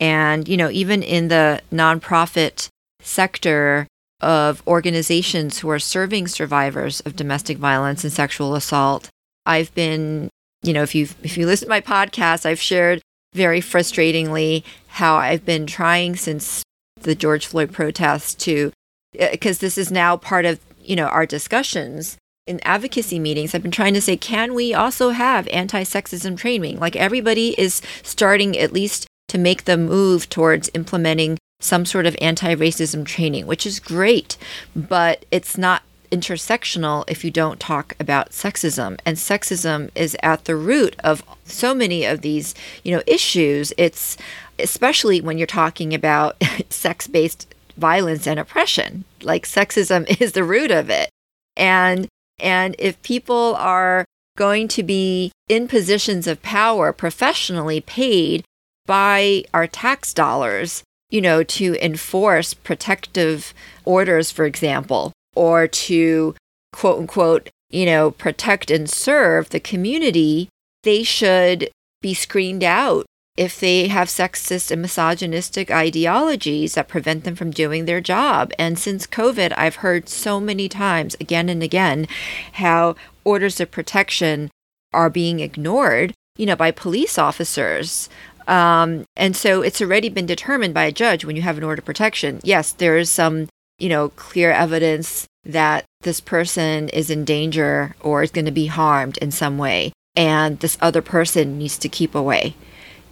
And, 0.00 0.48
you 0.48 0.56
know, 0.56 0.70
even 0.70 1.02
in 1.02 1.28
the 1.28 1.60
nonprofit 1.72 2.68
sector 3.02 3.86
of 4.20 4.62
organizations 4.66 5.58
who 5.58 5.70
are 5.70 5.78
serving 5.78 6.28
survivors 6.28 7.00
of 7.00 7.16
domestic 7.16 7.58
violence 7.58 8.04
and 8.04 8.12
sexual 8.12 8.54
assault, 8.54 9.08
I've 9.46 9.74
been, 9.74 10.28
you 10.62 10.72
know, 10.72 10.82
if 10.82 10.94
you 10.94 11.08
if 11.22 11.36
you 11.38 11.46
listen 11.46 11.66
to 11.66 11.70
my 11.70 11.80
podcast, 11.80 12.44
I've 12.44 12.60
shared 12.60 13.00
very 13.34 13.60
frustratingly 13.60 14.64
how 14.88 15.16
I've 15.16 15.44
been 15.44 15.66
trying 15.66 16.16
since 16.16 16.62
the 17.00 17.14
George 17.14 17.46
Floyd 17.46 17.72
protests 17.72 18.34
to 18.46 18.72
because 19.12 19.58
uh, 19.58 19.62
this 19.62 19.78
is 19.78 19.90
now 19.90 20.16
part 20.16 20.44
of, 20.44 20.60
you 20.80 20.96
know, 20.96 21.06
our 21.06 21.26
discussions 21.26 22.18
in 22.48 22.60
advocacy 22.64 23.18
meetings, 23.18 23.54
I've 23.54 23.62
been 23.62 23.70
trying 23.70 23.94
to 23.94 24.00
say, 24.00 24.16
can 24.16 24.54
we 24.54 24.72
also 24.72 25.10
have 25.10 25.46
anti 25.48 25.82
sexism 25.82 26.36
training? 26.36 26.80
Like 26.80 26.96
everybody 26.96 27.54
is 27.60 27.82
starting 28.02 28.56
at 28.58 28.72
least 28.72 29.06
to 29.28 29.38
make 29.38 29.64
the 29.64 29.76
move 29.76 30.28
towards 30.30 30.70
implementing 30.72 31.36
some 31.60 31.84
sort 31.84 32.06
of 32.06 32.16
anti 32.20 32.54
racism 32.54 33.04
training, 33.04 33.46
which 33.46 33.66
is 33.66 33.80
great, 33.80 34.36
but 34.74 35.24
it's 35.30 35.58
not 35.58 35.82
intersectional 36.10 37.04
if 37.08 37.24
you 37.24 37.30
don't 37.30 37.60
talk 37.60 37.94
about 38.00 38.30
sexism. 38.30 38.98
And 39.04 39.16
sexism 39.16 39.90
is 39.94 40.16
at 40.22 40.44
the 40.44 40.56
root 40.56 40.96
of 41.00 41.22
so 41.44 41.74
many 41.74 42.04
of 42.04 42.22
these 42.22 42.54
you 42.82 42.94
know 42.94 43.02
issues. 43.06 43.72
It's 43.76 44.16
especially 44.58 45.20
when 45.20 45.38
you're 45.38 45.46
talking 45.46 45.94
about 45.94 46.42
sex-based 46.70 47.54
violence 47.76 48.26
and 48.26 48.38
oppression. 48.40 49.04
Like 49.22 49.46
sexism 49.46 50.20
is 50.20 50.32
the 50.32 50.44
root 50.44 50.70
of 50.70 50.90
it. 50.90 51.10
And 51.56 52.08
and 52.38 52.76
if 52.78 53.00
people 53.02 53.56
are 53.56 54.04
going 54.36 54.68
to 54.68 54.84
be 54.84 55.32
in 55.48 55.66
positions 55.66 56.28
of 56.28 56.42
power, 56.42 56.92
professionally 56.92 57.80
paid 57.80 58.44
by 58.86 59.44
our 59.52 59.66
tax 59.66 60.14
dollars, 60.14 60.84
you 61.10 61.20
know, 61.20 61.42
to 61.42 61.76
enforce 61.84 62.54
protective 62.54 63.54
orders, 63.84 64.30
for 64.30 64.44
example, 64.44 65.12
or 65.34 65.66
to 65.66 66.34
quote 66.72 66.98
unquote, 66.98 67.50
you 67.70 67.86
know, 67.86 68.10
protect 68.10 68.70
and 68.70 68.88
serve 68.88 69.50
the 69.50 69.60
community, 69.60 70.48
they 70.82 71.02
should 71.02 71.70
be 72.00 72.14
screened 72.14 72.64
out 72.64 73.04
if 73.36 73.60
they 73.60 73.86
have 73.86 74.08
sexist 74.08 74.70
and 74.72 74.82
misogynistic 74.82 75.70
ideologies 75.70 76.74
that 76.74 76.88
prevent 76.88 77.22
them 77.22 77.36
from 77.36 77.52
doing 77.52 77.84
their 77.84 78.00
job. 78.00 78.52
And 78.58 78.76
since 78.78 79.06
COVID, 79.06 79.52
I've 79.56 79.76
heard 79.76 80.08
so 80.08 80.40
many 80.40 80.68
times, 80.68 81.16
again 81.20 81.48
and 81.48 81.62
again, 81.62 82.08
how 82.54 82.96
orders 83.24 83.60
of 83.60 83.70
protection 83.70 84.50
are 84.92 85.08
being 85.08 85.38
ignored, 85.38 86.14
you 86.36 86.46
know, 86.46 86.56
by 86.56 86.72
police 86.72 87.16
officers. 87.16 88.08
Um, 88.48 89.04
and 89.14 89.36
so 89.36 89.62
it's 89.62 89.80
already 89.80 90.08
been 90.08 90.26
determined 90.26 90.74
by 90.74 90.84
a 90.84 90.92
judge 90.92 91.24
when 91.24 91.36
you 91.36 91.42
have 91.42 91.58
an 91.58 91.64
order 91.64 91.80
of 91.80 91.86
protection. 91.86 92.40
Yes, 92.42 92.72
there 92.72 92.96
is 92.96 93.10
some, 93.10 93.48
you 93.78 93.88
know, 93.88 94.08
clear 94.10 94.50
evidence 94.50 95.26
that 95.44 95.84
this 96.00 96.20
person 96.20 96.88
is 96.88 97.10
in 97.10 97.24
danger 97.24 97.94
or 98.00 98.22
is 98.22 98.30
going 98.30 98.46
to 98.46 98.50
be 98.50 98.66
harmed 98.66 99.18
in 99.18 99.30
some 99.30 99.58
way, 99.58 99.92
and 100.16 100.58
this 100.58 100.78
other 100.80 101.02
person 101.02 101.58
needs 101.58 101.78
to 101.78 101.88
keep 101.88 102.14
away 102.14 102.54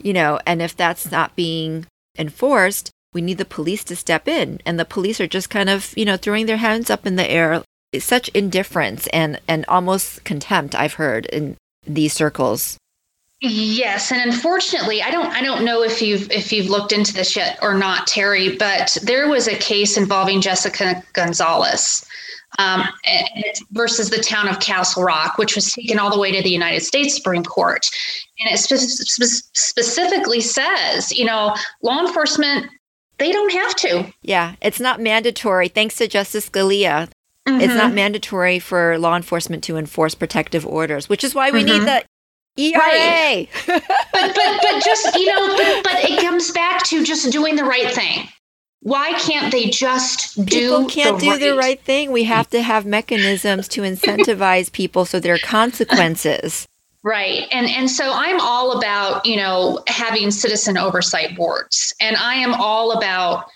you 0.07 0.13
know, 0.13 0.39
and 0.47 0.63
if 0.63 0.77
that's 0.77 1.11
not 1.11 1.35
being 1.37 1.87
enforced, 2.17 2.91
we 3.13 3.21
need 3.21 3.39
the 3.39 3.45
police 3.45 3.83
to 3.85 3.97
step 3.97 4.29
in. 4.29 4.61
And 4.65 4.79
the 4.79 4.85
police 4.85 5.21
are 5.21 5.27
just 5.27 5.51
kind 5.51 5.69
of, 5.69 5.93
you 5.97 6.05
know, 6.05 6.17
throwing 6.17 6.47
their 6.47 6.59
hands 6.59 6.91
up 6.91 7.07
in 7.07 7.17
the 7.17 7.29
air. 7.29 7.65
It's 7.93 8.05
such 8.05 8.29
indifference 8.29 9.09
and, 9.09 9.41
and 9.49 9.65
almost 9.67 10.23
contempt 10.23 10.77
I've 10.77 10.95
heard 10.95 11.27
in 11.27 11.57
these 11.85 12.13
circles. 12.13 12.77
Yes, 13.41 14.11
and 14.13 14.21
unfortunately, 14.21 15.03
I 15.03 15.11
don't 15.11 15.27
I 15.27 15.43
don't 15.43 15.65
know 15.65 15.83
if 15.83 16.01
you've 16.01 16.31
if 16.31 16.53
you've 16.53 16.71
looked 16.71 16.93
into 16.93 17.13
this 17.13 17.37
yet 17.37 17.59
or 17.61 17.75
not, 17.75 18.07
Terry, 18.07 18.57
but 18.57 18.97
there 19.03 19.29
was 19.29 19.47
a 19.47 19.55
case 19.57 19.99
involving 19.99 20.41
Jessica 20.41 21.03
Gonzales 21.13 22.07
um, 22.59 22.85
versus 23.73 24.09
the 24.09 24.19
town 24.19 24.49
of 24.49 24.61
Castle 24.61 25.03
Rock, 25.03 25.37
which 25.37 25.55
was 25.55 25.73
taken 25.73 25.99
all 25.99 26.11
the 26.11 26.19
way 26.19 26.33
to 26.33 26.43
the 26.43 26.51
United 26.51 26.81
States 26.81 27.15
Supreme 27.15 27.45
Court. 27.45 27.87
And 28.41 28.55
it 28.55 28.59
spe- 28.59 28.77
spe- 28.77 29.51
specifically 29.55 30.41
says, 30.41 31.13
you 31.13 31.27
know, 31.27 31.55
law 31.83 32.01
enforcement, 32.01 32.67
they 33.19 33.33
don't 33.33 33.53
have 33.53 33.75
to. 33.77 34.13
Yeah, 34.23 34.55
it's 34.63 34.81
not 34.81 35.01
mandatory. 35.01 35.69
Thanks 35.69 35.97
to 35.97 36.09
Justice 36.09 36.49
Scalia, 36.49 37.11
mm-hmm. 37.47 37.61
it's 37.61 37.75
not 37.75 37.93
mandatory 37.93 38.59
for 38.59 38.99
law 38.99 39.17
enforcement 39.17 39.63
to 39.65 39.77
enforce 39.77 40.15
protective 40.15 40.67
orders, 40.67 41.09
which 41.09 41.25
is 41.25 41.35
why 41.35 41.51
we 41.51 41.63
mm-hmm. 41.63 41.81
need 41.81 41.87
the 41.87 42.05
ERA. 42.57 42.79
Right. 42.79 43.49
but 43.67 43.83
but 44.13 44.35
but 44.35 44.85
just 44.85 45.15
you 45.17 45.27
know, 45.27 45.57
but, 45.57 45.85
but 45.85 46.11
it 46.11 46.21
comes 46.21 46.51
back 46.51 46.85
to 46.85 47.05
just 47.05 47.31
doing 47.31 47.57
the 47.57 47.65
right 47.65 47.93
thing 47.93 48.29
why 48.87 49.13
can't 49.15 49.51
they 49.51 49.69
just 49.69 50.37
do 50.45 50.45
people 50.45 50.89
can't 50.89 51.19
the 51.19 51.25
do 51.25 51.31
right? 51.31 51.41
the 51.41 51.57
right 51.57 51.83
thing 51.83 52.13
we 52.13 52.23
have 52.23 52.49
to 52.49 52.63
have 52.63 52.87
mechanisms 52.87 53.67
to 53.67 53.83
incentivize 53.83 54.71
people 54.71 55.05
so 55.05 55.19
there 55.19 55.35
are 55.35 55.39
consequences 55.39 56.69
right 57.03 57.49
and 57.51 57.67
and 57.67 57.91
so 57.91 58.13
i'm 58.13 58.41
all 58.41 58.79
about 58.79 59.27
you 59.27 59.37
know 59.37 59.83
having 59.89 60.31
citizen 60.31 60.79
oversight 60.79 61.37
boards 61.37 61.93
and 62.01 62.17
i 62.17 62.35
am 62.35 62.55
all 62.55 62.93
about 62.93 63.47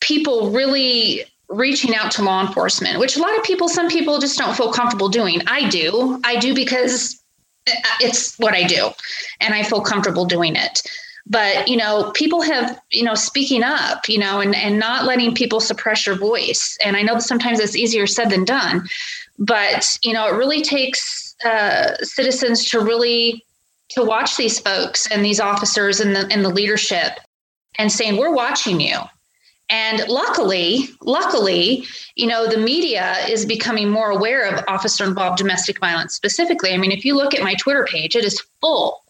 people 0.00 0.52
really 0.52 1.24
reaching 1.48 1.92
out 1.96 2.12
to 2.12 2.22
law 2.22 2.46
enforcement 2.46 3.00
which 3.00 3.16
a 3.16 3.20
lot 3.20 3.36
of 3.36 3.42
people 3.42 3.68
some 3.68 3.88
people 3.88 4.20
just 4.20 4.38
don't 4.38 4.56
feel 4.56 4.72
comfortable 4.72 5.08
doing 5.08 5.42
i 5.48 5.68
do 5.70 6.20
i 6.24 6.36
do 6.36 6.54
because 6.54 7.17
it's 8.00 8.36
what 8.38 8.54
i 8.54 8.64
do 8.64 8.90
and 9.40 9.54
i 9.54 9.62
feel 9.62 9.80
comfortable 9.80 10.24
doing 10.24 10.56
it. 10.56 10.82
But 11.30 11.68
you 11.68 11.76
know 11.76 12.10
people 12.14 12.40
have 12.40 12.80
you 12.90 13.04
know 13.04 13.14
speaking 13.14 13.62
up 13.62 14.08
you 14.08 14.18
know 14.18 14.40
and 14.40 14.54
and 14.54 14.78
not 14.78 15.04
letting 15.04 15.34
people 15.34 15.60
suppress 15.60 16.06
your 16.06 16.16
voice. 16.16 16.78
And 16.82 16.96
i 16.96 17.02
know 17.02 17.14
that 17.14 17.22
sometimes 17.22 17.60
it's 17.60 17.76
easier 17.76 18.06
said 18.06 18.30
than 18.30 18.44
done 18.44 18.88
but 19.38 19.98
you 20.02 20.12
know 20.12 20.26
it 20.26 20.36
really 20.36 20.62
takes 20.62 21.36
uh, 21.44 21.94
citizens 22.02 22.68
to 22.70 22.80
really 22.80 23.44
to 23.90 24.04
watch 24.04 24.36
these 24.36 24.58
folks 24.58 25.10
and 25.10 25.24
these 25.24 25.40
officers 25.40 26.00
and 26.00 26.14
the 26.14 26.26
and 26.30 26.44
the 26.44 26.48
leadership 26.48 27.18
and 27.78 27.92
saying 27.92 28.16
we're 28.16 28.34
watching 28.34 28.80
you 28.80 28.96
and 29.70 30.06
luckily 30.08 30.88
luckily 31.02 31.84
you 32.14 32.26
know 32.26 32.46
the 32.46 32.58
media 32.58 33.14
is 33.28 33.44
becoming 33.44 33.90
more 33.90 34.10
aware 34.10 34.48
of 34.48 34.64
officer 34.68 35.04
involved 35.04 35.38
domestic 35.38 35.78
violence 35.78 36.14
specifically 36.14 36.72
i 36.72 36.76
mean 36.76 36.92
if 36.92 37.04
you 37.04 37.14
look 37.14 37.34
at 37.34 37.42
my 37.42 37.54
twitter 37.54 37.86
page 37.90 38.16
it 38.16 38.24
is 38.24 38.42
full 38.60 39.02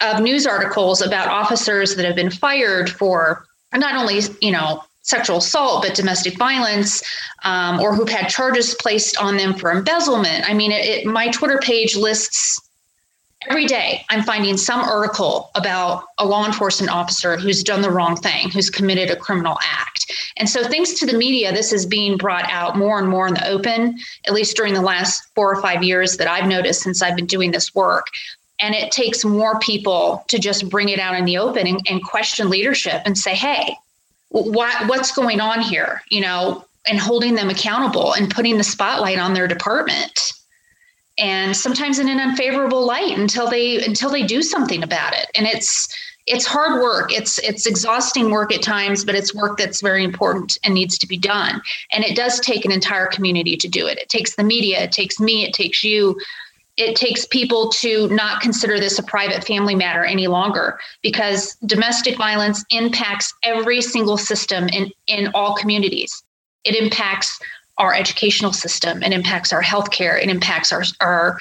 of 0.00 0.20
news 0.22 0.46
articles 0.46 1.02
about 1.02 1.28
officers 1.28 1.96
that 1.96 2.04
have 2.04 2.16
been 2.16 2.30
fired 2.30 2.88
for 2.90 3.44
not 3.74 3.96
only, 3.96 4.20
you 4.40 4.52
know, 4.52 4.82
sexual 5.02 5.38
assault, 5.38 5.82
but 5.82 5.94
domestic 5.94 6.36
violence, 6.36 7.02
um, 7.44 7.80
or 7.80 7.94
who've 7.94 8.08
had 8.08 8.28
charges 8.28 8.74
placed 8.74 9.16
on 9.18 9.36
them 9.36 9.54
for 9.54 9.70
embezzlement. 9.70 10.48
I 10.48 10.54
mean, 10.54 10.70
it, 10.70 10.84
it, 10.84 11.06
my 11.06 11.28
Twitter 11.28 11.58
page 11.58 11.96
lists 11.96 12.60
every 13.48 13.66
day. 13.66 14.04
I'm 14.08 14.22
finding 14.22 14.56
some 14.56 14.80
article 14.80 15.50
about 15.54 16.04
a 16.18 16.26
law 16.26 16.44
enforcement 16.44 16.92
officer 16.92 17.36
who's 17.36 17.62
done 17.62 17.82
the 17.82 17.90
wrong 17.90 18.16
thing, 18.16 18.50
who's 18.50 18.70
committed 18.70 19.10
a 19.10 19.16
criminal 19.16 19.58
act. 19.64 20.12
And 20.36 20.48
so, 20.48 20.64
thanks 20.64 20.94
to 20.94 21.06
the 21.06 21.16
media, 21.16 21.52
this 21.52 21.72
is 21.72 21.86
being 21.86 22.16
brought 22.16 22.50
out 22.50 22.76
more 22.76 22.98
and 22.98 23.08
more 23.08 23.28
in 23.28 23.34
the 23.34 23.48
open, 23.48 23.98
at 24.26 24.32
least 24.32 24.56
during 24.56 24.74
the 24.74 24.82
last 24.82 25.22
four 25.34 25.52
or 25.52 25.62
five 25.62 25.82
years 25.82 26.16
that 26.16 26.28
I've 26.28 26.48
noticed 26.48 26.82
since 26.82 27.02
I've 27.02 27.16
been 27.16 27.26
doing 27.26 27.52
this 27.52 27.74
work 27.74 28.06
and 28.60 28.74
it 28.74 28.90
takes 28.90 29.24
more 29.24 29.58
people 29.60 30.24
to 30.28 30.38
just 30.38 30.68
bring 30.68 30.88
it 30.88 30.98
out 30.98 31.14
in 31.14 31.24
the 31.24 31.38
open 31.38 31.66
and, 31.66 31.80
and 31.88 32.02
question 32.02 32.50
leadership 32.50 33.02
and 33.04 33.16
say 33.16 33.34
hey 33.34 33.76
what 34.30 34.88
what's 34.88 35.12
going 35.12 35.40
on 35.40 35.60
here 35.60 36.02
you 36.10 36.20
know 36.20 36.64
and 36.86 36.98
holding 36.98 37.34
them 37.34 37.50
accountable 37.50 38.12
and 38.14 38.30
putting 38.30 38.56
the 38.56 38.64
spotlight 38.64 39.18
on 39.18 39.34
their 39.34 39.48
department 39.48 40.32
and 41.18 41.56
sometimes 41.56 41.98
in 41.98 42.08
an 42.08 42.20
unfavorable 42.20 42.84
light 42.84 43.18
until 43.18 43.48
they 43.48 43.84
until 43.84 44.10
they 44.10 44.22
do 44.22 44.42
something 44.42 44.82
about 44.82 45.14
it. 45.14 45.26
And 45.34 45.46
it's 45.46 45.88
it's 46.26 46.46
hard 46.46 46.82
work. 46.82 47.12
It's 47.12 47.38
it's 47.38 47.66
exhausting 47.66 48.30
work 48.30 48.52
at 48.54 48.62
times 48.62 49.04
but 49.04 49.14
it's 49.14 49.34
work 49.34 49.58
that's 49.58 49.80
very 49.80 50.04
important 50.04 50.58
and 50.62 50.74
needs 50.74 50.98
to 50.98 51.06
be 51.06 51.18
done. 51.18 51.60
And 51.92 52.04
it 52.04 52.16
does 52.16 52.40
take 52.40 52.64
an 52.64 52.72
entire 52.72 53.06
community 53.06 53.56
to 53.56 53.68
do 53.68 53.86
it. 53.86 53.98
It 53.98 54.08
takes 54.08 54.36
the 54.36 54.44
media 54.44 54.82
it 54.84 54.92
takes 54.92 55.18
me 55.18 55.44
it 55.44 55.52
takes 55.52 55.82
you. 55.82 56.18
It 56.76 56.94
takes 56.94 57.26
people 57.26 57.70
to 57.70 58.06
not 58.08 58.40
consider 58.40 58.78
this 58.78 59.00
a 59.00 59.02
private 59.02 59.42
family 59.42 59.74
matter 59.74 60.04
any 60.04 60.28
longer 60.28 60.78
because 61.02 61.56
domestic 61.66 62.16
violence 62.16 62.64
impacts 62.70 63.34
every 63.42 63.82
single 63.82 64.16
system 64.16 64.68
in, 64.68 64.92
in 65.08 65.28
all 65.34 65.56
communities. 65.56 66.22
It 66.62 66.76
impacts 66.76 67.36
our 67.78 67.94
educational 67.94 68.52
system, 68.52 69.02
it 69.02 69.12
impacts 69.12 69.52
our 69.52 69.62
healthcare, 69.62 70.20
it 70.20 70.28
impacts 70.28 70.72
our, 70.72 70.82
our 71.00 71.38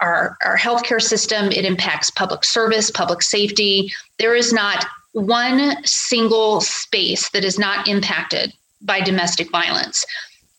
our, 0.00 0.36
our 0.44 0.56
healthcare 0.56 1.02
system, 1.02 1.50
it 1.50 1.64
impacts 1.64 2.10
public 2.10 2.44
service, 2.44 2.90
public 2.90 3.22
safety. 3.22 3.92
There 4.18 4.34
is 4.34 4.52
not 4.52 4.86
one 5.12 5.84
single 5.84 6.60
space 6.60 7.30
that 7.30 7.44
is 7.44 7.58
not 7.58 7.88
impacted 7.88 8.52
by 8.80 9.00
domestic 9.00 9.50
violence. 9.50 10.04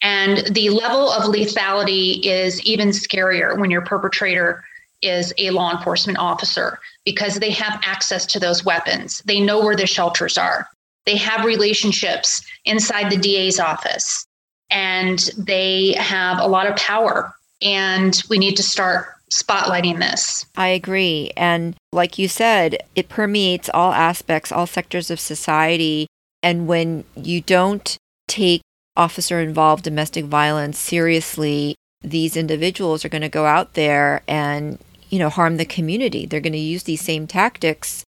And 0.02 0.40
the 0.54 0.70
level 0.70 1.10
of 1.10 1.34
lethality 1.34 2.22
is 2.24 2.62
even 2.64 2.90
scarier 2.90 3.58
when 3.58 3.72
your 3.72 3.82
perpetrator 3.82 4.64
is 5.02 5.34
a 5.38 5.52
law 5.52 5.72
enforcement 5.72 6.18
officer 6.18 6.80
because 7.06 7.36
they 7.36 7.52
have 7.52 7.82
access 7.86 8.26
to 8.26 8.40
those 8.40 8.66
weapons. 8.66 9.22
They 9.26 9.40
know 9.40 9.64
where 9.64 9.76
the 9.76 9.88
shelters 9.88 10.38
are. 10.38 10.68
They 11.06 11.16
have 11.16 11.46
relationships 11.46 12.42
inside 12.66 13.10
the 13.10 13.18
DA's 13.18 13.60
office 13.60 14.26
and 14.70 15.20
they 15.38 15.94
have 15.98 16.40
a 16.40 16.48
lot 16.48 16.68
of 16.68 16.76
power. 16.76 17.34
And 17.62 18.22
we 18.30 18.38
need 18.38 18.56
to 18.58 18.64
start 18.64 19.08
spotlighting 19.32 20.00
this. 20.00 20.46
I 20.56 20.68
agree. 20.68 21.32
And 21.38 21.76
like 21.92 22.18
you 22.18 22.28
said, 22.28 22.78
it 22.96 23.10
permeates 23.10 23.70
all 23.74 23.92
aspects, 23.94 24.52
all 24.52 24.66
sectors 24.66 25.12
of 25.12 25.20
society. 25.20 26.08
And 26.42 26.68
when 26.68 27.04
you 27.16 27.42
don't 27.42 27.98
take 28.28 28.62
officer 28.96 29.40
involved 29.40 29.84
domestic 29.84 30.26
violence 30.26 30.80
seriously, 30.80 31.76
these 32.02 32.38
individuals 32.38 33.04
are 33.04 33.10
going 33.10 33.22
to 33.22 33.30
go 33.30 33.46
out 33.46 33.74
there 33.74 34.22
and, 34.28 34.80
you 35.10 35.20
know, 35.20 35.30
harm 35.30 35.58
the 35.58 35.66
community. 35.66 36.26
They're 36.26 36.40
going 36.40 36.54
to 36.54 36.60
use 36.60 36.84
these 36.84 37.02
same 37.02 37.28
tactics 37.28 38.04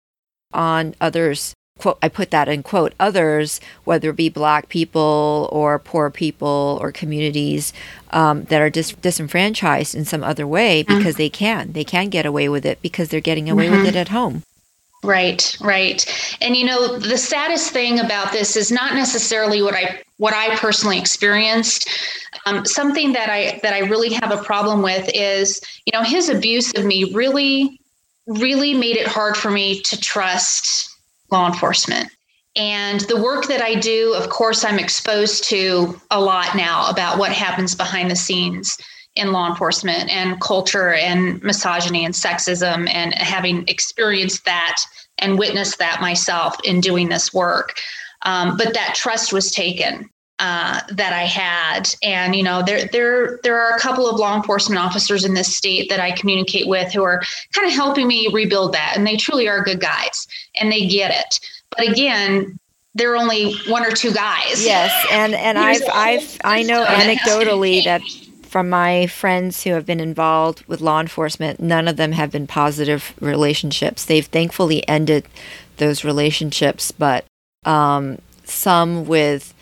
on 0.54 0.96
others 1.02 1.54
quote, 1.80 1.98
I 2.02 2.10
put 2.10 2.32
that 2.32 2.48
in 2.48 2.62
quote, 2.62 2.94
others, 3.00 3.60
whether 3.86 4.12
it 4.12 4.16
be 4.16 4.30
black 4.30 4.70
people 4.70 5.50
or 5.52 5.80
poor 5.80 6.10
people 6.10 6.78
or 6.82 6.92
communities 6.92 7.74
um, 8.12 8.44
that 8.46 8.62
are 8.62 8.70
dis- 8.70 8.94
disenfranchised 8.94 9.96
in 9.96 10.06
some 10.06 10.24
other 10.24 10.46
way 10.46 10.84
mm-hmm. 10.84 10.98
because 10.98 11.16
mm-hmm. 11.16 11.24
they 11.24 11.30
can. 11.30 11.72
They 11.74 11.84
can 11.84 12.10
get 12.10 12.26
away 12.26 12.50
with 12.50 12.66
it 12.66 12.82
because 12.82 13.10
they're 13.10 13.22
getting 13.22 13.50
away 13.50 13.68
mm-hmm. 13.68 13.78
with 13.78 13.88
it 13.88 13.96
at 13.96 14.10
home. 14.10 14.44
Right, 15.02 15.56
right. 15.62 16.06
And 16.42 16.58
you 16.58 16.66
know, 16.66 16.98
the 16.98 17.18
saddest 17.18 17.72
thing 17.72 18.00
about 18.00 18.34
this 18.34 18.58
is 18.58 18.70
not 18.70 18.96
necessarily 18.96 19.62
what 19.62 19.74
I 19.74 20.02
what 20.18 20.34
I 20.34 20.58
personally 20.58 21.00
experienced. 21.00 21.90
Um, 22.46 22.66
something 22.66 23.14
that 23.14 23.30
I 23.30 23.62
that 23.64 23.74
I 23.74 23.80
really 23.80 24.12
have 24.14 24.32
a 24.32 24.44
problem 24.44 24.82
with 24.82 25.10
is, 25.14 25.62
you 25.86 25.98
know, 25.98 26.04
his 26.04 26.28
abuse 26.28 26.74
of 26.74 26.84
me 26.84 27.14
really, 27.14 27.80
really 28.28 28.74
made 28.74 28.98
it 28.98 29.08
hard 29.08 29.38
for 29.38 29.50
me 29.50 29.82
to 29.84 29.98
trust 30.02 30.89
law 31.32 31.48
enforcement. 31.48 32.10
And 32.56 33.02
the 33.02 33.22
work 33.22 33.48
that 33.48 33.62
I 33.62 33.76
do, 33.76 34.14
of 34.16 34.30
course, 34.30 34.66
I'm 34.66 34.80
exposed 34.80 35.44
to 35.46 36.00
a 36.12 36.20
lot 36.20 36.56
now 36.56 36.90
about 36.90 37.18
what 37.18 37.32
happens 37.32 37.76
behind 37.76 38.10
the 38.10 38.16
scenes 38.16 38.78
in 39.16 39.32
law 39.32 39.48
enforcement 39.48 40.10
and 40.10 40.40
culture 40.42 40.94
and 40.94 41.42
misogyny 41.44 42.06
and 42.06 42.14
sexism, 42.14 42.90
and 42.94 43.14
having 43.14 43.68
experienced 43.68 44.46
that 44.46 44.78
and 45.18 45.38
witnessed 45.38 45.78
that 45.80 46.02
myself 46.02 46.56
in 46.64 46.82
doing 46.82 47.10
this 47.10 47.34
work. 47.34 47.80
Um, 48.24 48.58
but 48.58 48.74
that 48.74 48.96
trust 48.96 49.32
was 49.32 49.52
taken 49.52 50.10
uh, 50.40 50.80
that 50.90 51.12
I 51.12 51.24
had, 51.24 51.94
and 52.02 52.34
you 52.34 52.44
know, 52.44 52.64
there 52.64 52.86
there 52.94 53.40
there 53.44 53.60
are 53.60 53.76
a 53.76 53.80
couple 53.80 54.10
of 54.10 54.18
law 54.18 54.38
enforcement 54.38 54.80
officers 54.80 55.26
in 55.26 55.34
this 55.34 55.54
state 55.54 55.90
that 55.90 56.00
I 56.00 56.12
communicate 56.12 56.68
with 56.68 56.94
who 56.94 57.04
are 57.04 57.22
kind 57.54 57.68
of 57.68 57.74
helping 57.74 58.08
me 58.08 58.30
rebuild 58.34 58.74
that, 58.74 58.94
and 58.96 59.06
they 59.06 59.18
truly 59.18 59.50
are 59.50 59.64
good 59.64 59.82
guys, 59.82 60.28
and 60.60 60.72
they 60.72 60.88
get 60.88 61.12
it. 61.12 61.40
But 61.70 61.88
again, 61.90 62.60
there 62.96 63.14
are 63.14 63.18
only 63.18 63.54
one 63.68 63.86
or 63.86 63.92
two 63.92 64.12
guys. 64.12 64.66
Yes, 64.66 64.92
and 65.12 65.34
and 65.34 65.58
I've 65.58 65.82
I've 65.92 66.38
I 66.44 66.64
know 66.64 66.86
anecdotally 66.86 67.84
that 67.84 68.02
from 68.44 68.70
my 68.70 69.06
friends 69.08 69.64
who 69.64 69.72
have 69.72 69.86
been 69.86 70.00
involved 70.00 70.66
with 70.66 70.82
law 70.82 71.00
enforcement, 71.00 71.60
none 71.60 71.88
of 71.88 71.98
them 71.98 72.14
have 72.14 72.32
been 72.32 72.48
positive 72.48 73.14
relationships. 73.20 74.06
They've 74.06 74.26
thankfully 74.26 74.88
ended 74.88 75.26
those 75.78 76.04
relationships, 76.04 76.92
but 76.92 77.26
um, 77.64 78.18
some 78.44 79.06
with 79.06 79.54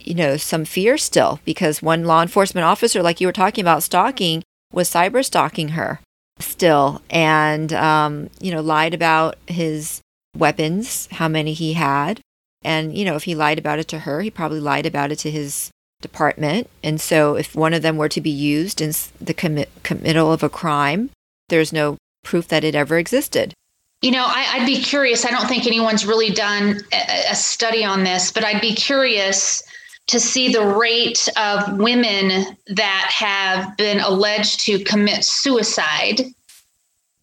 you 0.00 0.14
know, 0.14 0.36
some 0.36 0.64
fear 0.64 0.98
still 0.98 1.38
because 1.44 1.80
one 1.80 2.04
law 2.04 2.22
enforcement 2.22 2.64
officer, 2.64 3.02
like 3.04 3.20
you 3.20 3.26
were 3.28 3.32
talking 3.32 3.62
about 3.62 3.84
stalking, 3.84 4.42
was 4.72 4.90
cyber 4.90 5.24
stalking 5.24 5.68
her 5.70 6.00
still 6.42 7.00
and, 7.10 7.72
um, 7.72 8.30
you 8.40 8.52
know, 8.52 8.60
lied 8.60 8.94
about 8.94 9.36
his 9.46 10.00
weapons, 10.36 11.08
how 11.12 11.28
many 11.28 11.52
he 11.52 11.74
had. 11.74 12.20
And, 12.64 12.96
you 12.96 13.04
know, 13.04 13.16
if 13.16 13.24
he 13.24 13.34
lied 13.34 13.58
about 13.58 13.78
it 13.78 13.88
to 13.88 14.00
her, 14.00 14.20
he 14.20 14.30
probably 14.30 14.60
lied 14.60 14.86
about 14.86 15.10
it 15.10 15.18
to 15.20 15.30
his 15.30 15.70
department. 16.00 16.68
And 16.82 17.00
so 17.00 17.36
if 17.36 17.54
one 17.54 17.74
of 17.74 17.82
them 17.82 17.96
were 17.96 18.08
to 18.08 18.20
be 18.20 18.30
used 18.30 18.80
in 18.80 18.92
the 19.20 19.34
commit- 19.34 19.70
committal 19.82 20.32
of 20.32 20.42
a 20.42 20.48
crime, 20.48 21.10
there's 21.48 21.72
no 21.72 21.96
proof 22.24 22.48
that 22.48 22.64
it 22.64 22.74
ever 22.74 22.98
existed. 22.98 23.54
You 24.00 24.10
know, 24.10 24.24
I, 24.26 24.58
would 24.58 24.66
be 24.66 24.80
curious. 24.80 25.24
I 25.24 25.30
don't 25.30 25.46
think 25.46 25.66
anyone's 25.66 26.04
really 26.04 26.30
done 26.30 26.80
a, 26.92 27.30
a 27.30 27.34
study 27.34 27.84
on 27.84 28.02
this, 28.02 28.32
but 28.32 28.44
I'd 28.44 28.60
be 28.60 28.74
curious 28.74 29.62
to 30.08 30.18
see 30.18 30.52
the 30.52 30.64
rate 30.66 31.28
of 31.36 31.78
women 31.78 32.56
that 32.68 33.10
have 33.14 33.76
been 33.76 34.00
alleged 34.00 34.60
to 34.60 34.82
commit 34.84 35.24
suicide 35.24 36.22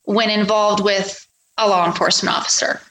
when 0.04 0.30
involved 0.30 0.84
with 0.84 1.28
a 1.58 1.68
law 1.68 1.86
enforcement 1.86 2.36
officer. 2.36 2.82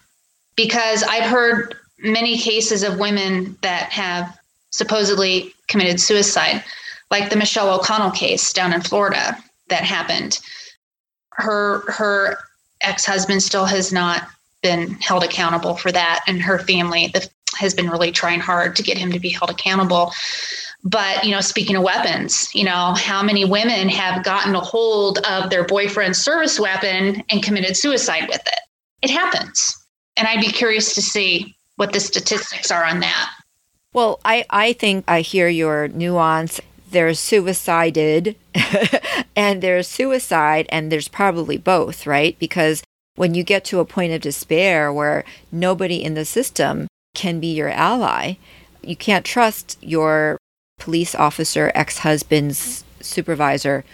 Because 0.57 1.03
I've 1.03 1.29
heard 1.29 1.75
many 1.99 2.39
cases 2.39 2.83
of 2.83 2.99
women 2.99 3.57
that 3.63 3.91
have 3.91 4.39
supposedly 4.71 5.55
committed 5.69 6.01
suicide, 6.01 6.63
like 7.11 7.31
the 7.31 7.37
Michelle 7.37 7.75
O'Connell 7.75 8.11
case 8.11 8.53
down 8.53 8.73
in 8.73 8.81
Florida 8.81 9.37
that 9.69 9.83
happened. 9.83 10.39
Her 11.31 11.91
her 11.91 12.39
ex-husband 12.81 13.43
still 13.43 13.65
has 13.65 13.93
not 13.93 14.29
been 14.63 14.93
held 15.01 15.25
accountable 15.25 15.77
for 15.77 15.91
that 15.93 16.21
and 16.27 16.43
her 16.43 16.59
family 16.59 17.09
the 17.09 17.29
has 17.59 17.75
been 17.75 17.91
really 17.91 18.13
trying 18.13 18.41
hard 18.41 18.77
to 18.77 18.83
get 18.83 18.97
him 18.97 19.13
to 19.13 19.21
be 19.21 19.31
held 19.31 19.51
accountable. 19.51 20.13
But, 20.85 21.25
you 21.25 21.33
know, 21.33 21.41
speaking 21.41 21.77
of 21.77 21.83
weapons, 21.83 22.49
you 22.55 22.65
know, 22.65 22.95
how 22.97 23.23
many 23.23 23.45
women 23.45 23.89
have 23.89 24.25
gotten 24.25 24.55
a 24.55 24.61
hold 24.61 25.19
of 25.27 25.51
their 25.51 25.65
boyfriend's 25.65 26.19
service 26.19 26.59
weapon 26.61 27.23
and 27.31 27.43
committed 27.43 27.77
suicide 27.77 28.29
with 28.29 28.41
it? 28.47 28.61
It 29.03 29.11
happens. 29.11 29.77
And 30.17 30.27
I'd 30.27 30.41
be 30.41 30.53
curious 30.53 30.95
to 30.95 31.03
see 31.03 31.55
what 31.77 31.93
the 31.93 32.01
statistics 32.01 32.71
are 32.71 32.85
on 32.85 33.01
that. 33.01 33.31
Well, 33.93 34.21
I, 34.25 34.45
I 34.51 34.73
think 34.75 35.05
I 35.09 35.21
hear 35.21 35.49
your 35.49 35.89
nuance. 35.89 36.61
There's 36.91 37.19
suicided 37.19 38.37
and 39.37 39.63
there's 39.63 39.89
suicide, 39.89 40.67
and 40.71 40.91
there's 40.91 41.09
probably 41.09 41.57
both, 41.57 42.07
right? 42.07 42.39
Because 42.39 42.83
when 43.17 43.35
you 43.35 43.43
get 43.43 43.65
to 43.67 43.81
a 43.81 43.85
point 43.85 44.13
of 44.13 44.21
despair 44.21 44.93
where 44.93 45.25
nobody 45.51 46.03
in 46.03 46.15
the 46.15 46.25
system 46.25 46.87
can 47.15 47.41
be 47.41 47.55
your 47.55 47.71
ally. 47.71 48.35
You 48.83 48.97
can't 48.97 49.25
trust 49.25 49.77
your 49.81 50.39
police 50.79 51.15
officer, 51.15 51.73
ex 51.75 51.99
husband's 51.99 52.85
supervisor, 53.01 53.85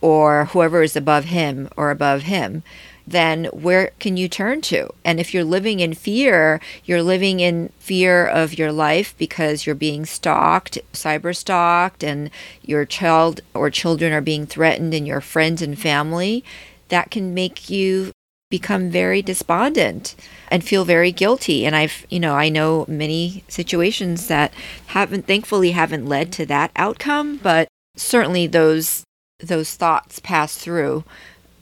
or 0.00 0.46
whoever 0.46 0.82
is 0.82 0.96
above 0.96 1.24
him 1.26 1.68
or 1.76 1.90
above 1.90 2.22
him. 2.22 2.62
Then 3.06 3.46
where 3.46 3.90
can 3.98 4.16
you 4.16 4.28
turn 4.28 4.62
to? 4.62 4.88
And 5.04 5.20
if 5.20 5.34
you're 5.34 5.44
living 5.44 5.80
in 5.80 5.92
fear, 5.92 6.60
you're 6.84 7.02
living 7.02 7.40
in 7.40 7.70
fear 7.78 8.26
of 8.26 8.58
your 8.58 8.72
life 8.72 9.14
because 9.18 9.66
you're 9.66 9.74
being 9.74 10.06
stalked, 10.06 10.78
cyber 10.92 11.36
stalked, 11.36 12.02
and 12.02 12.30
your 12.62 12.84
child 12.86 13.40
or 13.52 13.68
children 13.68 14.12
are 14.12 14.22
being 14.22 14.46
threatened, 14.46 14.94
and 14.94 15.06
your 15.06 15.20
friends 15.20 15.60
and 15.60 15.78
family. 15.78 16.44
That 16.88 17.10
can 17.10 17.34
make 17.34 17.68
you 17.68 18.12
become 18.50 18.90
very 18.90 19.22
despondent 19.22 20.14
and 20.48 20.62
feel 20.62 20.84
very 20.84 21.12
guilty. 21.12 21.66
And 21.66 21.74
i've 21.74 22.06
you 22.10 22.20
know 22.20 22.34
i 22.34 22.48
know 22.48 22.84
many 22.88 23.44
situations 23.48 24.28
that 24.28 24.52
haven't 24.86 25.26
thankfully 25.26 25.72
haven't 25.72 26.06
led 26.06 26.32
to 26.32 26.46
that 26.46 26.70
outcome 26.76 27.38
but 27.42 27.68
certainly 27.96 28.46
those 28.46 29.04
those 29.40 29.74
thoughts 29.74 30.20
pass 30.20 30.56
through. 30.56 31.04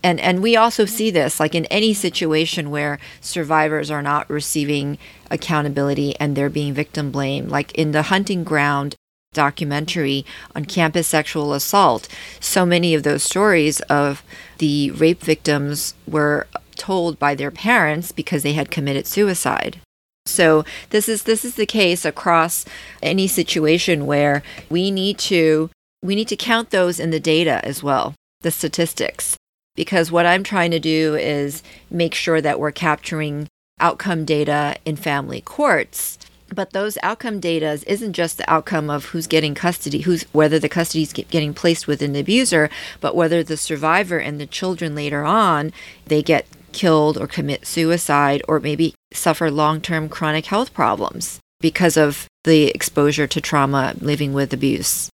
And 0.03 0.19
and 0.21 0.43
we 0.43 0.57
also 0.57 0.85
see 0.85 1.11
this 1.11 1.39
like 1.39 1.55
in 1.55 1.65
any 1.67 1.95
situation 1.95 2.71
where 2.71 2.99
survivors 3.21 3.91
are 3.91 4.03
not 4.03 4.29
receiving 4.29 4.99
accountability 5.31 6.19
and 6.19 6.35
they're 6.35 6.51
being 6.51 6.75
victim 6.75 7.11
blamed 7.13 7.51
like 7.51 7.73
in 7.73 7.93
the 7.93 8.03
hunting 8.03 8.43
ground 8.43 8.97
documentary 9.33 10.27
on 10.55 10.65
campus 10.65 11.09
sexual 11.09 11.55
assault 11.55 12.07
so 12.39 12.67
many 12.67 12.95
of 12.95 13.03
those 13.03 13.23
stories 13.23 13.81
of 13.83 14.23
the 14.59 14.91
rape 14.91 15.23
victims 15.23 15.95
were 16.07 16.47
told 16.77 17.19
by 17.19 17.35
their 17.35 17.51
parents 17.51 18.13
because 18.13 18.43
they 18.43 18.53
had 18.53 18.71
committed 18.71 19.07
suicide. 19.07 19.79
So 20.27 20.65
this 20.91 21.09
is 21.09 21.25
this 21.25 21.45
is 21.45 21.57
the 21.57 21.67
case 21.67 22.05
across 22.05 22.65
any 23.03 23.27
situation 23.27 24.07
where 24.07 24.43
we 24.71 24.91
need 24.91 25.19
to 25.19 25.71
we 26.03 26.15
need 26.15 26.29
to 26.29 26.37
count 26.37 26.71
those 26.71 27.01
in 27.01 27.11
the 27.11 27.21
data 27.21 27.65
as 27.65 27.83
well, 27.83 28.15
the 28.43 28.51
statistics. 28.51 29.37
Because 29.75 30.13
what 30.13 30.27
I'm 30.27 30.45
trying 30.45 30.71
to 30.73 30.81
do 30.81 31.17
is 31.17 31.63
make 31.91 32.15
sure 32.15 32.41
that 32.41 32.61
we're 32.61 32.73
capturing 32.73 33.49
outcome 33.81 34.25
data 34.25 34.77
in 34.85 34.97
family 34.97 35.41
courts 35.41 36.19
but 36.55 36.73
those 36.73 36.99
outcome 37.03 37.41
data 37.41 37.83
isn't 37.87 38.13
just 38.13 38.39
the 38.39 38.51
outcome 38.51 38.91
of 38.91 39.07
who's 39.07 39.27
getting 39.27 39.55
custody 39.55 40.01
who's 40.01 40.23
whether 40.33 40.59
the 40.59 40.69
custody 40.69 41.03
is 41.03 41.13
getting 41.13 41.55
placed 41.55 41.87
with 41.87 42.03
an 42.03 42.15
abuser 42.15 42.69
but 43.01 43.17
whether 43.17 43.43
the 43.43 43.57
survivor 43.57 44.19
and 44.19 44.41
the 44.41 44.47
children 44.47 44.95
later 44.95 45.25
on 45.25 45.73
they 46.07 46.23
get 46.23 46.47
killed 46.73 47.19
or 47.19 47.27
commit 47.27 47.67
suicide 47.67 48.43
or 48.49 48.61
maybe 48.61 48.95
suffer 49.13 49.51
long 49.51 49.81
term 49.81 50.09
chronic 50.09 50.47
health 50.47 50.75
problems 50.75 51.41
because 51.61 51.97
of 51.97 52.27
the 52.45 52.69
exposure 52.69 53.27
to 53.27 53.41
trauma 53.41 53.95
living 54.01 54.33
with 54.33 54.53
abuse. 54.53 55.09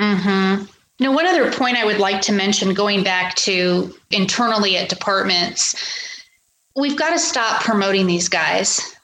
Mm-hmm. 0.00 0.64
Now, 1.00 1.12
one 1.12 1.26
other 1.26 1.50
point 1.52 1.76
I 1.76 1.84
would 1.84 1.98
like 1.98 2.20
to 2.22 2.32
mention 2.32 2.74
going 2.74 3.04
back 3.04 3.34
to 3.36 3.94
internally 4.10 4.76
at 4.76 4.88
departments, 4.88 5.74
we've 6.76 6.96
got 6.96 7.10
to 7.10 7.18
stop 7.18 7.62
promoting 7.62 8.06
these 8.06 8.28
guys. 8.28 8.94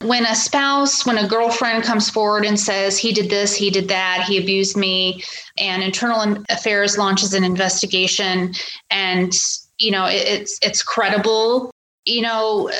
When 0.00 0.26
a 0.26 0.34
spouse, 0.34 1.06
when 1.06 1.18
a 1.18 1.28
girlfriend 1.28 1.84
comes 1.84 2.10
forward 2.10 2.44
and 2.44 2.58
says, 2.58 2.98
he 2.98 3.12
did 3.12 3.30
this, 3.30 3.54
he 3.54 3.70
did 3.70 3.88
that, 3.88 4.24
he 4.26 4.36
abused 4.36 4.76
me, 4.76 5.22
and 5.58 5.82
internal 5.82 6.42
affairs 6.50 6.98
launches 6.98 7.34
an 7.34 7.44
investigation 7.44 8.52
and 8.90 9.32
you 9.78 9.90
know 9.90 10.06
it's 10.08 10.58
it's 10.62 10.82
credible 10.82 11.70
you 12.04 12.22
know 12.22 12.70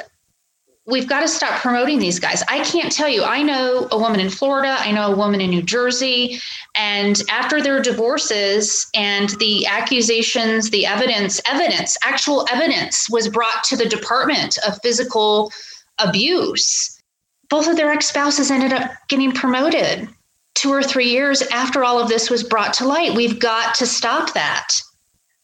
we've 0.87 1.09
got 1.09 1.21
to 1.21 1.29
stop 1.29 1.61
promoting 1.61 1.99
these 1.99 2.19
guys. 2.19 2.43
I 2.49 2.65
can't 2.65 2.93
tell 2.93 3.09
you. 3.09 3.23
I 3.23 3.43
know 3.43 3.87
a 3.91 3.99
woman 3.99 4.21
in 4.21 4.31
Florida, 4.31 4.77
I 4.79 4.91
know 4.91 5.13
a 5.13 5.17
woman 5.17 5.41
in 5.41 5.51
New 5.51 5.63
Jersey, 5.63 6.41
and 6.75 7.23
after 7.31 7.63
their 7.63 7.81
divorces 7.81 8.89
and 8.95 9.31
the 9.39 9.67
accusations, 9.67 10.71
the 10.71 10.87
evidence, 10.87 11.41
evidence, 11.47 11.97
actual 12.03 12.47
evidence 12.51 13.09
was 13.09 13.29
brought 13.29 13.63
to 13.65 13.77
the 13.77 13.89
Department 13.89 14.59
of 14.67 14.79
Physical 14.83 15.53
Abuse, 15.99 17.01
both 17.49 17.69
of 17.69 17.77
their 17.77 17.91
ex 17.91 18.09
spouses 18.09 18.51
ended 18.51 18.73
up 18.73 18.91
getting 19.09 19.33
promoted 19.33 20.09
two 20.55 20.73
or 20.73 20.83
three 20.83 21.09
years 21.09 21.43
after 21.43 21.85
all 21.85 22.01
of 22.01 22.09
this 22.09 22.29
was 22.29 22.43
brought 22.43 22.75
to 22.75 22.87
light. 22.87 23.15
We've 23.15 23.39
got 23.39 23.75
to 23.77 23.87
stop 23.87 24.35
that 24.35 24.69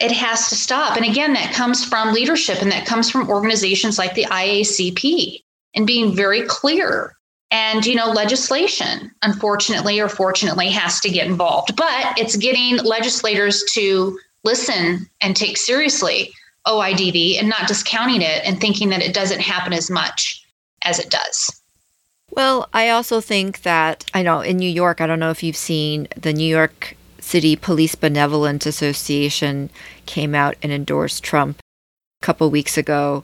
it 0.00 0.12
has 0.12 0.48
to 0.48 0.54
stop. 0.54 0.96
And 0.96 1.04
again, 1.04 1.32
that 1.32 1.52
comes 1.52 1.84
from 1.84 2.12
leadership 2.12 2.62
and 2.62 2.70
that 2.70 2.86
comes 2.86 3.10
from 3.10 3.28
organizations 3.28 3.98
like 3.98 4.14
the 4.14 4.24
IACP 4.24 5.42
and 5.74 5.86
being 5.86 6.14
very 6.14 6.42
clear. 6.42 7.16
And, 7.50 7.84
you 7.86 7.94
know, 7.94 8.10
legislation, 8.10 9.10
unfortunately 9.22 10.00
or 10.00 10.08
fortunately, 10.08 10.68
has 10.68 11.00
to 11.00 11.08
get 11.08 11.26
involved, 11.26 11.76
but 11.76 12.18
it's 12.18 12.36
getting 12.36 12.76
legislators 12.84 13.64
to 13.72 14.18
listen 14.44 15.08
and 15.22 15.34
take 15.34 15.56
seriously 15.56 16.32
OIDV 16.66 17.38
and 17.38 17.48
not 17.48 17.66
discounting 17.66 18.20
it 18.20 18.44
and 18.44 18.60
thinking 18.60 18.90
that 18.90 19.02
it 19.02 19.14
doesn't 19.14 19.40
happen 19.40 19.72
as 19.72 19.90
much 19.90 20.44
as 20.84 20.98
it 20.98 21.10
does. 21.10 21.62
Well, 22.30 22.68
I 22.74 22.90
also 22.90 23.22
think 23.22 23.62
that 23.62 24.04
I 24.12 24.22
know 24.22 24.42
in 24.42 24.58
New 24.58 24.70
York, 24.70 25.00
I 25.00 25.06
don't 25.06 25.18
know 25.18 25.30
if 25.30 25.42
you've 25.42 25.56
seen 25.56 26.06
the 26.16 26.34
New 26.34 26.46
York 26.46 26.97
City 27.28 27.56
Police 27.56 27.94
Benevolent 27.94 28.64
Association 28.64 29.68
came 30.06 30.34
out 30.34 30.56
and 30.62 30.72
endorsed 30.72 31.22
Trump 31.22 31.58
a 32.22 32.24
couple 32.24 32.48
weeks 32.48 32.78
ago. 32.78 33.22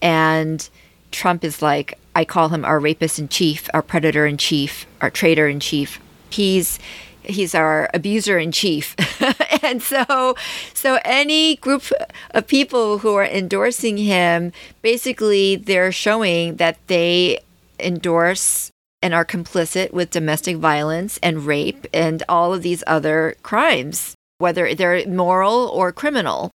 And 0.00 0.68
Trump 1.10 1.42
is 1.42 1.60
like, 1.60 1.98
I 2.14 2.24
call 2.24 2.50
him 2.50 2.64
our 2.64 2.78
rapist 2.78 3.18
in 3.18 3.26
chief, 3.26 3.68
our 3.74 3.82
predator 3.82 4.26
in 4.26 4.36
chief, 4.38 4.86
our 5.00 5.10
traitor 5.10 5.48
in 5.48 5.58
chief. 5.58 6.00
He's 6.30 6.78
he's 7.24 7.52
our 7.52 7.90
abuser 7.92 8.38
in 8.38 8.52
chief. 8.52 8.94
and 9.64 9.82
so 9.82 10.36
so 10.72 11.00
any 11.04 11.56
group 11.56 11.82
of 12.30 12.46
people 12.46 12.98
who 12.98 13.16
are 13.16 13.26
endorsing 13.26 13.96
him, 13.96 14.52
basically 14.82 15.56
they're 15.56 15.90
showing 15.90 16.56
that 16.56 16.78
they 16.86 17.40
endorse 17.80 18.71
and 19.02 19.12
are 19.12 19.24
complicit 19.24 19.92
with 19.92 20.10
domestic 20.10 20.56
violence 20.56 21.18
and 21.22 21.46
rape 21.46 21.86
and 21.92 22.22
all 22.28 22.54
of 22.54 22.62
these 22.62 22.84
other 22.86 23.34
crimes, 23.42 24.14
whether 24.38 24.74
they're 24.74 25.06
moral 25.06 25.68
or 25.68 25.92
criminal. 25.92 26.50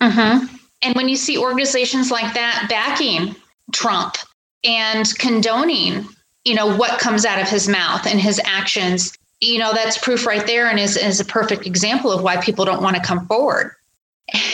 Uh-huh. 0.00 0.46
And 0.82 0.94
when 0.94 1.08
you 1.08 1.16
see 1.16 1.38
organizations 1.38 2.10
like 2.10 2.34
that 2.34 2.66
backing 2.68 3.34
Trump 3.72 4.16
and 4.64 5.06
condoning, 5.18 6.06
you 6.44 6.54
know, 6.54 6.76
what 6.76 7.00
comes 7.00 7.24
out 7.24 7.40
of 7.40 7.48
his 7.48 7.68
mouth 7.68 8.06
and 8.06 8.20
his 8.20 8.40
actions, 8.44 9.16
you 9.40 9.58
know, 9.58 9.72
that's 9.72 9.98
proof 9.98 10.26
right 10.26 10.46
there 10.46 10.68
and 10.68 10.78
is, 10.78 10.96
is 10.96 11.20
a 11.20 11.24
perfect 11.24 11.66
example 11.66 12.10
of 12.10 12.22
why 12.22 12.36
people 12.36 12.64
don't 12.64 12.82
want 12.82 12.96
to 12.96 13.02
come 13.02 13.26
forward 13.26 13.72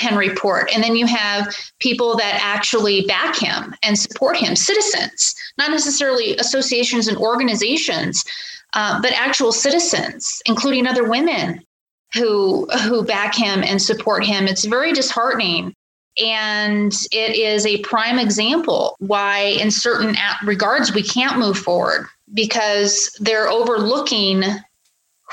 and 0.02 0.16
report. 0.16 0.70
And 0.72 0.82
then 0.82 0.96
you 0.96 1.06
have 1.06 1.54
people 1.80 2.16
that 2.16 2.38
actually 2.40 3.02
back 3.02 3.36
him 3.36 3.74
and 3.82 3.98
support 3.98 4.36
him, 4.36 4.56
citizens, 4.56 5.34
not 5.58 5.70
necessarily 5.70 6.36
associations 6.36 7.08
and 7.08 7.16
organizations, 7.16 8.24
uh, 8.74 9.00
but 9.00 9.12
actual 9.12 9.52
citizens, 9.52 10.40
including 10.46 10.86
other 10.86 11.08
women 11.08 11.64
who 12.12 12.66
who 12.82 13.04
back 13.04 13.34
him 13.34 13.62
and 13.64 13.82
support 13.82 14.24
him. 14.24 14.46
It's 14.46 14.64
very 14.64 14.92
disheartening. 14.92 15.74
And 16.24 16.92
it 17.10 17.34
is 17.36 17.66
a 17.66 17.78
prime 17.78 18.20
example 18.20 18.94
why, 19.00 19.56
in 19.60 19.72
certain 19.72 20.16
regards, 20.44 20.94
we 20.94 21.02
can't 21.02 21.40
move 21.40 21.58
forward 21.58 22.06
because 22.32 23.10
they're 23.20 23.48
overlooking 23.48 24.44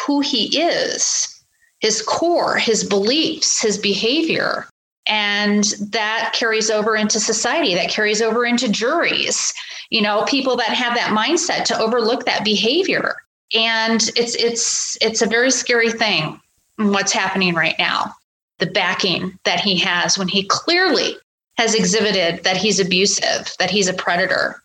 who 0.07 0.21
he 0.21 0.59
is 0.59 1.40
his 1.81 2.01
core, 2.01 2.57
his 2.57 2.83
beliefs, 2.83 3.61
his 3.61 3.77
behavior. 3.77 4.67
And 5.07 5.63
that 5.89 6.33
carries 6.33 6.69
over 6.69 6.95
into 6.95 7.19
society, 7.19 7.73
that 7.73 7.89
carries 7.89 8.21
over 8.21 8.45
into 8.45 8.69
juries, 8.69 9.53
you 9.89 10.01
know, 10.01 10.23
people 10.25 10.55
that 10.57 10.69
have 10.69 10.95
that 10.95 11.09
mindset 11.09 11.65
to 11.65 11.79
overlook 11.79 12.25
that 12.25 12.45
behavior. 12.45 13.15
And 13.53 14.01
it's 14.15 14.35
it's 14.35 14.97
it's 15.01 15.21
a 15.21 15.27
very 15.27 15.51
scary 15.51 15.91
thing 15.91 16.39
what's 16.77 17.11
happening 17.11 17.55
right 17.55 17.75
now. 17.77 18.13
The 18.59 18.67
backing 18.67 19.37
that 19.43 19.59
he 19.59 19.75
has 19.77 20.17
when 20.17 20.27
he 20.27 20.43
clearly 20.43 21.17
has 21.57 21.73
exhibited 21.73 22.43
that 22.43 22.57
he's 22.57 22.79
abusive, 22.79 23.53
that 23.59 23.71
he's 23.71 23.87
a 23.87 23.93
predator. 23.93 24.61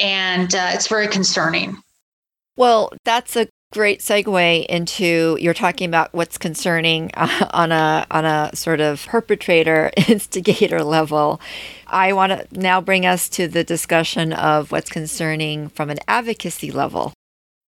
And 0.00 0.54
uh, 0.54 0.70
it's 0.74 0.88
very 0.88 1.08
concerning. 1.08 1.80
Well, 2.56 2.92
that's 3.04 3.36
a 3.36 3.48
great 3.72 4.00
segue 4.00 4.66
into 4.66 5.36
you're 5.40 5.54
talking 5.54 5.86
about 5.86 6.12
what's 6.14 6.38
concerning 6.38 7.10
uh, 7.14 7.48
on 7.50 7.72
a 7.72 8.06
on 8.10 8.24
a 8.24 8.50
sort 8.54 8.80
of 8.80 9.04
perpetrator 9.06 9.90
instigator 10.08 10.82
level. 10.82 11.40
I 11.86 12.12
want 12.12 12.32
to 12.32 12.46
now 12.58 12.80
bring 12.80 13.06
us 13.06 13.28
to 13.30 13.48
the 13.48 13.64
discussion 13.64 14.32
of 14.32 14.72
what's 14.72 14.90
concerning 14.90 15.68
from 15.70 15.90
an 15.90 15.98
advocacy 16.08 16.70
level. 16.70 17.12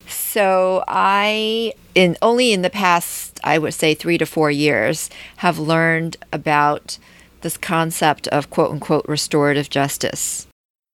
So 0.07 0.85
I 0.89 1.75
in 1.95 2.17
only 2.23 2.53
in 2.53 2.63
the 2.63 2.71
past 2.71 3.39
I 3.45 3.59
would 3.59 3.75
say 3.75 3.95
3 3.95 4.19
to 4.19 4.27
4 4.27 4.51
years 4.51 5.11
have 5.37 5.59
learned 5.59 6.17
about 6.33 6.99
this 7.43 7.57
concept 7.57 8.29
of 8.29 8.51
quote 8.51 8.71
unquote 8.71 9.05
restorative 9.07 9.71
justice. 9.71 10.47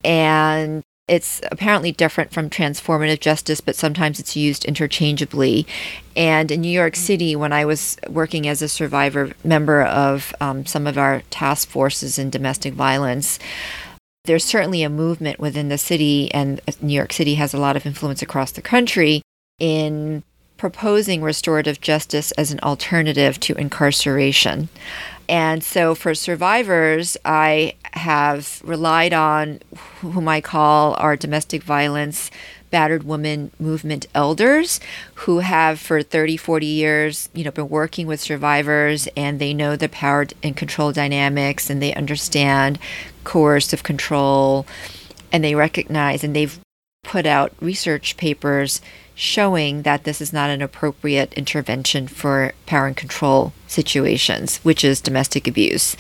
And 0.04 0.82
it's 1.09 1.40
apparently 1.52 1.92
different 1.92 2.32
from 2.32 2.50
transformative 2.50 3.20
justice, 3.20 3.61
but 3.61 3.76
sometimes 3.76 4.18
it's 4.18 4.34
used 4.34 4.64
interchangeably. 4.64 5.66
And 6.16 6.50
in 6.50 6.62
New 6.62 6.70
York 6.70 6.96
City, 6.96 7.36
when 7.36 7.52
I 7.52 7.64
was 7.64 7.96
working 8.09 8.48
as 8.48 8.61
a 8.61 8.68
survivor 8.68 9.32
member 9.44 9.82
of 9.82 10.34
um, 10.40 10.66
some 10.66 10.86
of 10.86 10.98
our 10.98 11.22
task 11.30 11.68
forces 11.68 12.18
in 12.18 12.30
domestic 12.30 12.74
violence, 12.74 13.38
there's 14.24 14.44
certainly 14.44 14.82
a 14.82 14.90
movement 14.90 15.38
within 15.38 15.68
the 15.68 15.78
city, 15.78 16.32
and 16.34 16.61
New 16.82 16.94
York 16.94 17.12
City 17.12 17.36
has 17.36 17.54
a 17.54 17.59
lot 17.59 17.76
of 17.76 17.86
influence 17.86 18.22
across 18.22 18.50
the 18.50 18.62
country 18.62 19.22
in 19.61 20.24
proposing 20.57 21.22
restorative 21.22 21.80
justice 21.80 22.32
as 22.32 22.50
an 22.50 22.61
alternative 22.61 23.38
to 23.40 23.54
incarceration. 23.54 24.68
And 25.28 25.62
so 25.62 25.94
for 25.94 26.14
survivors, 26.14 27.16
I 27.24 27.74
have 27.92 28.61
relied 28.64 29.12
on 29.12 29.61
whom 30.00 30.28
I 30.28 30.40
call 30.40 30.94
our 30.94 31.16
domestic 31.16 31.62
violence 31.62 32.30
battered 32.70 33.04
woman 33.04 33.50
movement 33.59 34.07
elders 34.14 34.80
who 35.14 35.38
have 35.38 35.78
for 35.78 36.02
30 36.02 36.36
40 36.36 36.66
years 36.66 37.28
you 37.32 37.44
know 37.44 37.50
been 37.52 37.68
working 37.68 38.09
with 38.09 38.20
survivors 38.20 39.09
and 39.16 39.38
they 39.38 39.54
know 39.54 39.76
the 39.76 39.88
power 39.88 40.26
and 40.42 40.57
control 40.57 40.90
dynamics 40.90 41.70
and 41.70 41.80
they 41.80 41.94
understand 41.94 42.78
coercive 43.22 43.84
control 43.84 44.66
and 45.30 45.44
they 45.44 45.54
recognize 45.54 46.24
and 46.24 46.34
they've 46.34 46.59
put 47.07 47.24
out 47.24 47.52
research 47.61 48.16
papers 48.16 48.80
showing 49.14 49.82
that 49.82 50.04
this 50.04 50.20
is 50.20 50.32
not 50.32 50.50
an 50.50 50.61
appropriate 50.61 51.32
intervention 51.34 52.07
for 52.07 52.52
power 52.66 52.86
and 52.86 52.96
control 52.96 53.52
situations, 53.66 54.59
which 54.59 54.84
is 54.84 55.00
domestic 55.00 55.48
abuse. 55.48 55.96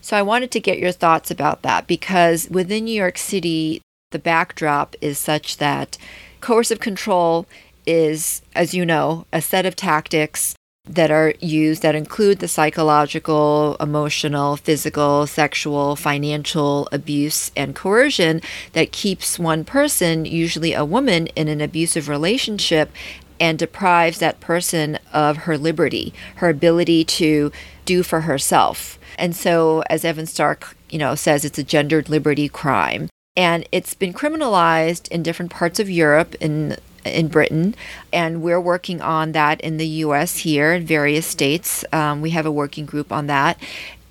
So 0.00 0.16
I 0.16 0.22
wanted 0.22 0.50
to 0.52 0.60
get 0.60 0.78
your 0.78 0.92
thoughts 0.92 1.30
about 1.30 1.62
that 1.62 1.86
because 1.86 2.48
within 2.50 2.84
New 2.84 2.94
York 2.94 3.18
City, 3.18 3.80
the 4.10 4.18
backdrop 4.18 4.94
is 5.00 5.18
such 5.18 5.56
that 5.56 5.96
coercive 6.40 6.80
control 6.80 7.46
is, 7.86 8.42
as 8.54 8.74
you 8.74 8.84
know, 8.84 9.26
a 9.32 9.40
set 9.40 9.66
of 9.66 9.74
tactics 9.74 10.54
that 10.84 11.10
are 11.12 11.34
used 11.38 11.82
that 11.82 11.94
include 11.94 12.40
the 12.40 12.48
psychological, 12.48 13.76
emotional, 13.78 14.56
physical, 14.56 15.26
sexual, 15.26 15.94
financial 15.94 16.88
abuse 16.90 17.52
and 17.56 17.74
coercion 17.74 18.40
that 18.72 18.90
keeps 18.90 19.38
one 19.38 19.64
person, 19.64 20.24
usually 20.24 20.74
a 20.74 20.84
woman, 20.84 21.28
in 21.28 21.46
an 21.46 21.60
abusive 21.60 22.08
relationship 22.08 22.90
and 23.38 23.58
deprives 23.58 24.18
that 24.18 24.40
person 24.40 24.98
of 25.12 25.38
her 25.38 25.56
liberty, 25.56 26.12
her 26.36 26.48
ability 26.48 27.04
to 27.04 27.52
do 27.84 28.02
for 28.02 28.22
herself. 28.22 28.98
And 29.18 29.36
so 29.36 29.82
as 29.88 30.04
Evan 30.04 30.26
Stark, 30.26 30.76
you 30.90 30.98
know, 30.98 31.14
says 31.14 31.44
it's 31.44 31.58
a 31.58 31.64
gendered 31.64 32.08
liberty 32.08 32.48
crime. 32.48 33.08
And 33.36 33.66
it's 33.72 33.94
been 33.94 34.12
criminalized 34.12 35.08
in 35.08 35.22
different 35.22 35.50
parts 35.50 35.80
of 35.80 35.88
Europe 35.88 36.34
in 36.40 36.76
in 37.04 37.28
Britain, 37.28 37.74
and 38.12 38.42
we're 38.42 38.60
working 38.60 39.00
on 39.00 39.32
that 39.32 39.60
in 39.60 39.76
the 39.76 39.86
US 39.86 40.38
here 40.38 40.72
in 40.72 40.86
various 40.86 41.26
states. 41.26 41.84
Um, 41.92 42.20
we 42.20 42.30
have 42.30 42.46
a 42.46 42.52
working 42.52 42.86
group 42.86 43.12
on 43.12 43.26
that. 43.26 43.58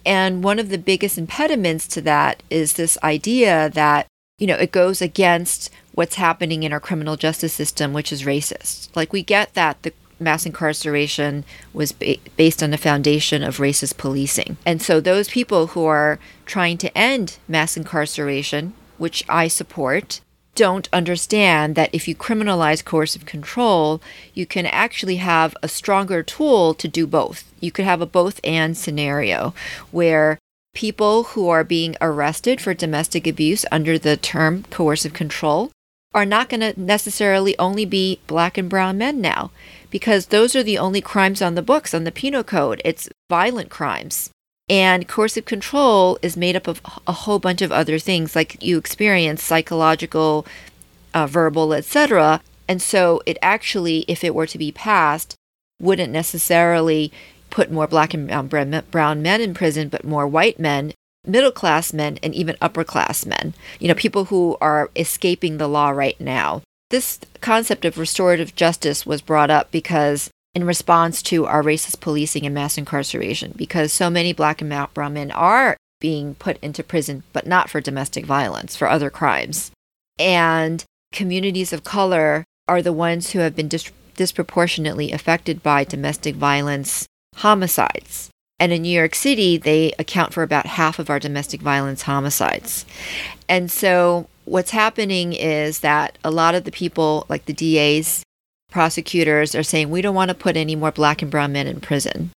And 0.05 0.43
one 0.43 0.59
of 0.59 0.69
the 0.69 0.77
biggest 0.77 1.17
impediments 1.17 1.87
to 1.89 2.01
that 2.01 2.43
is 2.49 2.73
this 2.73 2.97
idea 3.03 3.69
that, 3.73 4.07
you 4.39 4.47
know, 4.47 4.55
it 4.55 4.71
goes 4.71 5.01
against 5.01 5.69
what's 5.93 6.15
happening 6.15 6.63
in 6.63 6.73
our 6.73 6.79
criminal 6.79 7.17
justice 7.17 7.53
system, 7.53 7.93
which 7.93 8.11
is 8.11 8.23
racist. 8.23 8.89
Like, 8.95 9.13
we 9.13 9.21
get 9.21 9.53
that 9.53 9.81
the 9.83 9.93
mass 10.19 10.45
incarceration 10.45 11.43
was 11.73 11.91
ba- 11.91 12.17
based 12.37 12.63
on 12.63 12.71
the 12.71 12.77
foundation 12.77 13.43
of 13.43 13.57
racist 13.57 13.97
policing. 13.97 14.57
And 14.65 14.81
so, 14.81 14.99
those 14.99 15.29
people 15.29 15.67
who 15.67 15.85
are 15.85 16.19
trying 16.45 16.77
to 16.79 16.97
end 16.97 17.37
mass 17.47 17.77
incarceration, 17.77 18.73
which 18.97 19.23
I 19.29 19.47
support, 19.47 20.21
don't 20.61 20.89
understand 20.93 21.73
that 21.73 21.89
if 21.91 22.07
you 22.07 22.13
criminalize 22.13 22.85
coercive 22.85 23.25
control, 23.25 23.99
you 24.35 24.45
can 24.45 24.67
actually 24.67 25.15
have 25.15 25.57
a 25.63 25.67
stronger 25.67 26.21
tool 26.21 26.75
to 26.75 26.87
do 26.87 27.07
both. 27.07 27.51
You 27.59 27.71
could 27.71 27.85
have 27.85 27.99
a 27.99 28.05
both 28.05 28.39
and 28.43 28.77
scenario 28.77 29.55
where 29.89 30.37
people 30.75 31.23
who 31.23 31.49
are 31.49 31.63
being 31.63 31.95
arrested 31.99 32.61
for 32.61 32.75
domestic 32.75 33.25
abuse 33.25 33.65
under 33.71 33.97
the 33.97 34.15
term 34.15 34.63
coercive 34.69 35.13
control 35.13 35.71
are 36.13 36.27
not 36.27 36.47
going 36.47 36.61
to 36.61 36.79
necessarily 36.79 37.57
only 37.57 37.83
be 37.83 38.19
black 38.27 38.55
and 38.55 38.69
brown 38.69 38.99
men 38.99 39.19
now 39.19 39.49
because 39.89 40.27
those 40.27 40.55
are 40.55 40.61
the 40.61 40.77
only 40.77 41.01
crimes 41.01 41.41
on 41.41 41.55
the 41.55 41.63
books 41.63 41.91
on 41.91 42.03
the 42.03 42.11
penal 42.11 42.43
code. 42.43 42.83
It's 42.85 43.09
violent 43.31 43.71
crimes. 43.71 44.29
And 44.69 45.07
coercive 45.07 45.45
control 45.45 46.17
is 46.21 46.37
made 46.37 46.55
up 46.55 46.67
of 46.67 46.81
a 47.05 47.11
whole 47.11 47.39
bunch 47.39 47.61
of 47.61 47.71
other 47.71 47.99
things, 47.99 48.35
like 48.35 48.61
you 48.63 48.77
experience 48.77 49.43
psychological, 49.43 50.45
uh, 51.13 51.27
verbal, 51.27 51.73
etc. 51.73 52.41
And 52.67 52.81
so 52.81 53.21
it 53.25 53.37
actually, 53.41 54.05
if 54.07 54.23
it 54.23 54.33
were 54.33 54.47
to 54.47 54.57
be 54.57 54.71
passed, 54.71 55.35
wouldn't 55.81 56.13
necessarily 56.13 57.11
put 57.49 57.71
more 57.71 57.87
black 57.87 58.13
and 58.13 58.49
brown 58.49 59.21
men 59.21 59.41
in 59.41 59.53
prison, 59.53 59.89
but 59.89 60.05
more 60.05 60.25
white 60.25 60.57
men, 60.57 60.93
middle 61.25 61.51
class 61.51 61.91
men, 61.91 62.17
and 62.23 62.33
even 62.33 62.55
upper 62.61 62.83
class 62.83 63.25
men. 63.25 63.53
You 63.79 63.89
know, 63.89 63.93
people 63.93 64.25
who 64.25 64.57
are 64.61 64.89
escaping 64.95 65.57
the 65.57 65.67
law 65.67 65.89
right 65.89 66.19
now. 66.19 66.61
This 66.89 67.19
concept 67.41 67.85
of 67.85 67.97
restorative 67.97 68.55
justice 68.55 69.05
was 69.05 69.21
brought 69.21 69.49
up 69.49 69.71
because 69.71 70.29
in 70.53 70.63
response 70.65 71.21
to 71.21 71.45
our 71.45 71.63
racist 71.63 71.99
policing 72.01 72.45
and 72.45 72.53
mass 72.53 72.77
incarceration 72.77 73.53
because 73.55 73.93
so 73.93 74.09
many 74.09 74.33
black 74.33 74.61
and 74.61 74.93
brown 74.93 75.13
men 75.13 75.31
are 75.31 75.77
being 75.99 76.35
put 76.35 76.57
into 76.61 76.83
prison, 76.83 77.23
but 77.31 77.47
not 77.47 77.69
for 77.69 77.79
domestic 77.79 78.25
violence, 78.25 78.75
for 78.75 78.89
other 78.89 79.09
crimes. 79.09 79.71
And 80.19 80.83
communities 81.13 81.71
of 81.71 81.83
color 81.83 82.43
are 82.67 82.81
the 82.81 82.93
ones 82.93 83.31
who 83.31 83.39
have 83.39 83.55
been 83.55 83.67
dis- 83.67 83.91
disproportionately 84.15 85.11
affected 85.11 85.63
by 85.63 85.83
domestic 85.83 86.35
violence 86.35 87.07
homicides. 87.37 88.29
And 88.59 88.71
in 88.71 88.83
New 88.83 88.95
York 88.95 89.15
City, 89.15 89.57
they 89.57 89.93
account 89.97 90.33
for 90.33 90.43
about 90.43 90.65
half 90.65 90.99
of 90.99 91.09
our 91.09 91.19
domestic 91.19 91.61
violence 91.61 92.03
homicides. 92.03 92.85
And 93.49 93.71
so 93.71 94.27
what's 94.45 94.71
happening 94.71 95.33
is 95.33 95.79
that 95.79 96.17
a 96.23 96.31
lot 96.31 96.55
of 96.55 96.63
the 96.63 96.71
people, 96.71 97.25
like 97.29 97.45
the 97.45 97.53
DAs, 97.53 98.23
prosecutors 98.71 99.53
are 99.53 99.63
saying 99.63 99.89
we 99.89 100.01
don't 100.01 100.15
want 100.15 100.29
to 100.29 100.35
put 100.35 100.57
any 100.57 100.75
more 100.75 100.91
black 100.91 101.21
and 101.21 101.29
brown 101.29 101.51
men 101.51 101.67
in 101.67 101.79
prison, 101.79 102.31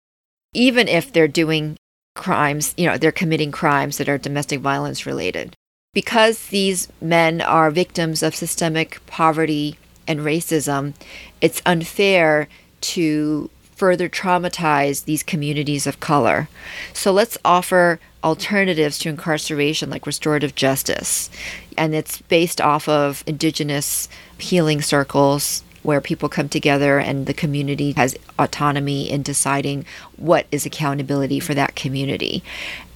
even 0.53 0.89
if 0.89 1.12
they're 1.12 1.28
doing 1.28 1.76
crimes, 2.14 2.74
you 2.76 2.87
know, 2.87 2.99
they're 2.99 3.12
committing 3.12 3.51
crimes 3.51 3.97
that 3.99 4.09
are 4.09 4.18
domestic 4.18 4.61
violence 4.61 5.07
related. 5.07 5.55
Because 5.95 6.49
these 6.49 6.89
men 7.01 7.41
are 7.41 7.70
victims 7.70 8.22
of 8.22 8.35
systemic 8.35 9.05
poverty 9.07 9.78
and 10.07 10.20
racism, 10.20 10.95
it's 11.41 11.62
unfair 11.64 12.49
to 12.80 13.49
further 13.76 14.09
traumatize 14.09 15.05
these 15.05 15.22
communities 15.22 15.87
of 15.87 16.01
color. 16.01 16.49
So 16.93 17.12
let's 17.12 17.39
offer 17.45 18.01
alternatives 18.22 18.99
to 18.99 19.09
incarceration 19.09 19.91
like 19.91 20.07
restorative 20.07 20.55
justice. 20.55 21.30
And 21.76 21.95
it's 21.95 22.22
based 22.22 22.61
off 22.61 22.89
of 22.89 23.22
indigenous 23.26 24.09
healing 24.39 24.80
circles 24.80 25.62
where 25.85 26.01
people 26.01 26.28
come 26.28 26.49
together 26.49 26.99
and 26.99 27.26
the 27.26 27.35
community 27.35 27.93
has 27.93 28.16
autonomy 28.39 29.09
in 29.09 29.22
deciding 29.22 29.85
what 30.16 30.47
is 30.51 30.66
accountability 30.66 31.39
for 31.39 31.55
that 31.55 31.76
community. 31.76 32.43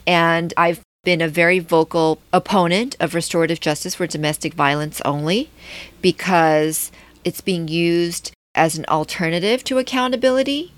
And 0.07 0.53
I've 0.57 0.81
been 1.05 1.21
a 1.21 1.29
very 1.29 1.59
vocal 1.59 2.21
opponent 2.33 2.97
of 2.99 3.15
restorative 3.15 3.61
justice 3.61 3.95
for 3.95 4.07
domestic 4.07 4.55
violence 4.55 5.01
only 5.05 5.51
because 6.03 6.91
it's 7.25 7.41
being 7.41 7.69
used 7.69 8.33
as 8.55 8.77
an 8.77 8.85
alternative 8.89 9.63
to 9.65 9.79
accountability 9.79 10.73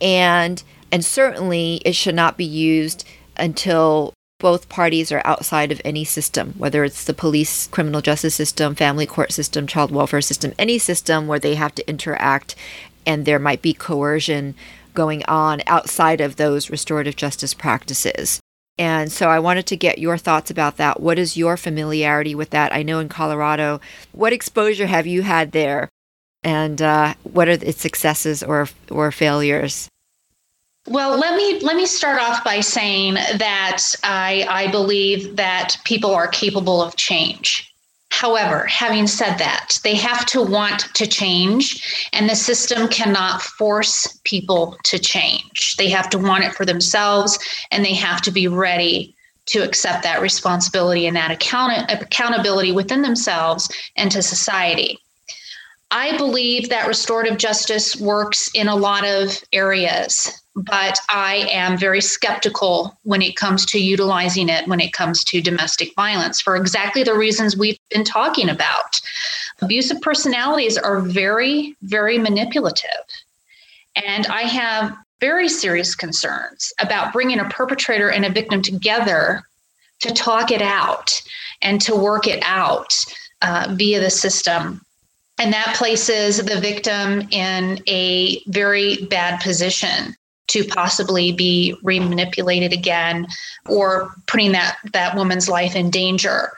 and 0.00 0.62
and 0.92 1.04
certainly 1.04 1.80
it 1.84 1.94
should 1.94 2.14
not 2.14 2.36
be 2.36 2.44
used 2.44 3.04
until 3.36 4.14
both 4.38 4.68
parties 4.68 5.10
are 5.10 5.22
outside 5.24 5.72
of 5.72 5.80
any 5.84 6.04
system, 6.04 6.54
whether 6.56 6.84
it's 6.84 7.04
the 7.04 7.14
police, 7.14 7.66
criminal 7.66 8.00
justice 8.00 8.34
system, 8.34 8.74
family 8.74 9.06
court 9.06 9.32
system, 9.32 9.66
child 9.66 9.90
welfare 9.90 10.20
system, 10.20 10.52
any 10.58 10.78
system 10.78 11.26
where 11.26 11.40
they 11.40 11.56
have 11.56 11.74
to 11.74 11.88
interact 11.88 12.54
and 13.04 13.24
there 13.24 13.38
might 13.38 13.62
be 13.62 13.72
coercion 13.72 14.54
going 14.94 15.24
on 15.26 15.62
outside 15.66 16.20
of 16.20 16.36
those 16.36 16.70
restorative 16.70 17.16
justice 17.16 17.54
practices. 17.54 18.40
And 18.78 19.10
so 19.10 19.28
I 19.28 19.40
wanted 19.40 19.66
to 19.66 19.76
get 19.76 19.98
your 19.98 20.16
thoughts 20.16 20.50
about 20.50 20.76
that. 20.76 21.00
What 21.00 21.18
is 21.18 21.36
your 21.36 21.56
familiarity 21.56 22.34
with 22.34 22.50
that? 22.50 22.72
I 22.72 22.84
know 22.84 23.00
in 23.00 23.08
Colorado, 23.08 23.80
what 24.12 24.32
exposure 24.32 24.86
have 24.86 25.06
you 25.06 25.22
had 25.22 25.50
there? 25.50 25.88
And 26.44 26.80
uh, 26.80 27.14
what 27.24 27.48
are 27.48 27.52
its 27.52 27.80
successes 27.80 28.44
or, 28.44 28.68
or 28.88 29.10
failures? 29.10 29.88
Well, 30.90 31.18
let 31.18 31.36
me 31.36 31.60
let 31.60 31.76
me 31.76 31.84
start 31.84 32.18
off 32.18 32.42
by 32.42 32.60
saying 32.60 33.14
that 33.14 33.82
I 34.04 34.46
I 34.48 34.70
believe 34.70 35.36
that 35.36 35.76
people 35.84 36.14
are 36.14 36.28
capable 36.28 36.80
of 36.80 36.96
change. 36.96 37.70
However, 38.10 38.64
having 38.64 39.06
said 39.06 39.36
that, 39.36 39.78
they 39.84 39.94
have 39.96 40.24
to 40.26 40.40
want 40.40 40.88
to 40.94 41.06
change, 41.06 42.08
and 42.14 42.28
the 42.28 42.34
system 42.34 42.88
cannot 42.88 43.42
force 43.42 44.18
people 44.24 44.78
to 44.84 44.98
change. 44.98 45.76
They 45.76 45.90
have 45.90 46.08
to 46.08 46.18
want 46.18 46.44
it 46.44 46.54
for 46.54 46.64
themselves, 46.64 47.38
and 47.70 47.84
they 47.84 47.94
have 47.94 48.22
to 48.22 48.30
be 48.30 48.48
ready 48.48 49.14
to 49.46 49.58
accept 49.58 50.02
that 50.04 50.22
responsibility 50.22 51.06
and 51.06 51.16
that 51.16 51.30
account- 51.30 51.90
accountability 51.90 52.72
within 52.72 53.02
themselves 53.02 53.68
and 53.96 54.10
to 54.10 54.22
society. 54.22 54.98
I 55.90 56.16
believe 56.16 56.68
that 56.68 56.86
restorative 56.86 57.38
justice 57.38 57.96
works 57.96 58.50
in 58.54 58.68
a 58.68 58.76
lot 58.76 59.06
of 59.06 59.38
areas, 59.52 60.30
but 60.58 60.98
I 61.08 61.48
am 61.50 61.78
very 61.78 62.00
skeptical 62.00 62.98
when 63.04 63.22
it 63.22 63.36
comes 63.36 63.64
to 63.66 63.78
utilizing 63.78 64.48
it 64.48 64.66
when 64.66 64.80
it 64.80 64.92
comes 64.92 65.22
to 65.24 65.40
domestic 65.40 65.94
violence 65.94 66.40
for 66.40 66.56
exactly 66.56 67.02
the 67.02 67.14
reasons 67.14 67.56
we've 67.56 67.78
been 67.90 68.04
talking 68.04 68.48
about. 68.48 69.00
Abusive 69.60 70.00
personalities 70.00 70.76
are 70.76 71.00
very, 71.00 71.76
very 71.82 72.18
manipulative. 72.18 72.90
And 73.96 74.26
I 74.26 74.42
have 74.42 74.96
very 75.20 75.48
serious 75.48 75.94
concerns 75.94 76.72
about 76.80 77.12
bringing 77.12 77.40
a 77.40 77.48
perpetrator 77.48 78.10
and 78.10 78.24
a 78.24 78.30
victim 78.30 78.62
together 78.62 79.42
to 80.00 80.12
talk 80.12 80.50
it 80.50 80.62
out 80.62 81.20
and 81.62 81.80
to 81.80 81.96
work 81.96 82.26
it 82.26 82.40
out 82.44 82.94
uh, 83.42 83.74
via 83.76 84.00
the 84.00 84.10
system 84.10 84.80
and 85.38 85.52
that 85.52 85.74
places 85.76 86.38
the 86.38 86.60
victim 86.60 87.28
in 87.30 87.80
a 87.86 88.42
very 88.46 88.96
bad 89.06 89.40
position 89.40 90.16
to 90.48 90.64
possibly 90.64 91.32
be 91.32 91.76
remanipulated 91.84 92.72
again 92.72 93.26
or 93.66 94.14
putting 94.26 94.52
that, 94.52 94.78
that 94.92 95.16
woman's 95.16 95.48
life 95.48 95.76
in 95.76 95.90
danger. 95.90 96.52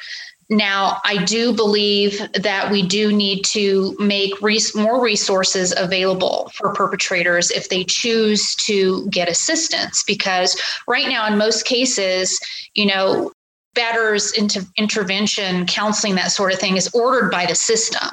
Now, 0.49 1.01
I 1.05 1.25
do 1.25 1.53
believe 1.53 2.21
that 2.35 2.73
we 2.73 2.83
do 2.83 3.13
need 3.13 3.45
to 3.47 3.97
make 4.01 4.41
res- 4.43 4.75
more 4.75 5.01
resources 5.01 5.73
available 5.77 6.51
for 6.55 6.75
perpetrators 6.75 7.53
if 7.53 7.69
they 7.69 7.85
choose 7.85 8.57
to 8.67 9.07
get 9.11 9.29
assistance, 9.29 10.03
because 10.05 10.61
right 10.89 11.09
now, 11.09 11.25
in 11.29 11.39
most 11.39 11.67
cases, 11.67 12.37
you 12.75 12.87
know, 12.87 13.33
batters 13.75 14.33
into 14.33 14.67
intervention, 14.77 15.67
counseling, 15.67 16.17
that 16.17 16.33
sort 16.33 16.53
of 16.53 16.59
thing 16.59 16.77
is 16.77 16.91
ordered 16.93 17.31
by 17.31 17.47
the 17.47 17.55
system 17.55 18.09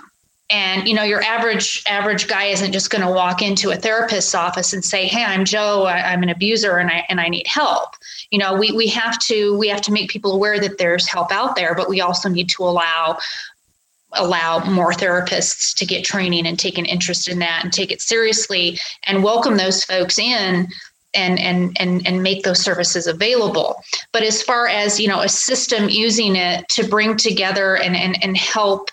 and 0.50 0.88
you 0.88 0.93
know 0.93 1.04
your 1.04 1.22
average 1.24 1.84
average 1.88 2.28
guy 2.28 2.45
isn't 2.45 2.72
just 2.72 2.89
going 2.89 3.04
to 3.04 3.12
walk 3.12 3.41
into 3.41 3.72
a 3.72 3.76
therapist's 3.76 4.34
office 4.34 4.74
and 4.74 4.84
say 4.84 5.06
hey 5.06 5.24
i'm 5.24 5.45
joe 5.45 5.84
I, 5.84 6.14
am 6.14 6.24
an 6.24 6.30
abuser 6.30 6.78
and 6.78 6.89
i 6.89 7.06
and 7.10 7.20
i 7.20 7.28
need 7.28 7.48
help. 7.48 7.95
You 8.32 8.39
know 8.39 8.56
we 8.56 8.72
we 8.72 8.88
have 8.88 9.18
to 9.20 9.58
we 9.58 9.68
have 9.68 9.82
to 9.82 9.91
make 9.91 10.10
people 10.10 10.34
aware 10.34 10.60
that 10.60 10.78
there's 10.78 11.08
help 11.08 11.32
out 11.32 11.56
there 11.56 11.76
but 11.76 11.89
we 11.89 12.02
also 12.02 12.30
need 12.30 12.50
to 12.50 12.64
allow 12.64 13.18
allow 14.14 14.60
more 14.66 14.93
therapists 14.93 15.76
to 15.76 15.86
get 15.86 16.06
training 16.06 16.48
and 16.48 16.58
take 16.58 16.78
an 16.78 16.86
interest 16.86 17.28
in 17.28 17.39
that 17.39 17.64
and 17.64 17.74
take 17.74 17.91
it 17.91 18.02
seriously 18.02 18.80
and 19.06 19.24
welcome 19.24 19.58
those 19.58 19.84
folks 19.84 20.18
in 20.18 20.68
and 21.14 21.39
and 21.39 21.76
and 21.80 22.06
and 22.06 22.24
make 22.24 22.43
those 22.43 22.62
services 22.62 23.08
available. 23.08 23.82
But 24.12 24.24
as 24.24 24.41
far 24.41 24.68
as 24.68 25.00
you 25.00 25.08
know 25.08 25.22
a 25.22 25.30
system 25.30 25.89
using 25.89 26.36
it 26.36 26.68
to 26.70 26.88
bring 26.88 27.18
together 27.18 27.76
and 27.76 27.95
and, 27.95 28.22
and 28.24 28.38
help 28.38 28.89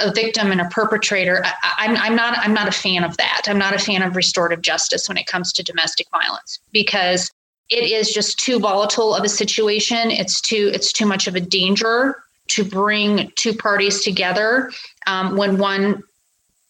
a 0.00 0.12
victim 0.12 0.50
and 0.50 0.60
a 0.60 0.66
perpetrator, 0.66 1.42
I, 1.44 1.52
I'm, 1.78 1.96
I'm 1.96 2.16
not 2.16 2.38
I'm 2.38 2.54
not 2.54 2.68
a 2.68 2.72
fan 2.72 3.04
of 3.04 3.16
that. 3.16 3.42
I'm 3.46 3.58
not 3.58 3.74
a 3.74 3.78
fan 3.78 4.02
of 4.02 4.16
restorative 4.16 4.62
justice 4.62 5.08
when 5.08 5.16
it 5.16 5.26
comes 5.26 5.52
to 5.54 5.62
domestic 5.62 6.08
violence 6.10 6.58
because 6.72 7.30
it 7.70 7.90
is 7.90 8.12
just 8.12 8.38
too 8.38 8.58
volatile 8.58 9.14
of 9.14 9.24
a 9.24 9.28
situation. 9.28 10.10
It's 10.10 10.40
too 10.40 10.70
it's 10.72 10.92
too 10.92 11.06
much 11.06 11.26
of 11.26 11.34
a 11.34 11.40
danger 11.40 12.16
to 12.48 12.64
bring 12.64 13.30
two 13.36 13.52
parties 13.52 14.02
together 14.02 14.72
um, 15.06 15.36
when 15.36 15.58
one 15.58 16.02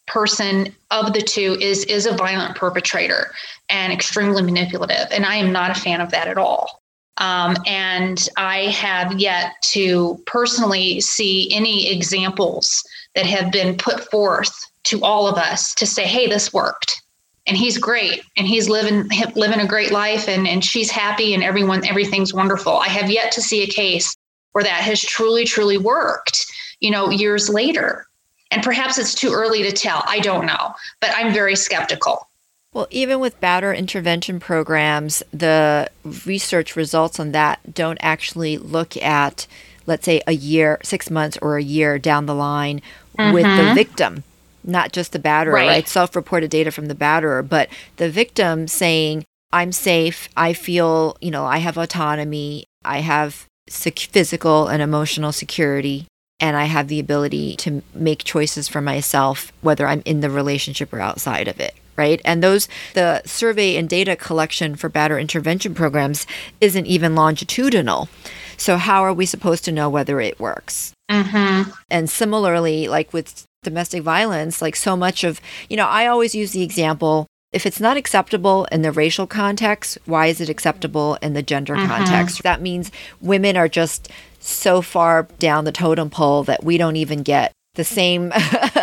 person 0.07 0.75
of 0.91 1.13
the 1.13 1.21
two 1.21 1.57
is 1.61 1.85
is 1.85 2.07
a 2.07 2.13
violent 2.13 2.57
perpetrator 2.57 3.33
and 3.69 3.93
extremely 3.93 4.43
manipulative 4.43 5.07
and 5.11 5.27
i 5.27 5.37
am 5.37 5.53
not 5.53 5.71
a 5.71 5.79
fan 5.79 6.01
of 6.01 6.11
that 6.11 6.29
at 6.29 6.39
all 6.39 6.81
um, 7.19 7.57
and 7.67 8.29
i 8.37 8.67
have 8.67 9.19
yet 9.21 9.55
to 9.63 10.21
personally 10.27 11.01
see 11.01 11.53
any 11.53 11.91
examples 11.91 12.83
that 13.15 13.27
have 13.27 13.51
been 13.51 13.77
put 13.77 14.11
forth 14.11 14.69
to 14.85 15.03
all 15.03 15.27
of 15.27 15.37
us 15.37 15.75
to 15.75 15.87
say 15.87 16.05
hey 16.07 16.27
this 16.27 16.53
worked. 16.53 17.03
And 17.47 17.57
he's 17.57 17.79
great. 17.79 18.23
And 18.37 18.47
he's 18.47 18.69
living 18.69 19.09
living 19.35 19.61
a 19.61 19.67
great 19.67 19.91
life 19.91 20.29
and, 20.29 20.47
and 20.47 20.65
she's 20.65 20.91
happy 20.91 21.35
and 21.35 21.43
everyone 21.43 21.87
everything's 21.87 22.35
wonderful. 22.35 22.79
I 22.79 22.89
have 22.89 23.11
yet 23.11 23.33
to 23.33 23.43
see 23.43 23.63
a 23.63 23.67
case 23.67 24.17
where 24.53 24.65
that 24.65 24.83
has 24.83 25.01
truly 25.01 25.45
truly 25.45 25.79
worked 25.79 26.47
you 26.81 26.91
know 26.91 27.11
years 27.11 27.49
later. 27.49 28.07
And 28.51 28.63
perhaps 28.63 28.99
it's 28.99 29.15
too 29.15 29.33
early 29.33 29.63
to 29.63 29.73
tell. 29.73 30.03
I 30.07 30.21
don't 30.21 30.47
know, 30.47 30.75
but 31.01 31.11
I'm 31.15 31.35
very 31.35 31.55
skeptical. 31.55 32.28
Well, 32.73 32.87
even 32.91 33.19
with 33.19 33.41
batter 33.41 33.73
intervention 33.73 34.41
programs, 34.41 35.23
the 35.33 35.91
research 36.27 36.77
results 36.77 37.19
on 37.19 37.33
that 37.33 37.75
don't 37.75 37.99
actually 38.03 38.59
look 38.59 38.97
at, 38.99 39.47
let's 39.87 40.05
say, 40.05 40.21
a 40.27 40.33
year, 40.33 40.79
six 40.83 41.11
months, 41.11 41.39
or 41.41 41.57
a 41.57 41.63
year 41.63 41.99
down 41.99 42.27
the 42.27 42.35
line 42.35 42.83
mm-hmm. 43.19 43.33
with 43.33 43.45
the 43.45 43.49
mm-hmm. 43.49 43.75
victim, 43.75 44.25
not 44.65 44.93
just 44.93 45.13
the 45.13 45.19
batterer, 45.19 45.55
right? 45.55 45.69
right? 45.69 45.89
Self 45.89 46.15
reported 46.15 46.51
data 46.51 46.71
from 46.71 46.87
the 46.87 46.95
batterer, 46.95 47.47
but 47.47 47.71
the 47.97 48.11
victim 48.11 48.69
saying, 48.69 49.25
I'm 49.51 49.73
safe, 49.73 50.29
I 50.37 50.53
feel, 50.53 51.17
you 51.23 51.31
know, 51.31 51.47
I 51.47 51.59
have 51.59 51.79
autonomy, 51.79 52.65
I 52.85 52.99
have 52.99 53.47
physical 53.71 54.69
and 54.69 54.83
emotional 54.83 55.33
security 55.33 56.07
and 56.41 56.57
I 56.57 56.65
have 56.65 56.89
the 56.89 57.01
ability 57.01 57.57
to 57.57 57.83
make 57.95 58.25
choices 58.25 58.69
for 58.69 58.81
myself, 58.81 59.53
whether 59.61 59.87
I'm 59.87 60.03
in 60.05 60.21
the 60.21 60.31
relationship 60.31 60.93
or 60.93 61.01
outside 61.01 61.49
of 61.49 61.61
it. 61.61 61.75
Right. 61.99 62.21
And 62.25 62.43
those, 62.43 62.69
the 62.95 63.23
survey 63.27 63.77
and 63.77 63.89
data 63.89 64.15
collection 64.15 64.77
for 64.77 64.89
batter 64.89 65.19
intervention 65.19 65.75
programs 65.75 66.27
isn't 66.61 66.87
even 66.87 67.17
longitudinal. 67.17 68.09
So, 68.57 68.77
how 68.77 69.03
are 69.03 69.13
we 69.13 69.27
supposed 69.27 69.65
to 69.65 69.73
know 69.73 69.91
whether 69.91 70.21
it 70.21 70.39
works? 70.39 70.93
Mm-hmm. 71.11 71.71
And 71.91 72.09
similarly, 72.09 72.87
like 72.87 73.13
with 73.13 73.45
domestic 73.65 74.03
violence, 74.03 74.63
like 74.63 74.77
so 74.77 74.97
much 74.97 75.25
of, 75.25 75.41
you 75.69 75.77
know, 75.77 75.87
I 75.87 76.07
always 76.07 76.35
use 76.35 76.53
the 76.53 76.63
example 76.63 77.27
if 77.53 77.65
it's 77.65 77.81
not 77.81 77.97
acceptable 77.97 78.67
in 78.71 78.83
the 78.83 78.93
racial 78.93 79.27
context, 79.27 79.99
why 80.05 80.27
is 80.27 80.41
it 80.41 80.51
acceptable 80.51 81.17
in 81.23 81.33
the 81.33 81.43
gender 81.43 81.75
mm-hmm. 81.75 81.87
context? 81.87 82.43
That 82.43 82.61
means 82.61 82.93
women 83.21 83.57
are 83.57 83.69
just 83.69 84.11
so 84.39 84.83
far 84.83 85.25
down 85.39 85.65
the 85.65 85.73
totem 85.73 86.11
pole 86.11 86.45
that 86.45 86.63
we 86.63 86.77
don't 86.77 86.97
even 86.97 87.23
get 87.23 87.53
the 87.75 87.85
same 87.85 88.33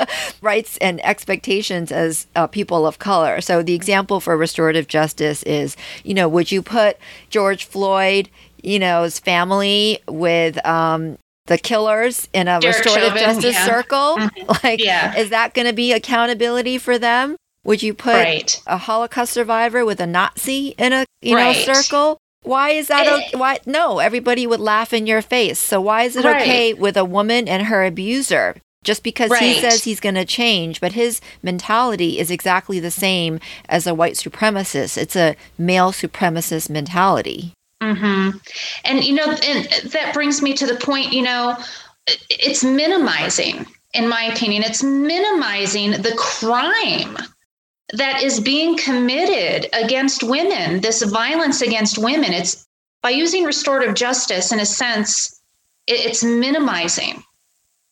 rights 0.46 0.78
and 0.78 1.04
expectations 1.06 1.92
as 1.92 2.28
uh, 2.36 2.48
people 2.48 2.88
of 2.88 3.00
color. 3.00 3.42
So 3.42 3.62
the 3.62 3.74
example 3.74 4.20
for 4.20 4.38
restorative 4.38 4.88
justice 4.88 5.44
is, 5.44 5.76
you 6.04 6.14
know, 6.14 6.30
would 6.30 6.52
you 6.52 6.62
put 6.62 6.98
George 7.30 7.66
Floyd, 7.66 8.30
you 8.62 8.80
know, 8.80 9.04
his 9.04 9.20
family 9.20 10.00
with 10.08 10.64
um, 10.66 11.18
the 11.48 11.58
killers 11.58 12.30
in 12.32 12.48
a 12.48 12.60
Derek 12.60 12.78
restorative 12.78 13.18
Chauvin, 13.18 13.24
justice 13.24 13.56
yeah. 13.56 13.66
circle? 13.66 14.18
Mm-hmm. 14.18 14.32
Like, 14.64 14.84
yeah. 14.84 15.18
is 15.18 15.32
that 15.32 15.54
going 15.54 15.68
to 15.68 15.74
be 15.74 15.92
accountability 15.92 16.78
for 16.78 16.98
them? 16.98 17.36
Would 17.66 17.82
you 17.82 17.94
put 17.94 18.14
right. 18.14 18.62
a 18.68 18.78
Holocaust 18.78 19.34
survivor 19.34 19.84
with 19.84 20.00
a 20.00 20.06
Nazi 20.06 20.76
in 20.78 20.94
a 20.94 21.06
you 21.22 21.36
right. 21.36 21.68
know 21.68 21.74
circle? 21.74 22.20
Why 22.44 22.70
is 22.70 22.88
that 22.90 23.08
okay? 23.08 23.30
Eh. 23.34 23.38
Why 23.38 23.60
no? 23.66 23.98
Everybody 23.98 24.46
would 24.46 24.60
laugh 24.60 24.94
in 24.94 25.08
your 25.08 25.24
face. 25.24 25.58
So 25.58 25.82
why 25.82 26.04
is 26.04 26.16
it 26.16 26.26
right. 26.26 26.42
okay 26.44 26.74
with 26.76 26.96
a 26.96 27.04
woman 27.04 27.48
and 27.48 27.64
her 27.64 27.84
abuser? 27.84 28.58
Just 28.86 29.04
because 29.04 29.32
right. 29.32 29.42
he 29.42 29.60
says 29.60 29.84
he's 29.84 30.00
going 30.00 30.16
to 30.16 30.24
change, 30.24 30.80
but 30.80 30.94
his 30.94 31.20
mentality 31.44 32.20
is 32.20 32.32
exactly 32.32 32.80
the 32.80 32.92
same 32.92 33.40
as 33.68 33.88
a 33.88 33.96
white 33.96 34.14
supremacist. 34.14 34.98
It's 34.98 35.16
a 35.16 35.36
male 35.58 35.92
supremacist 35.92 36.70
mentality. 36.70 37.52
Mm-hmm. 37.82 38.38
And 38.86 39.04
you 39.04 39.14
know, 39.14 39.32
and 39.32 39.92
that 39.92 40.14
brings 40.14 40.42
me 40.42 40.54
to 40.54 40.66
the 40.66 40.76
point. 40.76 41.12
You 41.12 41.24
know, 41.24 41.58
it's 42.30 42.64
minimizing, 42.64 43.66
in 43.94 44.08
my 44.08 44.24
opinion, 44.26 44.64
it's 44.64 44.84
minimizing 44.84 45.92
the 45.92 46.14
crime 46.16 47.18
that 47.94 48.22
is 48.22 48.40
being 48.40 48.78
committed 48.78 49.68
against 49.74 50.24
women, 50.24 50.82
this 50.82 51.02
violence 51.04 51.62
against 51.62 51.98
women. 51.98 52.34
It's 52.34 52.66
by 53.02 53.10
using 53.10 53.44
restorative 53.44 53.96
justice, 53.96 54.52
in 54.52 54.60
a 54.60 54.66
sense, 54.66 55.42
it's 55.88 56.24
minimizing. 56.24 57.24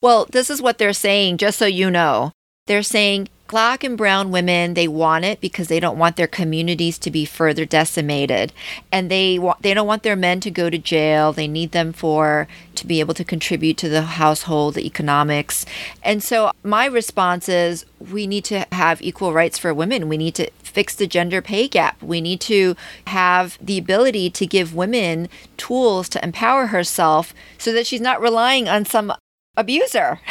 Well, 0.03 0.27
this 0.29 0.49
is 0.49 0.61
what 0.61 0.79
they're 0.79 0.91
saying, 0.91 1.37
just 1.37 1.57
so 1.57 1.65
you 1.65 1.89
know. 1.89 2.33
They're 2.67 2.83
saying 2.83 3.29
black 3.47 3.85
and 3.85 3.97
brown 3.97 4.31
women 4.31 4.73
they 4.73 4.87
want 4.87 5.23
it 5.23 5.39
because 5.39 5.69
they 5.69 5.79
don't 5.79 5.97
want 5.97 6.17
their 6.17 6.27
communities 6.27 6.97
to 6.97 7.09
be 7.09 7.23
further 7.23 7.63
decimated. 7.63 8.51
And 8.91 9.09
they 9.09 9.39
they 9.61 9.73
don't 9.73 9.87
want 9.87 10.03
their 10.03 10.17
men 10.17 10.41
to 10.41 10.51
go 10.51 10.69
to 10.69 10.77
jail. 10.77 11.31
They 11.31 11.47
need 11.47 11.71
them 11.71 11.93
for 11.93 12.49
to 12.75 12.85
be 12.85 12.99
able 12.99 13.13
to 13.13 13.23
contribute 13.23 13.77
to 13.77 13.87
the 13.87 14.01
household 14.01 14.73
the 14.73 14.85
economics. 14.85 15.65
And 16.03 16.21
so 16.21 16.51
my 16.63 16.85
response 16.85 17.47
is 17.47 17.85
we 18.11 18.27
need 18.27 18.43
to 18.45 18.65
have 18.73 19.01
equal 19.01 19.31
rights 19.31 19.57
for 19.57 19.73
women. 19.73 20.09
We 20.09 20.17
need 20.17 20.35
to 20.35 20.51
fix 20.63 20.95
the 20.95 21.07
gender 21.07 21.41
pay 21.41 21.69
gap. 21.69 22.03
We 22.03 22.19
need 22.19 22.41
to 22.41 22.75
have 23.07 23.57
the 23.61 23.77
ability 23.77 24.31
to 24.31 24.45
give 24.45 24.75
women 24.75 25.29
tools 25.55 26.09
to 26.09 26.21
empower 26.21 26.67
herself 26.67 27.33
so 27.57 27.71
that 27.71 27.87
she's 27.87 28.01
not 28.01 28.19
relying 28.19 28.67
on 28.67 28.83
some 28.83 29.13
abuser. 29.55 30.19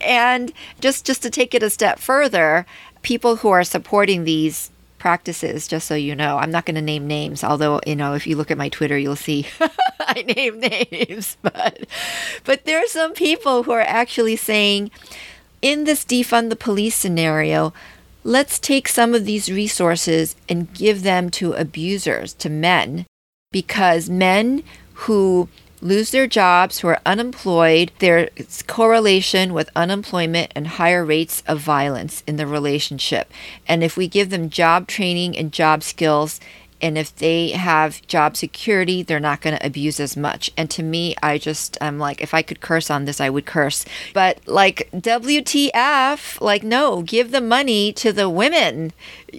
And 0.00 0.52
just 0.80 1.06
just 1.06 1.22
to 1.22 1.30
take 1.30 1.54
it 1.54 1.62
a 1.62 1.70
step 1.70 1.98
further, 1.98 2.66
people 3.02 3.36
who 3.36 3.48
are 3.50 3.64
supporting 3.64 4.24
these 4.24 4.70
practices 4.98 5.66
just 5.66 5.86
so 5.86 5.94
you 5.94 6.14
know 6.14 6.36
i'm 6.36 6.50
not 6.50 6.66
going 6.66 6.74
to 6.74 6.82
name 6.82 7.06
names 7.06 7.42
although 7.42 7.80
you 7.86 7.96
know 7.96 8.12
if 8.12 8.26
you 8.26 8.36
look 8.36 8.50
at 8.50 8.58
my 8.58 8.68
twitter 8.68 8.98
you'll 8.98 9.16
see 9.16 9.46
i 10.00 10.22
name 10.36 10.60
names 10.60 11.38
but 11.42 11.86
but 12.44 12.66
there 12.66 12.84
are 12.84 12.86
some 12.86 13.14
people 13.14 13.62
who 13.62 13.72
are 13.72 13.80
actually 13.80 14.36
saying 14.36 14.90
in 15.62 15.84
this 15.84 16.04
defund 16.04 16.50
the 16.50 16.54
police 16.54 16.94
scenario 16.94 17.72
let's 18.24 18.58
take 18.58 18.86
some 18.86 19.14
of 19.14 19.24
these 19.24 19.50
resources 19.50 20.36
and 20.50 20.74
give 20.74 21.02
them 21.02 21.30
to 21.30 21.54
abusers 21.54 22.34
to 22.34 22.50
men 22.50 23.06
because 23.52 24.10
men 24.10 24.62
who 24.92 25.48
lose 25.80 26.10
their 26.10 26.26
jobs, 26.26 26.80
who 26.80 26.88
are 26.88 27.00
unemployed, 27.06 27.92
there's 27.98 28.62
correlation 28.66 29.52
with 29.52 29.70
unemployment 29.74 30.52
and 30.54 30.66
higher 30.66 31.04
rates 31.04 31.42
of 31.46 31.60
violence 31.60 32.22
in 32.26 32.36
the 32.36 32.46
relationship. 32.46 33.30
And 33.66 33.82
if 33.82 33.96
we 33.96 34.08
give 34.08 34.30
them 34.30 34.50
job 34.50 34.86
training 34.86 35.36
and 35.36 35.52
job 35.52 35.82
skills, 35.82 36.40
and 36.82 36.96
if 36.96 37.14
they 37.16 37.50
have 37.50 38.06
job 38.06 38.36
security, 38.36 39.02
they're 39.02 39.20
not 39.20 39.40
going 39.40 39.56
to 39.56 39.66
abuse 39.66 40.00
as 40.00 40.16
much. 40.16 40.50
And 40.56 40.70
to 40.70 40.82
me, 40.82 41.14
I 41.22 41.38
just, 41.38 41.76
I'm 41.80 41.98
like, 41.98 42.20
if 42.20 42.32
I 42.32 42.42
could 42.42 42.60
curse 42.60 42.90
on 42.90 43.04
this, 43.04 43.20
I 43.20 43.28
would 43.28 43.46
curse. 43.46 43.84
But 44.14 44.40
like, 44.46 44.88
WTF, 44.94 46.40
like, 46.40 46.62
no, 46.62 47.02
give 47.02 47.30
the 47.30 47.40
money 47.40 47.92
to 47.94 48.12
the 48.12 48.30
women. 48.30 48.92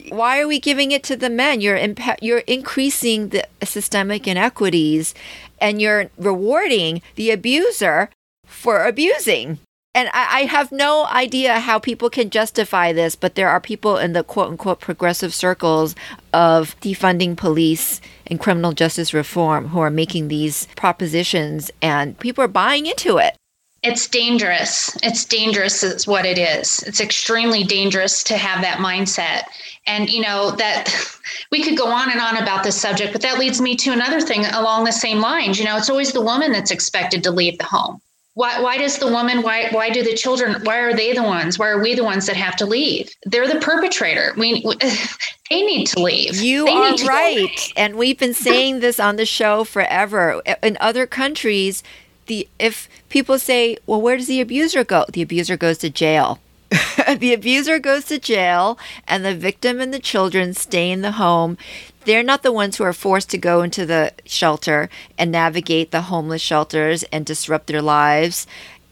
Why 0.10 0.40
are 0.40 0.48
we 0.48 0.60
giving 0.60 0.92
it 0.92 1.04
to 1.06 1.16
the 1.16 1.30
men? 1.30 1.62
You're, 1.62 1.78
imp- 1.78 2.22
you're 2.22 2.40
increasing 2.40 3.30
the 3.30 3.48
systemic 3.64 4.28
inequities 4.28 5.14
and 5.62 5.82
you're 5.82 6.10
rewarding 6.18 7.02
the 7.16 7.32
abuser 7.32 8.10
for 8.46 8.84
abusing. 8.84 9.60
And 9.94 10.10
I, 10.14 10.40
I, 10.40 10.46
have 10.46 10.72
no 10.72 11.06
idea 11.08 11.60
how 11.60 11.78
people 11.78 12.10
can 12.10 12.30
justify 12.30 12.94
this, 12.94 13.16
but 13.16 13.36
there 13.36 13.50
are 13.50 13.60
people 13.60 13.98
in 13.98 14.14
the 14.14 14.24
quote 14.24 14.48
unquote 14.48 14.80
progressive 14.80 15.34
circles 15.34 15.96
of 16.32 16.80
defunding 16.80 17.36
police 17.36 18.00
and 18.26 18.40
criminal 18.40 18.72
justice 18.72 19.14
reform 19.14 19.70
who 19.70 19.82
are 19.82 19.90
making 19.90 20.30
these 20.30 20.68
propositions, 20.78 21.72
and 21.82 22.18
people 22.20 22.42
are 22.42 22.48
buying 22.48 22.86
into 22.86 23.18
it. 23.18 23.36
It's 23.84 24.08
dangerous. 24.08 24.96
It's 25.02 25.26
dangerous, 25.26 25.84
is 25.84 26.06
what 26.06 26.26
it 26.26 26.38
is. 26.38 26.84
It's 26.84 27.02
extremely 27.02 27.64
dangerous 27.64 28.24
to 28.26 28.38
have 28.38 28.62
that 28.62 28.78
mindset. 28.78 29.44
And, 29.88 30.08
you 30.08 30.22
know, 30.22 30.52
that 30.52 30.94
we 31.52 31.64
could 31.64 31.78
go 31.78 31.88
on 31.88 32.12
and 32.12 32.22
on 32.22 32.38
about 32.38 32.64
this 32.64 32.80
subject, 32.80 33.12
but 33.12 33.22
that 33.24 33.40
leads 33.40 33.60
me 33.60 33.76
to 33.78 33.92
another 33.92 34.22
thing 34.22 34.46
along 34.46 34.84
the 34.84 34.92
same 34.92 35.20
lines. 35.20 35.58
You 35.58 35.66
know, 35.66 35.78
it's 35.78 35.90
always 35.90 36.12
the 36.12 36.22
woman 36.22 36.52
that's 36.52 36.70
expected 36.70 37.24
to 37.24 37.32
leave 37.32 37.58
the 37.58 37.66
home. 37.66 38.00
Why, 38.36 38.62
why 38.62 38.78
does 38.78 38.98
the 38.98 39.08
woman, 39.08 39.42
why, 39.42 39.68
why 39.72 39.90
do 39.90 40.04
the 40.04 40.14
children, 40.14 40.62
why 40.64 40.78
are 40.78 40.94
they 40.94 41.12
the 41.12 41.24
ones? 41.24 41.60
Why 41.60 41.68
are 41.68 41.82
we 41.82 41.96
the 41.96 42.04
ones 42.04 42.28
that 42.28 42.38
have 42.38 42.56
to 42.58 42.66
leave? 42.66 43.10
They're 43.26 43.48
the 43.48 43.60
perpetrator. 43.60 44.34
We, 44.38 44.62
they 45.50 45.62
need 45.64 45.88
to 45.88 46.02
leave. 46.02 46.36
You 46.36 46.66
they 46.66 46.72
are 46.72 46.96
right. 47.08 47.74
And 47.76 47.96
we've 47.96 48.18
been 48.18 48.34
saying 48.34 48.80
this 48.80 49.02
on 49.02 49.18
the 49.18 49.26
show 49.26 49.66
forever. 49.66 50.42
In 50.64 50.78
other 50.80 51.06
countries, 51.06 51.84
the 52.28 52.48
if 52.60 52.88
people 53.12 53.38
say, 53.38 53.78
"Well, 53.86 54.02
where 54.02 54.18
does 54.18 54.28
the 54.28 54.42
abuser 54.42 54.84
go?" 54.84 55.06
The 55.08 55.22
abuser 55.22 55.56
goes 55.56 55.78
to 55.80 55.90
jail. 55.92 56.40
the 57.18 57.34
abuser 57.34 57.80
goes 57.80 58.06
to 58.06 58.18
jail 58.18 58.80
and 59.08 59.26
the 59.26 59.36
victim 59.36 59.82
and 59.82 59.94
the 59.94 60.00
children 60.00 60.54
stay 60.54 60.90
in 60.90 61.02
the 61.02 61.14
home. 61.14 61.58
They're 62.06 62.24
not 62.24 62.44
the 62.44 62.52
ones 62.52 62.78
who 62.78 62.84
are 62.86 62.94
forced 62.94 63.30
to 63.32 63.38
go 63.38 63.62
into 63.62 63.86
the 63.86 64.14
shelter 64.26 64.90
and 65.18 65.32
navigate 65.32 65.92
the 65.92 66.04
homeless 66.04 66.42
shelters 66.42 67.04
and 67.12 67.26
disrupt 67.26 67.68
their 67.68 67.82
lives 67.82 68.48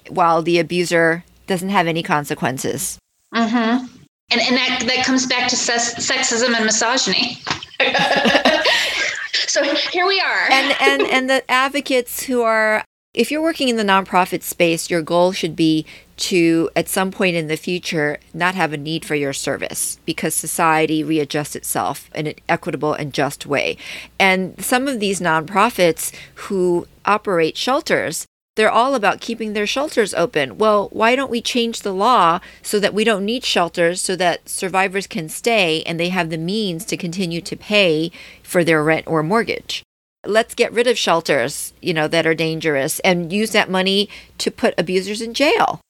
while 0.10 0.42
the 0.42 0.60
abuser 0.60 1.24
doesn't 1.48 1.70
have 1.70 1.88
any 1.88 2.04
consequences. 2.04 3.00
Mm-hmm. 3.34 3.86
And, 4.32 4.42
and 4.42 4.58
that, 4.58 4.84
that 4.86 5.06
comes 5.06 5.26
back 5.26 5.48
to 5.50 5.56
sexism 5.56 6.54
and 6.56 6.66
misogyny. 6.66 7.38
so 9.48 9.64
here 9.92 10.06
we 10.06 10.20
are. 10.20 10.52
And, 10.52 10.76
and, 10.82 11.02
and 11.04 11.30
the 11.30 11.50
advocates 11.50 12.24
who 12.24 12.44
are 12.44 12.84
if 13.14 13.32
you're 13.32 13.42
working 13.42 13.70
in 13.70 13.76
the 13.76 13.84
nonprofit 13.84 14.44
space, 14.44 14.90
your 14.90 15.02
goal 15.02 15.32
should 15.32 15.56
be 15.56 15.86
to, 16.18 16.70
at 16.76 16.88
some 16.88 17.12
point 17.12 17.36
in 17.36 17.48
the 17.48 17.58
future, 17.58 18.20
not 18.34 18.54
have 18.54 18.72
a 18.72 18.78
need 18.78 19.04
for 19.04 19.16
your 19.16 19.34
service 19.34 20.00
because 20.06 20.36
society 20.36 21.04
readjusts 21.04 21.56
itself 21.56 22.10
in 22.14 22.28
an 22.28 22.36
equitable 22.48 22.94
and 22.94 23.14
just 23.14 23.48
way. 23.48 23.78
And 24.20 24.64
some 24.64 24.88
of 24.88 25.00
these 25.00 25.20
nonprofits 25.20 26.14
who 26.36 26.88
operate 27.04 27.58
shelters, 27.58 28.28
they're 28.56 28.70
all 28.70 28.94
about 28.94 29.22
keeping 29.22 29.54
their 29.54 29.66
shelters 29.66 30.14
open. 30.14 30.60
Well, 30.60 30.90
why 30.92 31.16
don't 31.16 31.32
we 31.32 31.42
change 31.42 31.82
the 31.82 31.94
law 31.94 32.40
so 32.62 32.80
that 32.80 32.94
we 32.94 33.04
don't 33.04 33.26
need 33.26 33.44
shelters 33.44 34.02
so 34.02 34.16
that 34.18 34.48
survivors 34.48 35.08
can 35.08 35.30
stay 35.30 35.82
and 35.84 36.00
they 36.00 36.10
have 36.10 36.30
the 36.30 36.38
means 36.38 36.86
to 36.86 36.98
continue 36.98 37.42
to 37.42 37.56
pay 37.56 38.12
for 38.44 38.64
their 38.64 38.84
rent 38.84 39.08
or 39.08 39.24
mortgage? 39.24 39.84
Let's 40.26 40.56
get 40.56 40.72
rid 40.74 40.88
of 40.88 40.98
shelters, 40.98 41.74
you 41.82 41.94
know, 41.94 42.08
that 42.08 42.28
are 42.28 42.36
dangerous 42.36 43.00
and 43.02 43.32
use 43.32 43.52
that 43.52 43.70
money 43.70 44.10
to 44.40 44.52
put 44.52 44.74
abusers 44.78 45.22
in 45.22 45.34
jail. 45.34 45.82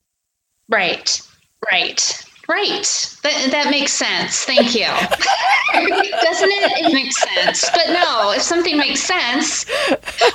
Right. 0.68 1.22
Right. 1.72 2.26
Right. 2.48 3.18
That, 3.22 3.50
that 3.52 3.70
makes 3.70 3.94
sense. 3.94 4.44
Thank 4.44 4.74
you. 4.74 4.86
Doesn't 5.74 6.50
it? 6.50 6.86
It 6.86 6.94
makes 6.94 7.22
sense. 7.22 7.70
But 7.70 7.88
no, 7.90 8.32
if 8.32 8.42
something 8.42 8.76
makes 8.76 9.02
sense, 9.04 9.70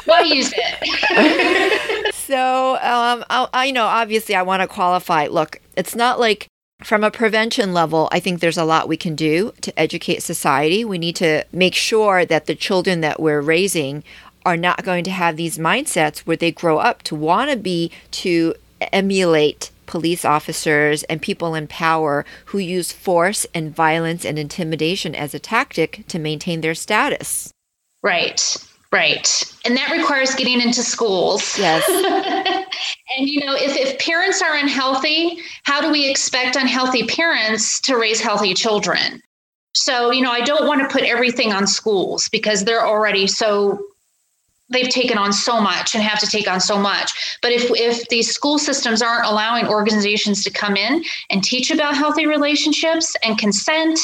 why 0.04 0.20
use 0.20 0.52
it? 0.54 2.14
so, 2.14 2.74
um, 2.76 3.24
I, 3.30 3.48
I, 3.52 3.70
know, 3.72 3.86
obviously, 3.86 4.36
I 4.36 4.42
want 4.42 4.62
to 4.62 4.68
qualify. 4.68 5.26
Look, 5.26 5.60
it's 5.76 5.96
not 5.96 6.20
like 6.20 6.46
from 6.84 7.02
a 7.02 7.10
prevention 7.10 7.72
level, 7.72 8.08
I 8.12 8.20
think 8.20 8.40
there's 8.40 8.58
a 8.58 8.64
lot 8.64 8.88
we 8.88 8.96
can 8.96 9.14
do 9.14 9.52
to 9.62 9.78
educate 9.78 10.22
society. 10.22 10.84
We 10.84 10.98
need 10.98 11.16
to 11.16 11.44
make 11.52 11.74
sure 11.74 12.24
that 12.24 12.46
the 12.46 12.54
children 12.54 13.00
that 13.00 13.18
we're 13.18 13.40
raising 13.40 14.04
are 14.44 14.56
not 14.56 14.84
going 14.84 15.04
to 15.04 15.10
have 15.10 15.36
these 15.36 15.58
mindsets 15.58 16.20
where 16.20 16.36
they 16.36 16.52
grow 16.52 16.78
up 16.78 17.02
to 17.04 17.14
want 17.14 17.50
to 17.50 17.56
be 17.56 17.90
to 18.10 18.54
emulate 18.92 19.70
police 19.86 20.24
officers 20.24 21.02
and 21.04 21.22
people 21.22 21.54
in 21.54 21.66
power 21.66 22.24
who 22.46 22.58
use 22.58 22.92
force 22.92 23.46
and 23.54 23.74
violence 23.74 24.24
and 24.24 24.38
intimidation 24.38 25.14
as 25.14 25.34
a 25.34 25.38
tactic 25.38 26.04
to 26.08 26.18
maintain 26.18 26.60
their 26.60 26.74
status. 26.74 27.50
Right. 28.02 28.56
Right. 28.92 29.42
And 29.64 29.76
that 29.76 29.90
requires 29.90 30.34
getting 30.34 30.60
into 30.60 30.82
schools. 30.82 31.58
Yes. 31.58 31.84
and, 33.16 33.28
you 33.28 33.44
know, 33.44 33.54
if, 33.54 33.76
if 33.76 33.98
parents 33.98 34.42
are 34.42 34.56
unhealthy, 34.56 35.38
how 35.64 35.80
do 35.80 35.90
we 35.90 36.08
expect 36.08 36.56
unhealthy 36.56 37.06
parents 37.06 37.80
to 37.82 37.96
raise 37.96 38.20
healthy 38.20 38.54
children? 38.54 39.22
So, 39.74 40.12
you 40.12 40.22
know, 40.22 40.30
I 40.30 40.40
don't 40.40 40.66
want 40.66 40.80
to 40.82 40.88
put 40.88 41.02
everything 41.02 41.52
on 41.52 41.66
schools 41.66 42.28
because 42.28 42.64
they're 42.64 42.86
already 42.86 43.26
so 43.26 43.78
they've 44.70 44.88
taken 44.88 45.18
on 45.18 45.32
so 45.32 45.60
much 45.60 45.94
and 45.94 46.02
have 46.02 46.18
to 46.20 46.26
take 46.26 46.48
on 46.48 46.60
so 46.60 46.78
much. 46.78 47.38
But 47.42 47.52
if 47.52 47.70
if 47.70 48.08
these 48.08 48.30
school 48.30 48.58
systems 48.58 49.02
aren't 49.02 49.26
allowing 49.26 49.66
organizations 49.68 50.42
to 50.44 50.50
come 50.50 50.76
in 50.76 51.04
and 51.30 51.42
teach 51.42 51.70
about 51.70 51.96
healthy 51.96 52.26
relationships 52.26 53.14
and 53.24 53.36
consent 53.38 53.98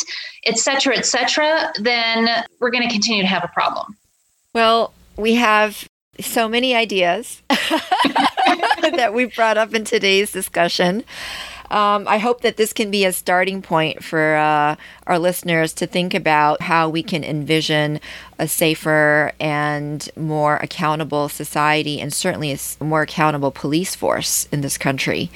et 0.44 0.58
cetera 0.58 0.96
et 0.96 1.04
cetera 1.04 1.70
then 1.80 2.44
we're 2.60 2.70
going 2.70 2.82
to 2.82 2.90
continue 2.90 3.22
to 3.22 3.28
have 3.28 3.44
a 3.44 3.48
problem. 3.48 3.96
Well, 4.54 4.92
we 5.16 5.34
have 5.34 5.88
so 6.20 6.48
many 6.48 6.74
ideas 6.74 7.42
that 8.96 9.12
we 9.12 9.26
brought 9.26 9.58
up 9.58 9.74
in 9.74 9.84
today's 9.84 10.32
discussion. 10.32 11.04
Um, 11.70 12.08
I 12.08 12.18
hope 12.18 12.40
that 12.40 12.56
this 12.56 12.72
can 12.72 12.90
be 12.90 13.04
a 13.04 13.12
starting 13.12 13.62
point 13.62 14.02
for 14.02 14.34
uh, 14.34 14.74
our 15.06 15.18
listeners 15.20 15.72
to 15.74 15.86
think 15.86 16.14
about 16.14 16.62
how 16.62 16.88
we 16.88 17.02
can 17.04 17.22
envision 17.22 18.00
a 18.40 18.48
safer 18.48 19.32
and 19.38 20.10
more 20.16 20.56
accountable 20.56 21.28
society 21.28 22.00
and 22.00 22.12
certainly 22.12 22.52
a 22.52 22.84
more 22.84 23.02
accountable 23.02 23.52
police 23.52 23.94
force 23.94 24.48
in 24.50 24.62
this 24.62 24.76
country. 24.76 25.30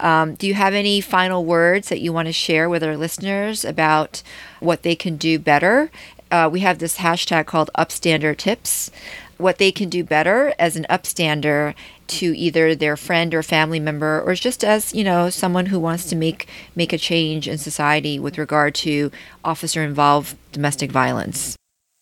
Um, 0.00 0.36
do 0.36 0.46
you 0.46 0.54
have 0.54 0.72
any 0.72 1.02
final 1.02 1.44
words 1.44 1.90
that 1.90 2.00
you 2.00 2.14
want 2.14 2.26
to 2.26 2.32
share 2.32 2.70
with 2.70 2.82
our 2.82 2.96
listeners 2.96 3.62
about 3.62 4.22
what 4.60 4.84
they 4.84 4.94
can 4.94 5.16
do 5.16 5.38
better 5.38 5.90
uh, 6.30 6.48
we 6.50 6.60
have 6.60 6.78
this 6.78 6.98
hashtag 6.98 7.46
called 7.46 7.70
upstander 7.76 8.36
tips 8.36 8.90
what 9.38 9.58
they 9.58 9.72
can 9.72 9.88
do 9.88 10.04
better 10.04 10.54
as 10.58 10.76
an 10.76 10.86
upstander 10.88 11.74
to 12.06 12.36
either 12.36 12.74
their 12.74 12.96
friend 12.96 13.34
or 13.34 13.42
family 13.42 13.80
member 13.80 14.22
or 14.22 14.34
just 14.34 14.64
as 14.64 14.94
you 14.94 15.04
know 15.04 15.30
someone 15.30 15.66
who 15.66 15.78
wants 15.78 16.04
to 16.06 16.16
make 16.16 16.48
make 16.74 16.92
a 16.92 16.98
change 16.98 17.48
in 17.48 17.58
society 17.58 18.18
with 18.18 18.38
regard 18.38 18.74
to 18.74 19.10
officer 19.44 19.82
involved 19.82 20.36
domestic 20.52 20.90
violence 20.90 21.56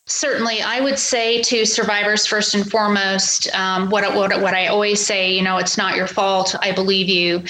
certainly 0.07 0.61
i 0.63 0.81
would 0.81 0.99
say 0.99 1.41
to 1.43 1.65
survivors 1.65 2.27
first 2.27 2.55
and 2.55 2.71
foremost 2.71 3.53
um, 3.55 3.91
what, 3.91 4.15
what, 4.15 4.41
what 4.41 4.55
i 4.55 4.67
always 4.67 5.05
say 5.05 5.33
you 5.33 5.43
know 5.43 5.59
it's 5.59 5.79
not 5.79 5.97
your 5.97 6.07
fault 6.07 6.55
i 6.61 6.73
believe 6.73 7.09
you 7.09 7.43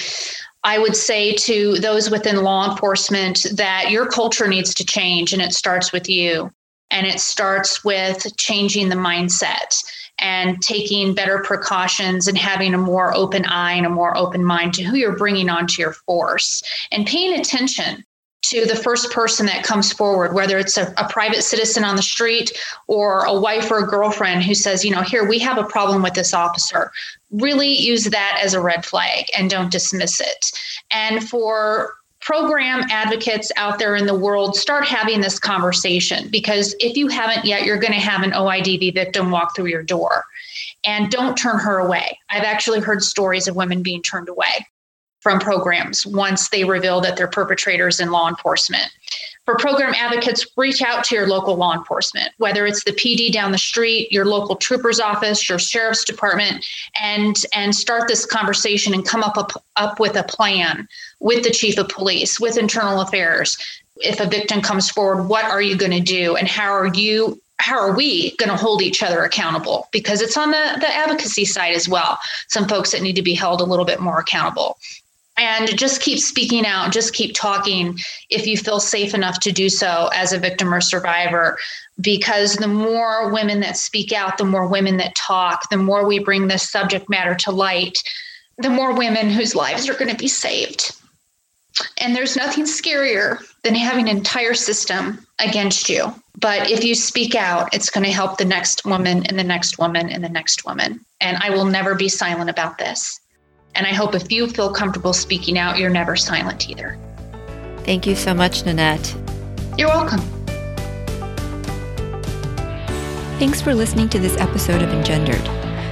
I 0.65 0.79
would 0.79 0.95
say 0.95 1.33
to 1.33 1.75
those 1.79 2.09
within 2.09 2.37
law 2.37 2.71
enforcement 2.71 3.45
that 3.53 3.91
your 3.91 4.05
culture 4.05 4.47
needs 4.47 4.73
to 4.75 4.85
change 4.85 5.33
and 5.33 5.41
it 5.41 5.51
starts 5.51 5.91
with 5.91 6.07
you. 6.07 6.51
And 6.93 7.05
it 7.07 7.19
starts 7.19 7.83
with 7.83 8.25
changing 8.37 8.87
the 8.87 8.95
mindset 8.95 9.83
and 10.19 10.61
taking 10.61 11.15
better 11.15 11.39
precautions 11.39 12.27
and 12.27 12.37
having 12.37 12.73
a 12.73 12.77
more 12.77 13.13
open 13.15 13.45
eye 13.45 13.73
and 13.73 13.85
a 13.85 13.89
more 13.89 14.15
open 14.15 14.45
mind 14.45 14.75
to 14.75 14.83
who 14.83 14.95
you're 14.95 15.17
bringing 15.17 15.49
onto 15.49 15.81
your 15.81 15.93
force 15.93 16.61
and 16.91 17.07
paying 17.07 17.37
attention 17.37 18.05
to 18.43 18.65
the 18.65 18.75
first 18.75 19.11
person 19.11 19.45
that 19.45 19.63
comes 19.63 19.91
forward, 19.91 20.33
whether 20.33 20.57
it's 20.57 20.77
a, 20.77 20.93
a, 20.97 21.07
private 21.09 21.43
citizen 21.43 21.83
on 21.83 21.95
the 21.95 22.01
street 22.01 22.51
or 22.87 23.23
a 23.23 23.33
wife 23.33 23.71
or 23.71 23.79
a 23.79 23.87
girlfriend 23.87 24.43
who 24.43 24.53
says, 24.53 24.83
you 24.83 24.91
know, 24.91 25.01
here, 25.01 25.27
we 25.27 25.39
have 25.39 25.57
a 25.57 25.63
problem 25.63 26.03
with 26.03 26.13
this 26.13 26.33
officer. 26.33 26.91
Really 27.31 27.69
use 27.69 28.03
that 28.05 28.39
as 28.43 28.53
a 28.53 28.61
red 28.61 28.85
flag 28.85 29.25
and 29.37 29.49
don't 29.49 29.71
dismiss 29.71 30.19
it. 30.19 30.51
And 30.91 31.27
for 31.27 31.93
program 32.23 32.83
advocates 32.89 33.51
out 33.57 33.79
there 33.79 33.95
in 33.95 34.05
the 34.05 34.17
world 34.17 34.55
start 34.55 34.85
having 34.85 35.19
this 35.19 35.39
conversation 35.39 36.29
because 36.29 36.73
if 36.79 36.95
you 36.95 37.07
haven't 37.07 37.45
yet, 37.45 37.65
you're 37.65 37.77
going 37.77 37.93
to 37.93 37.99
have 37.99 38.23
an 38.23 38.31
OIDV 38.31 38.93
victim 38.93 39.29
walk 39.29 39.55
through 39.55 39.67
your 39.67 39.83
door. 39.83 40.23
And 40.85 41.11
don't 41.11 41.37
turn 41.37 41.59
her 41.59 41.79
away. 41.79 42.17
I've 42.29 42.43
actually 42.43 42.79
heard 42.79 43.03
stories 43.03 43.47
of 43.47 43.55
women 43.55 43.83
being 43.83 44.01
turned 44.01 44.29
away 44.29 44.67
from 45.23 45.39
programs 45.39 46.05
once 46.05 46.49
they 46.49 46.65
reveal 46.65 46.99
that 46.99 47.15
they're 47.15 47.27
perpetrators 47.27 48.01
in 48.01 48.11
law 48.11 48.27
enforcement. 48.27 48.91
For 49.45 49.55
program 49.55 49.93
advocates, 49.97 50.45
reach 50.55 50.81
out 50.81 51.03
to 51.05 51.15
your 51.15 51.27
local 51.27 51.55
law 51.55 51.73
enforcement, 51.73 52.31
whether 52.37 52.65
it's 52.65 52.83
the 52.83 52.91
PD 52.91 53.31
down 53.31 53.51
the 53.51 53.57
street, 53.57 54.11
your 54.11 54.25
local 54.25 54.55
trooper's 54.55 54.99
office, 54.99 55.49
your 55.49 55.59
sheriff's 55.59 56.05
department, 56.05 56.65
and 57.01 57.35
and 57.53 57.75
start 57.75 58.07
this 58.07 58.25
conversation 58.25 58.93
and 58.93 59.05
come 59.05 59.23
up, 59.23 59.37
up, 59.37 59.51
up 59.75 59.99
with 59.99 60.15
a 60.15 60.23
plan 60.23 60.87
with 61.19 61.43
the 61.43 61.49
chief 61.49 61.77
of 61.77 61.89
police, 61.89 62.39
with 62.39 62.57
internal 62.57 63.01
affairs. 63.01 63.57
If 63.97 64.19
a 64.19 64.27
victim 64.27 64.61
comes 64.61 64.89
forward, 64.89 65.27
what 65.27 65.45
are 65.45 65.61
you 65.61 65.77
going 65.77 65.91
to 65.91 65.99
do, 65.99 66.35
and 66.37 66.47
how 66.47 66.71
are 66.71 66.87
you 66.87 67.41
how 67.59 67.77
are 67.79 67.95
we 67.95 68.35
going 68.37 68.49
to 68.49 68.57
hold 68.57 68.81
each 68.81 69.03
other 69.03 69.23
accountable? 69.23 69.87
Because 69.91 70.21
it's 70.21 70.35
on 70.35 70.51
the, 70.51 70.77
the 70.79 70.93
advocacy 70.93 71.45
side 71.45 71.73
as 71.73 71.87
well. 71.87 72.19
Some 72.49 72.67
folks 72.67 72.91
that 72.91 73.01
need 73.01 73.15
to 73.15 73.21
be 73.21 73.33
held 73.33 73.61
a 73.61 73.63
little 73.63 73.85
bit 73.85 74.01
more 74.01 74.19
accountable 74.19 74.77
and 75.37 75.77
just 75.77 76.01
keep 76.01 76.19
speaking 76.19 76.65
out 76.65 76.91
just 76.91 77.13
keep 77.13 77.33
talking 77.33 77.97
if 78.29 78.45
you 78.45 78.57
feel 78.57 78.79
safe 78.79 79.13
enough 79.13 79.39
to 79.39 79.51
do 79.51 79.69
so 79.69 80.09
as 80.13 80.33
a 80.33 80.39
victim 80.39 80.73
or 80.73 80.81
survivor. 80.81 81.57
Because 82.01 82.55
the 82.55 82.67
more 82.67 83.31
women 83.31 83.59
that 83.61 83.77
speak 83.77 84.11
out 84.11 84.37
the 84.37 84.45
more 84.45 84.67
women 84.67 84.97
that 84.97 85.15
talk 85.15 85.69
the 85.69 85.77
more 85.77 86.05
we 86.05 86.19
bring 86.19 86.47
this 86.47 86.69
subject 86.69 87.09
matter 87.09 87.35
to 87.35 87.51
light 87.51 87.97
the 88.57 88.69
more 88.69 88.93
women 88.93 89.29
whose 89.29 89.55
lives 89.55 89.89
are 89.89 89.95
going 89.95 90.11
to 90.11 90.17
be 90.17 90.27
saved. 90.27 90.91
And 91.97 92.15
there's 92.15 92.35
nothing 92.35 92.65
scarier 92.65 93.43
than 93.63 93.73
having 93.73 94.07
an 94.07 94.17
entire 94.17 94.53
system 94.53 95.25
against 95.39 95.89
you. 95.89 96.13
But 96.37 96.69
if 96.69 96.83
you 96.83 96.93
speak 96.93 97.33
out 97.33 97.73
it's 97.73 97.89
going 97.89 98.05
to 98.05 98.11
help 98.11 98.37
the 98.37 98.45
next 98.45 98.85
woman 98.85 99.25
and 99.25 99.39
the 99.39 99.43
next 99.43 99.79
woman 99.79 100.09
and 100.09 100.23
the 100.23 100.29
next 100.29 100.65
woman. 100.65 101.03
And 101.21 101.37
i 101.37 101.49
will 101.49 101.65
never 101.65 101.95
be 101.95 102.09
silent 102.09 102.49
about 102.49 102.77
this 102.77 103.19
and 103.75 103.87
I 103.87 103.93
hope 103.93 104.15
if 104.15 104.31
you 104.31 104.47
feel 104.47 104.71
comfortable 104.71 105.13
speaking 105.13 105.57
out, 105.57 105.77
you're 105.77 105.89
never 105.89 106.15
silent 106.15 106.69
either. 106.69 106.97
Thank 107.83 108.07
you 108.07 108.15
so 108.15 108.33
much, 108.33 108.65
Nanette. 108.65 109.15
You're 109.77 109.89
welcome. 109.89 110.21
Thanks 113.39 113.61
for 113.61 113.73
listening 113.73 114.09
to 114.09 114.19
this 114.19 114.37
episode 114.37 114.81
of 114.81 114.89
Engendered. 114.89 115.43